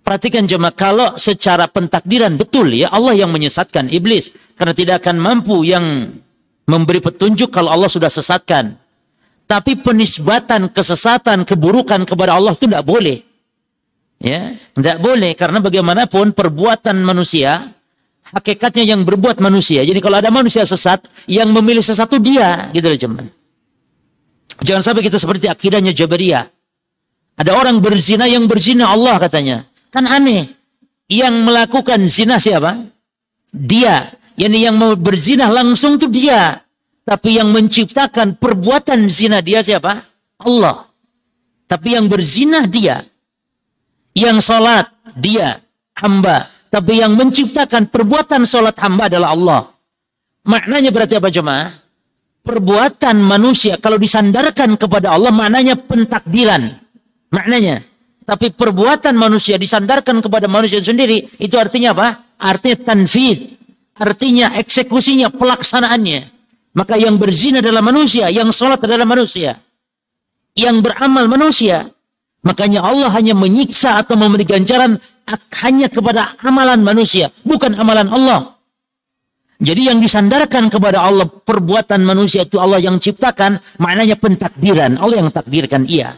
Perhatikan 0.00 0.48
cuma 0.48 0.72
kalau 0.72 1.20
secara 1.20 1.68
pentakdiran 1.68 2.38
betul 2.40 2.70
ya 2.72 2.88
Allah 2.94 3.12
yang 3.18 3.28
menyesatkan 3.34 3.90
iblis 3.90 4.30
karena 4.54 4.70
tidak 4.70 5.02
akan 5.02 5.18
mampu 5.18 5.66
yang 5.66 6.16
memberi 6.64 7.02
petunjuk 7.02 7.52
kalau 7.52 7.74
Allah 7.74 7.90
sudah 7.92 8.08
sesatkan. 8.08 8.78
Tapi 9.50 9.82
penisbatan 9.84 10.72
kesesatan, 10.72 11.44
keburukan 11.44 12.08
kepada 12.08 12.38
Allah 12.38 12.56
itu 12.56 12.70
tidak 12.70 12.86
boleh. 12.86 13.20
Ya, 14.16 14.56
tidak 14.72 14.96
boleh 15.02 15.36
karena 15.36 15.60
bagaimanapun 15.60 16.32
perbuatan 16.32 17.02
manusia 17.04 17.76
hakikatnya 18.34 18.96
yang 18.96 19.06
berbuat 19.06 19.38
manusia. 19.38 19.86
Jadi 19.86 19.98
kalau 20.02 20.18
ada 20.18 20.30
manusia 20.32 20.66
sesat, 20.66 21.06
yang 21.30 21.50
memilih 21.54 21.84
sesat 21.84 22.10
itu 22.10 22.34
dia, 22.34 22.70
gitu 22.74 22.86
loh 22.88 22.98
cuman. 22.98 23.26
Jangan 24.64 24.82
sampai 24.82 25.02
kita 25.04 25.20
seperti 25.20 25.46
akidahnya 25.52 25.92
Jabariyah. 25.92 26.48
Ada 27.36 27.52
orang 27.52 27.84
berzina 27.84 28.24
yang 28.24 28.48
berzina 28.48 28.88
Allah 28.88 29.20
katanya. 29.20 29.68
Kan 29.92 30.08
aneh. 30.08 30.56
Yang 31.06 31.34
melakukan 31.44 32.00
zina 32.08 32.40
siapa? 32.40 32.88
Dia. 33.52 34.16
Yani 34.40 34.64
yang 34.64 34.80
mau 34.80 34.96
berzina 34.96 35.52
langsung 35.52 36.00
itu 36.00 36.08
dia. 36.08 36.64
Tapi 37.04 37.36
yang 37.38 37.52
menciptakan 37.52 38.40
perbuatan 38.40 39.06
zina 39.12 39.44
dia 39.44 39.60
siapa? 39.60 40.02
Allah. 40.40 40.88
Tapi 41.68 41.94
yang 41.94 42.08
berzina 42.08 42.64
dia. 42.64 43.04
Yang 44.16 44.48
sholat 44.48 44.88
dia. 45.12 45.60
Hamba. 46.00 46.55
Tapi 46.76 47.00
yang 47.00 47.16
menciptakan 47.16 47.88
perbuatan 47.88 48.44
sholat 48.44 48.76
hamba 48.84 49.08
adalah 49.08 49.32
Allah. 49.32 49.60
Maknanya 50.44 50.92
berarti 50.92 51.16
apa 51.16 51.32
jemaah? 51.32 51.72
Perbuatan 52.44 53.16
manusia 53.16 53.80
kalau 53.80 53.96
disandarkan 53.96 54.76
kepada 54.76 55.16
Allah 55.16 55.32
maknanya 55.32 55.80
pentakdiran. 55.80 56.76
Maknanya. 57.32 57.80
Tapi 58.28 58.52
perbuatan 58.52 59.16
manusia 59.16 59.56
disandarkan 59.56 60.20
kepada 60.20 60.52
manusia 60.52 60.84
sendiri 60.84 61.24
itu 61.40 61.56
artinya 61.56 61.96
apa? 61.96 62.36
Artinya 62.36 62.92
tanfid. 62.92 63.56
Artinya 63.96 64.52
eksekusinya, 64.60 65.32
pelaksanaannya. 65.32 66.20
Maka 66.76 67.00
yang 67.00 67.16
berzina 67.16 67.64
adalah 67.64 67.80
manusia, 67.80 68.28
yang 68.28 68.52
sholat 68.52 68.84
adalah 68.84 69.08
manusia. 69.08 69.64
Yang 70.52 70.84
beramal 70.84 71.24
manusia. 71.24 71.88
Makanya 72.46 72.86
Allah 72.86 73.10
hanya 73.10 73.34
menyiksa 73.34 73.98
atau 73.98 74.14
memberi 74.14 74.46
ganjaran 74.46 75.02
hanya 75.66 75.90
kepada 75.90 76.38
amalan 76.46 76.78
manusia, 76.86 77.34
bukan 77.42 77.74
amalan 77.74 78.06
Allah. 78.06 78.54
Jadi 79.58 79.90
yang 79.90 79.98
disandarkan 79.98 80.70
kepada 80.70 81.02
Allah 81.02 81.26
perbuatan 81.26 82.06
manusia 82.06 82.46
itu 82.46 82.62
Allah 82.62 82.78
yang 82.78 83.02
ciptakan, 83.02 83.58
maknanya 83.82 84.14
pentakdiran, 84.14 84.94
Allah 85.00 85.26
yang 85.26 85.30
takdirkan 85.34 85.88
ia. 85.90 86.14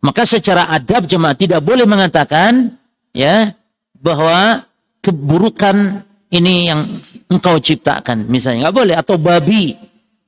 Maka 0.00 0.24
secara 0.24 0.66
adab 0.72 1.04
jemaah 1.04 1.36
tidak 1.36 1.60
boleh 1.60 1.84
mengatakan 1.84 2.80
ya 3.12 3.52
bahwa 4.00 4.64
keburukan 5.04 6.02
ini 6.32 6.72
yang 6.72 7.04
engkau 7.28 7.60
ciptakan 7.60 8.24
misalnya 8.24 8.68
nggak 8.68 8.76
boleh 8.80 8.96
atau 8.96 9.20
babi 9.20 9.76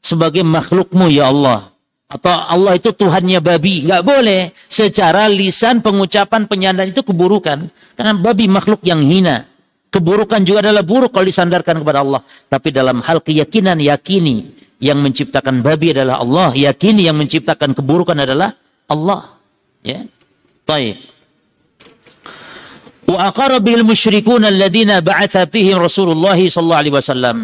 sebagai 0.05 0.45
makhlukmu 0.45 1.09
ya 1.09 1.33
Allah 1.33 1.72
atau 2.13 2.29
Allah 2.29 2.77
itu 2.77 2.93
Tuhannya 2.93 3.41
babi. 3.41 3.89
Nggak 3.89 4.03
boleh. 4.05 4.53
Secara 4.69 5.33
lisan 5.33 5.81
pengucapan 5.81 6.45
penyandang 6.45 6.93
itu 6.93 7.01
keburukan. 7.01 7.73
Karena 7.97 8.13
babi 8.13 8.53
makhluk 8.53 8.85
yang 8.85 9.01
hina. 9.01 9.49
Keburukan 9.89 10.45
juga 10.45 10.69
adalah 10.69 10.85
buruk 10.85 11.17
kalau 11.17 11.25
disandarkan 11.25 11.81
kepada 11.81 12.05
Allah. 12.05 12.21
Tapi 12.53 12.69
dalam 12.69 13.01
hal 13.01 13.25
keyakinan, 13.25 13.81
yakini. 13.81 14.53
Yang 14.77 14.99
menciptakan 15.01 15.65
babi 15.65 15.97
adalah 15.97 16.21
Allah. 16.21 16.53
Yakini 16.53 17.09
yang 17.09 17.17
menciptakan 17.17 17.73
keburukan 17.73 18.17
adalah 18.21 18.53
Allah. 18.93 19.41
Ya. 19.81 20.05
Baik. 20.69 21.01
Wa 23.09 23.33
aqara 23.33 23.57
bil 23.57 23.89
musyrikun 23.89 24.45
alladhina 24.45 25.01
ba'atha 25.01 25.49
fihim 25.49 25.81
Rasulullah 25.81 26.37
sallallahu 26.37 26.81
alaihi 26.81 26.95
wasallam. 26.95 27.39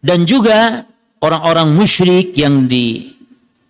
Dan 0.00 0.24
juga 0.24 0.88
orang-orang 1.20 1.76
musyrik 1.76 2.32
yang 2.38 2.70
di 2.70 3.17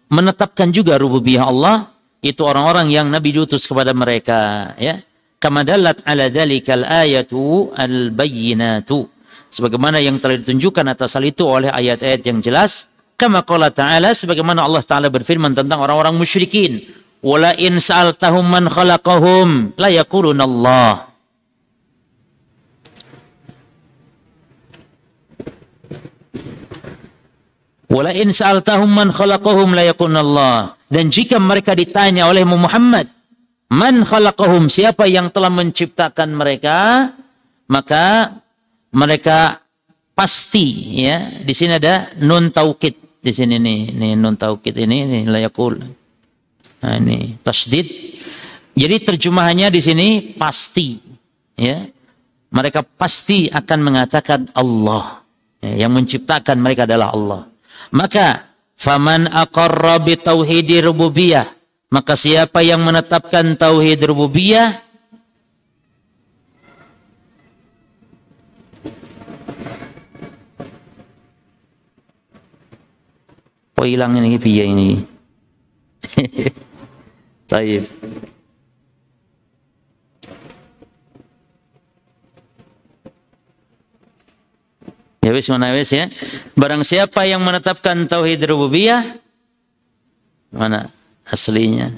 menetapkan 0.08 0.72
juga 0.72 0.96
rububiyah 0.96 1.48
Allah 1.48 1.92
itu 2.24 2.42
orang-orang 2.42 2.90
yang 2.90 3.06
Nabi 3.08 3.36
diutus 3.36 3.64
kepada 3.68 3.94
mereka 3.94 4.72
ya. 4.76 5.00
Kama 5.38 5.62
ala 5.62 6.26
dzalikal 6.26 6.82
ayatu 6.82 7.70
al 7.78 8.10
bayyinatu 8.10 9.06
sebagaimana 9.48 10.02
yang 10.02 10.20
telah 10.20 10.40
ditunjukkan 10.40 10.84
atas 10.92 11.16
hal 11.16 11.24
itu 11.24 11.44
oleh 11.44 11.72
ayat-ayat 11.72 12.20
yang 12.24 12.38
jelas 12.44 12.92
kama 13.16 13.42
qala 13.42 13.72
ta'ala 13.72 14.12
sebagaimana 14.12 14.64
Allah 14.64 14.84
taala 14.84 15.08
berfirman 15.08 15.56
tentang 15.56 15.80
orang-orang 15.80 16.14
musyrikin 16.14 16.84
wala 17.24 17.56
in 17.56 17.80
sa'altahum 17.80 18.44
man 18.46 18.68
khalaqahum 18.68 19.74
la 19.80 19.88
yaquluna 19.90 20.44
Allah 20.44 21.07
Wala 27.88 28.12
in 28.12 28.36
sa'altahum 28.36 28.92
man 28.92 29.08
khalaqahum. 29.08 29.72
Dan 30.88 31.04
jika 31.08 31.40
mereka 31.40 31.72
ditanya 31.72 32.28
oleh 32.28 32.44
Muhammad, 32.44 33.08
man 33.72 34.04
khalaqahum, 34.04 34.68
siapa 34.68 35.08
yang 35.08 35.32
telah 35.32 35.48
menciptakan 35.48 36.36
mereka, 36.36 37.10
maka 37.72 38.36
mereka 38.92 39.64
pasti 40.12 41.00
ya. 41.00 41.40
Di 41.40 41.52
sini 41.56 41.80
ada 41.80 42.12
nun 42.20 42.52
taukid 42.52 43.20
di 43.24 43.32
sini 43.32 43.56
nih, 43.56 43.96
nih 43.96 44.12
nun 44.16 44.36
taukid 44.36 44.76
ini 44.76 45.08
nih 45.08 45.22
layakul. 45.24 45.80
Nah 46.78 46.94
ini 46.96 47.40
tasdid. 47.40 47.86
Jadi 48.78 48.96
terjemahannya 49.02 49.74
di 49.74 49.80
sini 49.82 50.08
pasti 50.38 51.00
ya. 51.58 51.82
Mereka 52.48 52.80
pasti 52.96 53.50
akan 53.52 53.78
mengatakan 53.84 54.48
Allah. 54.56 55.20
Ya, 55.58 55.84
yang 55.84 55.92
menciptakan 55.92 56.56
mereka 56.62 56.86
adalah 56.86 57.12
Allah. 57.12 57.42
Maka 57.88 58.54
faman 58.76 59.28
aqarra 59.32 59.96
bi 60.02 60.14
tauhidi 60.20 60.84
rububiyah, 60.84 61.48
maka 61.88 62.14
siapa 62.14 62.60
yang 62.60 62.84
menetapkan 62.84 63.56
tauhid 63.56 64.04
rububiyah 64.04 64.88
Oh 73.78 73.86
hilang 73.86 74.18
ini 74.18 74.42
piye 74.42 74.74
ini. 74.74 74.98
Taib. 77.50 77.86
Ya 85.18 85.30
wis 85.34 85.50
mana 85.50 85.74
wis 85.74 85.90
ya. 85.90 86.06
Barang 86.54 86.86
siapa 86.86 87.26
yang 87.26 87.42
menetapkan 87.42 88.06
tauhid 88.06 88.38
rububiyah 88.46 89.18
mana 90.54 90.88
aslinya? 91.28 91.92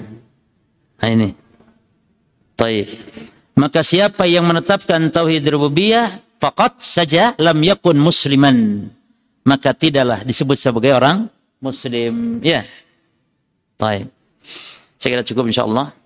Nah, 1.01 1.09
ini. 1.09 1.29
Taib. 2.59 2.87
Maka 3.57 3.81
siapa 3.81 4.27
yang 4.27 4.45
menetapkan 4.45 5.09
tauhid 5.09 5.45
rububiyah 5.47 6.19
faqat 6.41 6.81
saja 6.81 7.33
lam 7.37 7.57
yakun 7.61 7.97
musliman. 7.97 8.89
Maka 9.41 9.73
tidaklah 9.73 10.21
disebut 10.21 10.57
sebagai 10.57 10.93
orang 10.93 11.25
muslim. 11.61 12.41
Ya. 12.45 12.65
Taib. 13.77 14.09
Saya 15.01 15.09
kira 15.17 15.23
cukup 15.25 15.49
insyaallah. 15.49 16.00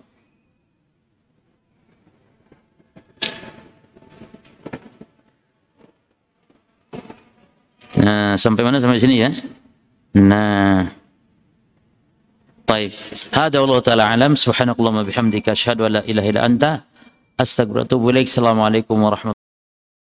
Nah, 8.02 8.36
sampai 8.36 8.62
mana 8.66 8.76
sampai 8.76 9.00
sini 9.00 9.24
ya? 9.24 9.30
Nah. 10.16 10.88
Baik. 12.66 12.92
Hada 13.30 13.62
Allah 13.62 13.78
taala 13.78 14.04
alam 14.10 14.34
subhanakallahumma 14.34 15.06
bihamdika 15.06 15.54
asyhadu 15.54 15.86
an 15.86 16.00
la 16.00 16.02
ilaha 16.02 16.26
illa 16.26 16.42
anta 16.42 16.70
astaghfiruka 17.38 17.84
wa 17.84 17.86
atubu 17.86 18.06
ilaik. 18.10 18.26
Assalamualaikum 18.26 18.96
warahmatullahi 18.98 19.35